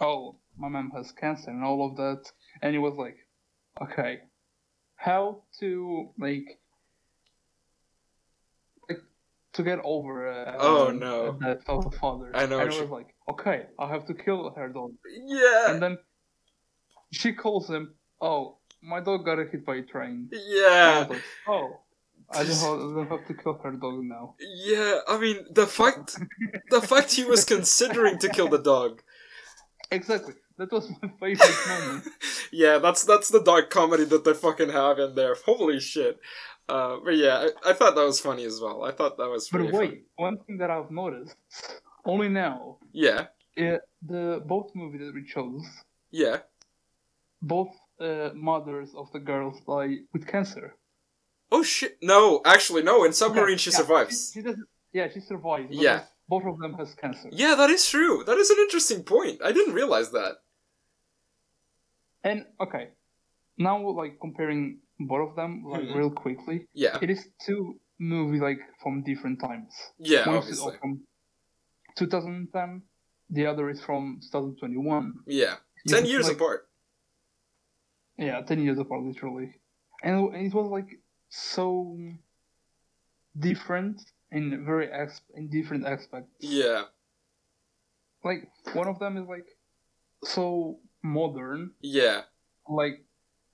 "Oh, 0.00 0.36
my 0.56 0.68
mom 0.68 0.90
has 0.96 1.12
cancer" 1.12 1.50
and 1.50 1.62
all 1.62 1.86
of 1.88 1.96
that, 1.96 2.22
and 2.62 2.72
he 2.72 2.78
was 2.78 2.94
like, 2.94 3.18
"Okay, 3.82 4.22
how 4.96 5.42
to 5.60 6.12
like." 6.18 6.58
To 9.54 9.62
get 9.64 9.80
over 9.82 10.28
uh, 10.30 10.54
Oh, 10.60 10.88
um, 10.88 10.98
no. 11.00 11.32
the 11.32 11.54
death 11.54 11.64
of 11.68 11.90
the 11.90 11.96
father, 11.98 12.30
I 12.34 12.46
know 12.46 12.60
And 12.60 12.70
it 12.70 12.74
you- 12.76 12.82
was 12.82 12.90
like, 12.90 13.08
okay, 13.32 13.66
I 13.78 13.88
have 13.88 14.06
to 14.06 14.14
kill 14.14 14.50
her 14.56 14.68
dog, 14.68 14.92
Yeah. 15.26 15.70
and 15.72 15.82
then 15.82 15.98
she 17.12 17.32
calls 17.32 17.68
him, 17.68 17.94
"Oh, 18.20 18.58
my 18.80 19.00
dog 19.00 19.24
got 19.24 19.38
hit 19.38 19.66
by 19.66 19.76
a 19.76 19.82
train." 19.82 20.30
I 20.32 20.36
Yeah. 20.56 21.06
like, 21.10 21.22
"Oh, 21.48 21.80
I 22.30 22.44
don't, 22.44 22.62
have, 22.64 22.78
I 22.78 22.94
don't 22.94 23.08
have 23.10 23.26
to 23.26 23.34
kill 23.34 23.54
her 23.64 23.72
dog 23.72 24.04
now." 24.04 24.36
Yeah. 24.38 25.00
I 25.08 25.18
mean, 25.18 25.38
the 25.50 25.66
fact, 25.66 26.16
the 26.70 26.80
fact 26.80 27.12
he 27.12 27.24
was 27.24 27.44
considering 27.44 28.18
to 28.18 28.28
kill 28.28 28.48
the 28.48 28.62
dog. 28.74 29.02
Exactly. 29.90 30.34
That 30.58 30.70
was 30.70 30.88
my 31.02 31.08
favorite 31.18 31.66
moment. 31.68 32.04
yeah, 32.52 32.78
that's 32.78 33.02
that's 33.02 33.30
the 33.30 33.42
dark 33.42 33.70
comedy 33.70 34.04
that 34.04 34.24
they 34.24 34.34
fucking 34.34 34.68
have 34.68 34.98
in 35.00 35.14
there. 35.16 35.34
Holy 35.46 35.80
shit. 35.80 36.20
Uh, 36.70 36.96
but 37.04 37.16
yeah, 37.24 37.36
I, 37.44 37.70
I 37.70 37.72
thought 37.78 37.94
that 37.96 38.04
was 38.12 38.20
funny 38.28 38.44
as 38.44 38.56
well. 38.64 38.78
I 38.90 38.92
thought 38.98 39.14
that 39.18 39.28
was 39.28 39.48
But 39.50 39.62
wait, 39.62 39.72
funny. 39.72 40.02
one 40.16 40.36
thing 40.44 40.56
that 40.58 40.70
I've 40.70 40.90
noticed 41.02 41.36
only 42.04 42.28
now, 42.28 42.78
Yeah, 42.92 43.20
uh, 43.58 43.78
the 44.12 44.24
both 44.52 44.68
movies 44.80 45.00
that 45.06 45.14
we 45.18 45.24
chose, 45.36 45.64
yeah. 46.22 46.36
both 47.42 47.72
uh, 48.00 48.30
mothers 48.34 48.90
of 48.94 49.06
the 49.14 49.18
girls 49.30 49.56
die 49.66 49.92
with 50.12 50.24
cancer. 50.34 50.66
Oh 51.52 51.62
shit! 51.74 51.98
No, 52.00 52.40
actually, 52.54 52.82
no. 52.90 52.96
In 53.04 53.12
Submarine, 53.12 53.54
Okay, 53.54 53.64
she 53.64 53.70
yeah, 53.70 53.76
survives. 53.82 54.16
She, 54.32 54.38
she 54.40 54.42
doesn't, 54.46 54.68
yeah, 54.92 55.06
she 55.12 55.20
survives. 55.32 55.68
Yeah. 55.86 56.04
both 56.28 56.44
of 56.46 56.56
them 56.62 56.74
has 56.74 56.94
cancer. 56.94 57.28
Yeah, 57.32 57.54
that 57.60 57.70
is 57.76 57.82
true. 57.94 58.22
That 58.28 58.38
is 58.38 58.50
an 58.54 58.58
interesting 58.66 59.02
point. 59.02 59.36
I 59.48 59.50
didn't 59.56 59.74
realize 59.74 60.10
that. 60.18 60.34
And 62.22 62.46
okay, 62.64 62.90
now 63.58 63.76
like 64.02 64.20
comparing 64.20 64.78
both 65.00 65.30
of 65.30 65.36
them 65.36 65.64
like 65.64 65.82
Mhm. 65.82 65.94
real 65.96 66.10
quickly, 66.10 66.68
Yeah, 66.74 66.98
it 67.02 67.10
is 67.10 67.28
two 67.46 67.80
movies 67.98 68.40
like 68.40 68.60
from 68.82 69.02
different 69.02 69.40
times. 69.40 69.72
yeah, 69.98 70.26
One 70.28 70.36
is 70.38 70.60
obviously. 70.60 70.78
from 70.78 71.06
2010, 71.96 72.82
the 73.30 73.46
other 73.46 73.68
is 73.70 73.82
from 73.82 74.20
2021. 74.20 75.14
Yeah, 75.26 75.56
You 75.84 75.94
ten 75.94 76.04
years 76.06 76.26
like, 76.26 76.36
apart. 76.36 76.68
Yeah, 78.18 78.42
10 78.42 78.60
years 78.62 78.78
apart, 78.78 79.02
literally. 79.02 79.54
And 80.02 80.34
it 80.34 80.52
was 80.54 80.68
like 80.70 81.00
so 81.30 81.96
different 83.38 84.00
in 84.30 84.64
very 84.64 84.88
ex- 84.90 85.22
in 85.34 85.48
different 85.48 85.86
aspects. 85.86 86.30
Yeah, 86.40 86.84
Like 88.22 88.50
one 88.74 88.88
of 88.88 88.98
them 88.98 89.16
is 89.16 89.26
like 89.26 89.46
so 90.24 90.78
modern, 91.02 91.74
yeah, 91.80 92.22
like 92.68 93.02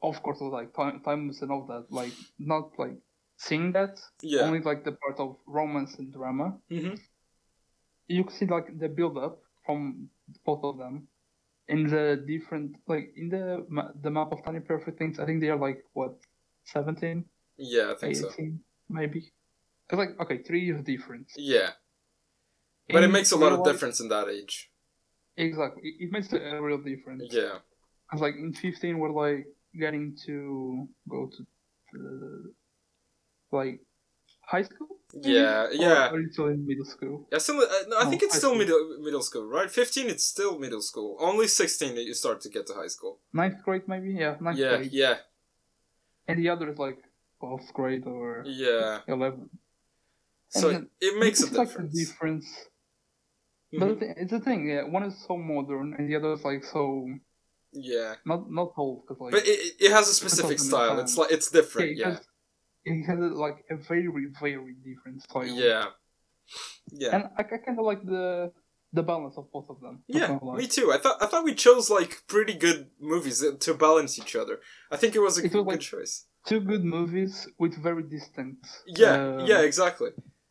of 0.02 0.22
course 0.22 0.40
like 0.40 0.74
time 0.74 1.00
times 1.00 1.42
and 1.42 1.50
all 1.50 1.66
that, 1.66 1.86
like 1.90 2.12
not 2.38 2.70
like 2.78 2.96
seeing 3.36 3.72
that, 3.72 4.00
yeah. 4.22 4.42
only 4.42 4.60
like 4.60 4.84
the 4.84 4.92
part 4.92 5.18
of 5.18 5.36
romance 5.46 5.96
and 5.98 6.12
drama. 6.12 6.56
Mm-hmm. 6.70 6.94
You 8.08 8.24
can 8.24 8.32
see 8.32 8.46
like 8.46 8.78
the 8.78 8.88
build 8.88 9.18
up 9.18 9.40
from 9.64 10.08
both 10.44 10.62
of 10.64 10.78
them. 10.78 11.08
In 11.68 11.88
the 11.88 12.22
different, 12.28 12.76
like 12.86 13.12
in 13.16 13.28
the 13.28 13.66
ma- 13.68 13.90
the 14.00 14.10
map 14.10 14.30
of 14.30 14.44
tiny 14.44 14.60
perfect 14.60 14.98
things, 14.98 15.18
I 15.18 15.26
think 15.26 15.40
they 15.40 15.48
are 15.48 15.58
like 15.58 15.82
what, 15.94 16.14
seventeen, 16.62 17.24
Yeah, 17.56 17.90
I 17.90 17.94
think 17.96 18.14
so. 18.14 18.30
18, 18.30 18.60
maybe. 18.88 19.32
It's 19.90 19.98
like 19.98 20.10
okay, 20.20 20.38
three 20.44 20.60
years 20.64 20.84
difference. 20.84 21.34
Yeah, 21.36 21.70
but 22.88 23.02
it 23.02 23.08
makes 23.08 23.32
a 23.32 23.36
lot 23.36 23.52
of 23.52 23.60
life- 23.60 23.72
difference 23.72 23.98
in 23.98 24.08
that 24.10 24.28
age. 24.28 24.70
Exactly, 25.36 25.82
it, 25.88 26.04
it 26.04 26.12
makes 26.12 26.32
a 26.32 26.62
real 26.62 26.78
difference. 26.78 27.24
Yeah, 27.30 27.58
Cause 28.10 28.20
like 28.20 28.36
in 28.36 28.52
fifteen, 28.52 28.98
we're 28.98 29.10
like 29.10 29.46
getting 29.78 30.16
to 30.26 30.88
go 31.08 31.28
to 31.34 31.46
the, 31.92 32.52
like 33.52 33.80
high 34.42 34.62
school. 34.62 34.88
maybe? 35.14 35.34
yeah, 35.34 35.64
Or 35.66 35.72
yeah. 35.72 36.12
You 36.12 36.28
still 36.32 36.46
in 36.48 36.66
middle 36.66 36.84
school? 36.84 37.26
Yeah, 37.32 37.38
still, 37.38 37.60
uh, 37.60 37.66
no, 37.88 37.98
I 37.98 38.04
No, 38.04 38.10
think 38.10 38.22
it's 38.22 38.36
still 38.36 38.50
school. 38.50 38.58
middle 38.58 38.98
middle 39.02 39.22
school, 39.22 39.46
right? 39.46 39.70
Fifteen, 39.70 40.08
it's 40.08 40.24
still 40.24 40.58
middle 40.58 40.82
school. 40.82 41.16
Only 41.20 41.46
sixteen 41.48 41.94
that 41.96 42.04
you 42.04 42.14
start 42.14 42.40
to 42.42 42.48
get 42.48 42.66
to 42.68 42.74
high 42.74 42.88
school. 42.96 43.20
Ninth 43.32 43.62
grade, 43.64 43.86
maybe. 43.88 44.12
Yeah, 44.14 44.36
ninth 44.40 44.58
yeah, 44.58 44.76
grade. 44.76 44.92
yeah, 44.92 45.16
And 46.28 46.38
the 46.38 46.48
other 46.50 46.70
is 46.70 46.78
like 46.78 46.98
twelfth 47.40 47.72
grade 47.72 48.04
or 48.06 48.44
yeah. 48.46 49.00
eleven. 49.08 49.50
So 50.48 50.70
it 51.00 51.18
makes 51.18 51.42
a 51.42 51.46
it's 51.46 51.56
like 51.56 51.68
difference. 51.68 51.94
difference. 51.98 52.46
Mhm. 53.74 53.80
But 53.80 53.98
it's 54.22 54.30
the 54.30 54.40
thing, 54.40 54.68
yeah. 54.70 54.84
One 54.84 55.02
is 55.02 55.16
so 55.26 55.36
modern, 55.36 55.94
and 55.98 56.08
the 56.08 56.14
other 56.16 56.32
is 56.34 56.44
like 56.44 56.62
so 56.64 57.08
Yeah, 57.78 58.14
not 58.24 58.50
not 58.50 58.72
old, 58.76 59.06
cause 59.06 59.18
like 59.20 59.32
but 59.32 59.42
it, 59.46 59.74
it- 59.78 59.90
has 59.92 60.08
a 60.08 60.14
specific 60.14 60.58
style. 60.58 60.98
It's 61.00 61.16
like 61.18 61.30
it's 61.30 61.50
yeah, 61.52 61.60
different. 61.60 61.90
it 61.90 61.98
Yeah, 61.98 62.08
has 62.10 62.20
it 62.84 63.02
has 63.04 63.18
like 63.46 63.58
a 63.70 63.76
very 63.76 64.08
very 64.40 64.74
different 64.84 65.22
style. 65.22 65.44
yeah, 65.46 65.84
yeah. 66.92 67.14
And 67.14 67.24
I, 67.36 67.40
I 67.42 67.58
kind 67.64 67.78
of 67.78 67.84
like 67.84 68.04
the 68.04 68.52
the 68.92 69.02
balance 69.02 69.36
of 69.36 69.50
both 69.52 69.68
of 69.68 69.80
them. 69.80 70.02
Yeah, 70.08 70.38
me 70.56 70.66
too. 70.66 70.92
I 70.92 70.98
thought 70.98 71.18
I 71.22 71.26
thought 71.26 71.44
we 71.44 71.54
chose 71.54 71.90
like 71.90 72.22
pretty 72.28 72.54
good 72.54 72.88
movies 73.00 73.44
to 73.60 73.74
balance 73.74 74.18
each 74.18 74.34
other. 74.36 74.60
I 74.90 74.96
think 74.96 75.14
it 75.14 75.20
was 75.20 75.38
a 75.38 75.44
It 75.44 75.52
good, 75.52 75.66
was, 75.66 75.74
like- 75.74 75.80
choice. 75.80 76.26
Two 76.46 76.60
good 76.60 76.84
movies 76.84 77.48
with 77.58 77.74
very 77.82 78.04
distinct. 78.04 78.64
Yeah, 78.86 79.14
uh, 79.40 79.44
yeah, 79.46 79.62
exactly. 79.62 80.10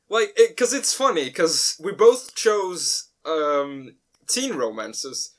Like, 0.10 0.36
because 0.36 0.74
it's 0.74 0.94
funny 0.94 1.24
because 1.24 1.80
we 1.82 1.94
both 1.94 2.36
chose 2.36 3.12
um, 3.24 3.96
teen 4.28 4.56
romances, 4.56 5.32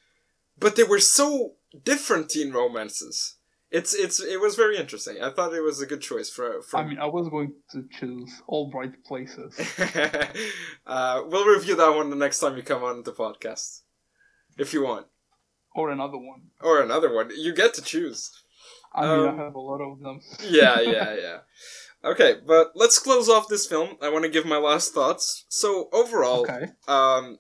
but 0.59 0.75
they 0.77 0.83
were 0.83 0.99
so 0.99 1.53
different 1.85 2.31
teen 2.31 2.53
romances. 2.53 3.35
It's 3.71 3.95
it's 3.95 4.21
it 4.23 4.41
was 4.41 4.55
very 4.55 4.77
interesting. 4.77 5.17
I 5.21 5.31
thought 5.31 5.53
it 5.53 5.61
was 5.61 5.81
a 5.81 5.87
good 5.87 6.01
choice 6.01 6.31
for 6.31 6.61
I 6.75 6.85
mean, 6.85 6.99
I 6.99 7.07
was 7.07 7.29
going 7.29 7.53
to 7.73 7.85
choose 7.99 8.31
All 8.47 8.71
Bright 8.71 9.05
Places. 9.05 9.59
uh, 10.87 11.23
we'll 11.27 11.47
review 11.47 11.75
that 11.77 11.95
one 11.95 12.11
the 12.11 12.17
next 12.17 12.39
time 12.41 12.57
you 12.57 12.63
come 12.63 12.85
on 12.85 13.03
the 13.03 13.13
podcast, 13.13 13.83
if 14.57 14.73
you 14.73 14.85
want, 14.85 15.07
or 15.75 15.91
another 15.91 16.17
one. 16.19 16.43
or 16.61 16.81
another 16.81 17.13
one. 17.15 17.31
You 17.37 17.53
get 17.55 17.75
to 17.75 17.83
choose. 17.83 18.31
I 18.95 19.03
mean, 19.03 19.29
Um, 19.29 19.39
I 19.41 19.45
have 19.45 19.55
a 19.55 19.61
lot 19.61 19.81
of 19.81 20.01
them. 20.01 20.21
yeah, 20.49 20.81
yeah, 20.95 21.15
yeah. 21.21 21.39
Okay, 22.05 22.37
but 22.47 22.73
let's 22.77 22.99
close 22.99 23.29
off 23.29 23.49
this 23.49 23.67
film. 23.67 23.97
I 24.01 24.09
want 24.11 24.25
to 24.25 24.31
give 24.31 24.47
my 24.47 24.59
last 24.59 24.95
thoughts. 24.95 25.45
So 25.49 25.89
overall, 25.93 26.43
Okay. 26.43 26.69
um, 26.87 27.39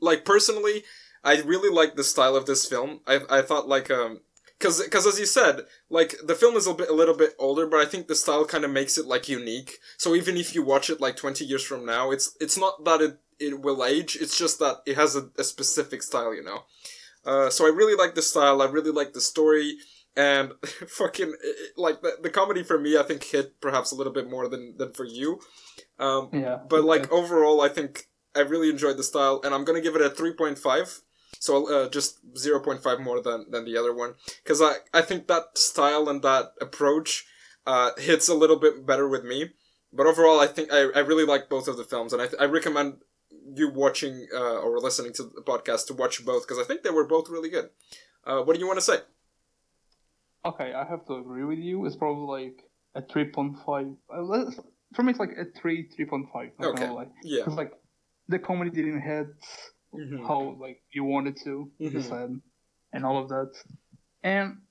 like 0.00 0.24
personally, 0.24 0.82
I 1.24 1.40
really 1.42 1.70
like 1.70 1.94
the 1.96 2.04
style 2.04 2.36
of 2.36 2.46
this 2.46 2.66
film. 2.66 3.00
I 3.06 3.20
I 3.30 3.42
thought 3.42 3.68
like 3.68 3.90
um, 3.90 4.20
because 4.58 4.82
because 4.82 5.06
as 5.06 5.18
you 5.18 5.26
said, 5.26 5.62
like 5.90 6.14
the 6.24 6.34
film 6.34 6.56
is 6.56 6.66
a 6.66 6.74
bit 6.74 6.88
a 6.88 6.94
little 6.94 7.16
bit 7.16 7.34
older, 7.38 7.66
but 7.66 7.80
I 7.80 7.84
think 7.84 8.06
the 8.06 8.14
style 8.14 8.44
kind 8.44 8.64
of 8.64 8.70
makes 8.70 8.98
it 8.98 9.06
like 9.06 9.28
unique. 9.28 9.78
So 9.98 10.14
even 10.14 10.36
if 10.36 10.54
you 10.54 10.62
watch 10.62 10.90
it 10.90 11.00
like 11.00 11.16
twenty 11.16 11.44
years 11.44 11.64
from 11.64 11.84
now, 11.86 12.10
it's 12.10 12.36
it's 12.40 12.58
not 12.58 12.84
that 12.84 13.00
it 13.00 13.18
it 13.38 13.60
will 13.60 13.84
age. 13.84 14.16
It's 14.20 14.38
just 14.38 14.58
that 14.60 14.76
it 14.86 14.96
has 14.96 15.16
a, 15.16 15.30
a 15.38 15.44
specific 15.44 16.02
style, 16.02 16.34
you 16.34 16.44
know. 16.44 16.62
Uh, 17.24 17.50
so 17.50 17.66
I 17.66 17.70
really 17.70 17.94
like 17.94 18.14
the 18.14 18.22
style. 18.22 18.60
I 18.62 18.66
really 18.66 18.90
like 18.90 19.12
the 19.12 19.20
story, 19.20 19.76
and 20.16 20.52
fucking 20.88 21.34
like 21.76 22.02
the, 22.02 22.18
the 22.22 22.30
comedy 22.30 22.62
for 22.62 22.78
me, 22.78 22.96
I 22.96 23.02
think 23.04 23.22
hit 23.24 23.60
perhaps 23.60 23.92
a 23.92 23.94
little 23.96 24.12
bit 24.12 24.28
more 24.28 24.48
than 24.48 24.76
than 24.76 24.92
for 24.92 25.04
you. 25.04 25.40
Um, 25.98 26.30
Yeah. 26.32 26.58
but 26.68 26.82
like 26.84 27.10
overall, 27.12 27.60
I 27.60 27.68
think 27.68 28.08
I 28.34 28.40
really 28.40 28.70
enjoyed 28.70 28.96
the 28.96 29.04
style, 29.04 29.40
and 29.44 29.54
I'm 29.54 29.64
gonna 29.64 29.80
give 29.80 29.94
it 29.96 30.02
a 30.02 30.10
three 30.10 30.32
point 30.34 30.58
five. 30.58 31.00
So 31.42 31.66
uh, 31.74 31.88
just 31.88 32.20
zero 32.38 32.60
point 32.60 32.84
five 32.84 33.00
more 33.00 33.20
than 33.20 33.50
than 33.50 33.64
the 33.64 33.76
other 33.76 33.92
one, 33.92 34.14
because 34.44 34.62
I 34.62 34.74
I 34.94 35.02
think 35.02 35.26
that 35.26 35.58
style 35.58 36.08
and 36.08 36.22
that 36.22 36.52
approach 36.60 37.26
uh, 37.66 37.90
hits 37.98 38.28
a 38.28 38.34
little 38.42 38.60
bit 38.60 38.86
better 38.86 39.08
with 39.08 39.24
me. 39.24 39.50
But 39.92 40.06
overall, 40.06 40.38
I 40.38 40.46
think 40.46 40.72
I, 40.72 40.82
I 40.94 41.00
really 41.00 41.24
like 41.24 41.48
both 41.48 41.66
of 41.66 41.76
the 41.76 41.82
films, 41.82 42.12
and 42.12 42.22
I, 42.22 42.28
th- 42.28 42.40
I 42.40 42.44
recommend 42.44 42.98
you 43.56 43.70
watching 43.70 44.28
uh, 44.32 44.58
or 44.60 44.78
listening 44.78 45.12
to 45.14 45.24
the 45.24 45.42
podcast 45.42 45.88
to 45.88 45.94
watch 45.94 46.24
both 46.24 46.46
because 46.46 46.60
I 46.60 46.64
think 46.68 46.84
they 46.84 46.90
were 46.90 47.08
both 47.08 47.28
really 47.28 47.50
good. 47.50 47.70
Uh, 48.24 48.42
what 48.42 48.54
do 48.54 48.60
you 48.60 48.68
want 48.68 48.78
to 48.78 48.88
say? 48.92 48.98
Okay, 50.44 50.72
I 50.72 50.84
have 50.84 51.04
to 51.06 51.14
agree 51.14 51.42
with 51.42 51.58
you. 51.58 51.84
It's 51.86 51.96
probably 51.96 52.28
like 52.38 52.58
a 52.94 53.02
three 53.12 53.28
point 53.36 53.56
five. 53.66 53.88
Uh, 54.08 54.48
for 54.94 55.02
me, 55.02 55.10
it's 55.10 55.18
like 55.18 55.34
a 55.36 55.46
three, 55.58 55.88
three 55.88 56.06
point 56.06 56.26
five. 56.32 56.50
Okay. 56.62 56.88
Yeah. 57.24 57.42
Cause 57.44 57.56
like 57.56 57.72
the 58.28 58.38
comedy 58.38 58.70
didn't 58.70 59.00
hit 59.00 59.26
Mhm. 59.92 60.26
how 60.26 60.56
like 60.60 60.82
you 60.90 61.04
wanted 61.04 61.36
to, 61.44 61.70
you 61.78 61.90
Mhm. 61.90 62.02
said, 62.08 62.40
and 62.92 63.04
all 63.04 63.18
of 63.18 63.28
that, 63.28 63.52
and 64.22 64.62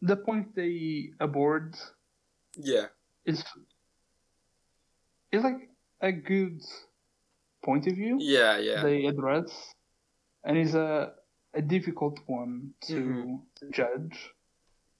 the 0.00 0.16
point 0.16 0.54
they 0.54 1.12
abort 1.20 1.76
Yeah. 2.56 2.88
is 3.24 3.44
is 5.32 5.42
like 5.42 5.68
a 6.00 6.12
good 6.12 6.62
point 7.62 7.86
of 7.86 7.94
view 7.94 8.18
Yeah. 8.20 8.58
Yeah. 8.58 8.82
they 8.82 9.06
address, 9.06 9.50
and 10.44 10.56
is 10.58 10.74
a 10.74 11.14
a 11.54 11.62
difficult 11.62 12.18
one 12.26 12.74
to, 12.80 12.98
Mhm. 12.98 13.70
judge. 13.70 14.34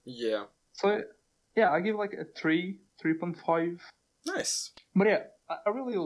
Yeah. 0.05 0.47
So 0.73 1.03
yeah, 1.57 1.73
I 1.73 1.81
give 1.81 1.97
like 1.97 2.15
a 2.15 2.25
three, 2.25 2.79
three 2.99 3.15
point 3.15 3.37
five. 3.39 3.83
Nice. 4.27 4.73
But 4.95 5.07
yeah, 5.09 5.23
I, 5.49 5.59
I 5.67 5.71
really 5.71 5.97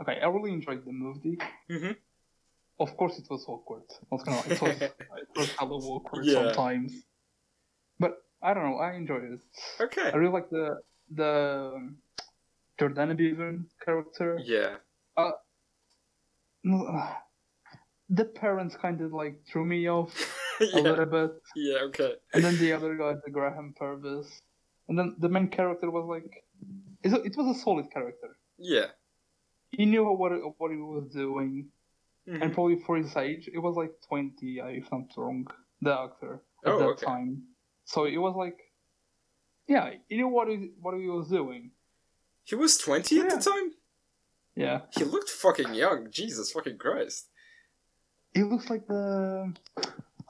okay. 0.00 0.20
I 0.20 0.28
really 0.28 0.52
enjoyed 0.52 0.84
the 0.84 0.92
movie. 0.92 1.38
hmm 1.68 1.92
Of 2.78 2.96
course, 2.96 3.18
it 3.18 3.26
was 3.30 3.44
awkward. 3.48 3.82
Not 4.12 4.24
gonna 4.24 4.36
lie, 4.36 4.44
it 4.54 4.60
was 4.60 4.80
it 4.82 5.36
was 5.36 5.50
hella 5.58 5.76
awkward 5.78 6.24
Yeah. 6.26 6.34
sometimes. 6.52 6.92
But 7.98 8.12
I 8.42 8.52
don't 8.54 8.64
know. 8.70 8.76
I 8.78 8.92
enjoyed 8.94 9.24
it. 9.24 9.40
Okay. 9.80 10.10
I 10.12 10.16
really 10.16 10.32
like 10.32 10.50
the 10.50 10.80
the 11.10 11.72
um, 11.74 11.96
Jordana 12.78 13.16
Bevan 13.16 13.66
character. 13.84 14.38
Yeah. 14.44 14.76
Uh, 15.16 15.32
The 18.08 18.24
parents 18.24 18.76
kind 18.76 19.00
of 19.00 19.12
like 19.12 19.42
threw 19.50 19.64
me 19.64 19.88
off 19.88 20.12
a 20.60 20.80
little 20.80 21.06
bit, 21.06 21.32
Yeah. 21.56 21.78
Okay. 21.90 22.14
and 22.34 22.44
then 22.44 22.56
the 22.58 22.72
other 22.72 22.94
guy, 22.94 23.14
the 23.24 23.30
Graham 23.32 23.74
Purvis, 23.76 24.42
and 24.88 24.96
then 24.98 25.16
the 25.18 25.28
main 25.28 25.48
character 25.48 25.90
was 25.90 26.06
like, 26.06 26.44
it 27.02 27.12
it 27.28 27.36
was 27.36 27.56
a 27.56 27.60
solid 27.60 27.90
character. 27.90 28.36
Yeah. 28.58 28.88
He 29.72 29.86
knew 29.86 30.04
what 30.04 30.32
what 30.58 30.70
he 30.70 30.76
was 30.78 31.08
doing, 31.12 31.68
Mhm. 32.28 32.42
and 32.42 32.52
probably 32.54 32.76
for 32.86 32.96
his 32.96 33.14
age, 33.16 33.48
it 33.52 33.58
was 33.58 33.76
like 33.76 33.92
twenty, 34.08 34.60
uh, 34.60 34.66
if 34.66 34.90
not 34.90 35.04
wrong, 35.16 35.46
the 35.80 35.92
actor 36.04 36.40
at 36.64 36.72
Oh, 36.72 36.78
that 36.78 36.84
okay. 36.86 37.06
time. 37.06 37.42
So 37.84 38.04
it 38.04 38.16
was 38.18 38.34
like, 38.34 38.58
yeah, 39.68 39.94
he 40.08 40.16
knew 40.16 40.28
what 40.28 40.48
he 40.48 40.72
what 40.80 40.94
he 40.98 41.08
was 41.08 41.28
doing. 41.28 41.70
He 42.44 42.54
was 42.56 42.78
twenty 42.78 43.20
at 43.20 43.30
the 43.30 43.38
time. 43.50 43.72
Yeah, 44.54 44.80
He 44.96 45.04
looked 45.04 45.28
fucking 45.28 45.74
young. 45.74 46.10
Jesus 46.10 46.50
fucking 46.52 46.78
Christ. 46.78 47.28
he 48.34 48.42
looks 48.42 48.68
like 48.70 48.86
the 48.86 49.52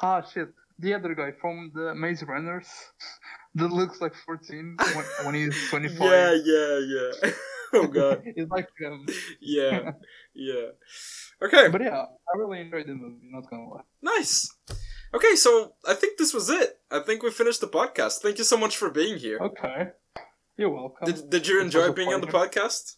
ah 0.02 0.20
shit, 0.22 0.48
the 0.78 0.94
other 0.94 1.14
guy 1.14 1.30
from 1.32 1.70
the 1.74 1.94
Maze 1.94 2.22
Runners 2.24 2.68
that 3.54 3.68
looks 3.70 4.00
like 4.00 4.14
fourteen 4.26 4.76
when, 4.94 5.04
when 5.24 5.34
he's 5.34 5.56
twenty 5.70 5.88
five. 5.88 5.98
Yeah. 6.08 6.32
Yeah. 6.52 6.78
Yeah. 6.94 7.30
oh 7.76 7.86
god. 7.86 8.22
it's 8.36 8.50
like 8.50 8.68
um, 8.86 9.06
Yeah. 9.40 9.92
Yeah. 10.34 10.76
Okay. 11.42 11.68
but 11.68 11.80
yeah, 11.82 12.04
I 12.04 12.32
really 12.36 12.60
enjoyed 12.60 12.86
the 12.86 12.94
movie. 12.94 13.28
Not 13.32 13.48
gonna 13.50 13.68
lie. 13.68 13.86
Nice. 14.02 14.52
Okay, 15.14 15.34
so 15.36 15.72
I 15.88 15.94
think 15.94 16.18
this 16.18 16.34
was 16.34 16.50
it. 16.50 16.78
I 16.90 17.00
think 17.00 17.22
we 17.22 17.30
finished 17.30 17.60
the 17.62 17.68
podcast. 17.68 18.20
Thank 18.20 18.36
you 18.38 18.44
so 18.44 18.56
much 18.58 18.76
for 18.76 18.90
being 18.90 19.16
here. 19.16 19.38
Okay, 19.40 19.88
you're 20.58 20.68
welcome. 20.70 21.06
Did, 21.06 21.30
did 21.30 21.46
you 21.48 21.60
enjoy 21.62 21.92
being 21.92 22.12
on 22.12 22.20
the 22.20 22.26
podcast? 22.26 22.96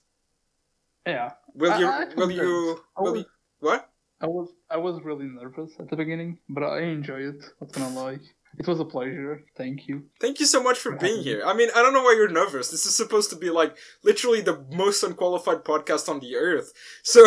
yeah, 1.06 1.32
Will 1.54 1.78
you? 1.78 1.86
I 1.86 2.02
actually 2.02 2.16
will 2.16 2.30
you? 2.32 2.80
I 2.96 3.02
Will 3.02 3.12
was- 3.12 3.20
you? 3.22 3.26
What? 3.60 3.90
I 4.20 4.26
was 4.26 4.48
I 4.68 4.76
was 4.78 5.00
really 5.04 5.26
nervous 5.26 5.70
at 5.78 5.88
the 5.90 5.96
beginning, 5.96 6.38
but 6.48 6.64
I 6.64 6.80
enjoyed 6.90 7.34
it. 7.36 7.44
Not 7.60 7.70
gonna 7.72 7.94
lie, 7.94 8.18
it 8.58 8.66
was 8.66 8.80
a 8.80 8.84
pleasure. 8.84 9.44
Thank 9.56 9.86
you. 9.88 10.04
Thank 10.20 10.40
you 10.40 10.46
so 10.46 10.62
much 10.62 10.78
for 10.78 10.92
For 10.92 10.98
being 10.98 11.22
here. 11.22 11.42
I 11.44 11.54
mean, 11.54 11.68
I 11.74 11.82
don't 11.82 11.92
know 11.92 12.02
why 12.02 12.14
you're 12.16 12.28
nervous. 12.28 12.70
This 12.70 12.86
is 12.86 12.94
supposed 12.96 13.30
to 13.30 13.36
be 13.36 13.50
like 13.50 13.76
literally 14.04 14.40
the 14.40 14.64
most 14.72 15.02
unqualified 15.02 15.64
podcast 15.64 16.08
on 16.08 16.20
the 16.20 16.36
earth. 16.36 16.72
So, 17.02 17.20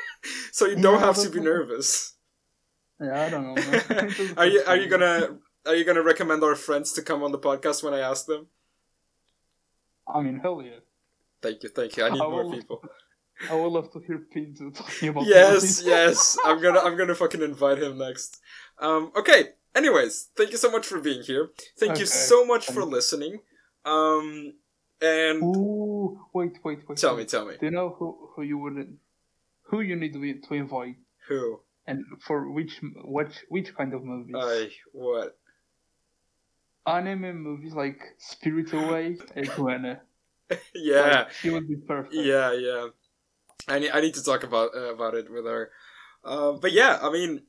so 0.52 0.66
you 0.66 0.76
don't 0.76 1.00
Yeah, 1.00 1.06
have 1.06 1.16
to 1.22 1.30
be 1.30 1.40
nervous. 1.40 2.14
Yeah, 3.00 3.22
I 3.24 3.28
don't 3.30 3.44
know. 3.46 3.54
man. 3.54 3.82
It 4.10 4.18
was 4.18 4.32
are 4.36 4.46
you? 4.46 4.62
Are 4.66 4.76
you 4.76 4.88
gonna? 4.88 5.38
Are 5.66 5.76
you 5.76 5.84
gonna 5.84 6.02
recommend 6.02 6.42
our 6.42 6.56
friends 6.56 6.92
to 6.94 7.02
come 7.02 7.22
on 7.22 7.30
the 7.32 7.38
podcast 7.38 7.82
when 7.84 7.94
I 7.94 8.00
ask 8.00 8.26
them? 8.26 8.46
I 10.12 10.20
mean, 10.20 10.38
hell 10.40 10.60
yeah. 10.62 10.80
Thank 11.40 11.62
you, 11.62 11.68
thank 11.68 11.96
you. 11.96 12.04
I 12.04 12.10
need 12.10 12.20
I 12.20 12.28
more 12.28 12.44
will- 12.44 12.52
people. 12.52 12.84
I 13.50 13.54
would 13.56 13.72
love 13.72 13.92
to 13.92 13.98
hear 14.06 14.18
Pinto 14.32 14.70
talking 14.70 15.08
about 15.08 15.24
it. 15.26 15.30
yes, 15.30 15.82
yes. 15.84 16.38
I'm 16.44 16.60
gonna 16.62 16.78
I'm 16.80 16.96
gonna 16.96 17.14
fucking 17.14 17.42
invite 17.42 17.78
him 17.82 17.98
next. 17.98 18.40
Um, 18.78 19.10
okay. 19.16 19.40
Anyways, 19.74 20.28
thank 20.36 20.50
you 20.52 20.58
so 20.58 20.70
much 20.70 20.86
for 20.86 21.00
being 21.00 21.22
here. 21.22 21.50
Thank 21.78 21.98
you 21.98 22.06
so 22.06 22.44
much 22.44 22.66
for 22.66 22.84
listening. 22.84 23.40
Um, 23.84 24.54
and 25.00 25.42
Ooh, 25.42 26.20
wait, 26.32 26.52
wait, 26.62 26.80
wait. 26.88 26.98
tell 26.98 27.16
me, 27.16 27.24
tell 27.24 27.46
me, 27.46 27.56
Do 27.58 27.66
you 27.66 27.72
know 27.72 27.96
who 27.98 28.30
who 28.36 28.42
you 28.42 28.58
would 28.58 28.96
who 29.62 29.80
you 29.80 29.96
need 29.96 30.12
to, 30.12 30.40
to 30.48 30.54
invite 30.54 30.96
who? 31.28 31.60
and 31.86 32.04
for 32.20 32.48
which 32.52 32.80
which 33.02 33.44
which 33.48 33.74
kind 33.74 33.94
of 33.94 34.04
movies? 34.04 34.36
I 34.38 34.70
what? 34.92 35.36
Anime 36.86 37.42
movies 37.42 37.72
like 37.74 37.98
Spirit 38.18 38.72
Away 38.78 39.16
and 39.34 39.48
Guana. 39.56 40.02
Yeah, 40.74 41.00
Like, 41.00 41.32
she 41.32 41.50
would 41.50 41.66
be 41.66 41.76
perfect. 41.76 42.14
yeah, 42.14 42.52
yeah. 42.52 42.88
I 43.68 43.78
need 43.78 43.90
I 43.90 44.00
need 44.00 44.14
to 44.14 44.22
talk 44.22 44.44
about 44.44 44.76
uh, 44.76 44.92
about 44.94 45.14
it 45.14 45.30
with 45.32 45.46
her. 45.46 45.70
Uh, 46.24 46.52
but 46.52 46.72
yeah, 46.72 46.98
I 47.02 47.10
mean. 47.10 47.42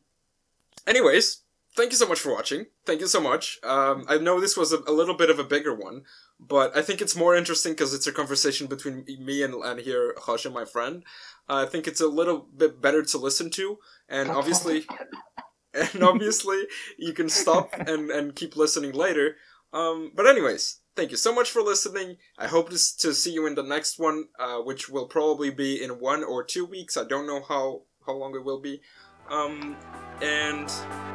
Anyways, 0.87 1.42
thank 1.75 1.91
you 1.91 1.97
so 1.97 2.07
much 2.07 2.19
for 2.19 2.33
watching. 2.33 2.67
Thank 2.85 3.01
you 3.01 3.07
so 3.07 3.21
much. 3.21 3.59
Um, 3.63 4.05
I 4.07 4.17
know 4.17 4.39
this 4.39 4.57
was 4.57 4.71
a, 4.71 4.79
a 4.87 4.91
little 4.91 5.15
bit 5.15 5.29
of 5.29 5.39
a 5.39 5.43
bigger 5.43 5.73
one, 5.73 6.03
but 6.39 6.75
I 6.75 6.81
think 6.81 7.01
it's 7.01 7.15
more 7.15 7.35
interesting 7.35 7.73
because 7.73 7.93
it's 7.93 8.07
a 8.07 8.11
conversation 8.11 8.67
between 8.67 9.05
me 9.19 9.43
and 9.43 9.53
and 9.55 9.79
here 9.79 10.15
Hush 10.17 10.45
and 10.45 10.53
my 10.53 10.65
friend. 10.65 11.03
Uh, 11.49 11.65
I 11.65 11.65
think 11.65 11.87
it's 11.87 12.01
a 12.01 12.07
little 12.07 12.47
bit 12.55 12.81
better 12.81 13.03
to 13.03 13.17
listen 13.17 13.49
to, 13.51 13.77
and 14.07 14.29
obviously, 14.29 14.85
and 15.73 16.03
obviously, 16.03 16.63
you 16.97 17.13
can 17.13 17.29
stop 17.29 17.73
and 17.73 18.11
and 18.11 18.35
keep 18.35 18.55
listening 18.55 18.93
later. 18.93 19.37
Um, 19.73 20.11
but 20.15 20.27
anyways, 20.27 20.81
thank 20.95 21.11
you 21.11 21.17
so 21.17 21.33
much 21.33 21.49
for 21.49 21.61
listening. 21.61 22.17
I 22.37 22.47
hope 22.47 22.69
to, 22.69 22.77
to 22.99 23.13
see 23.13 23.33
you 23.33 23.47
in 23.47 23.55
the 23.55 23.63
next 23.63 23.97
one, 23.97 24.25
uh, 24.39 24.59
which 24.59 24.87
will 24.87 25.07
probably 25.07 25.49
be 25.49 25.83
in 25.83 25.99
one 25.99 26.23
or 26.23 26.43
two 26.43 26.65
weeks. 26.65 26.95
I 26.95 27.05
don't 27.05 27.27
know 27.27 27.41
how 27.41 27.83
how 28.05 28.13
long 28.13 28.35
it 28.35 28.43
will 28.43 28.61
be. 28.61 28.81
Um, 29.29 29.75
and 30.21 30.69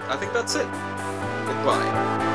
I 0.08 0.16
think 0.16 0.32
that's 0.32 0.54
it. 0.54 0.66
Goodbye. 1.46 2.27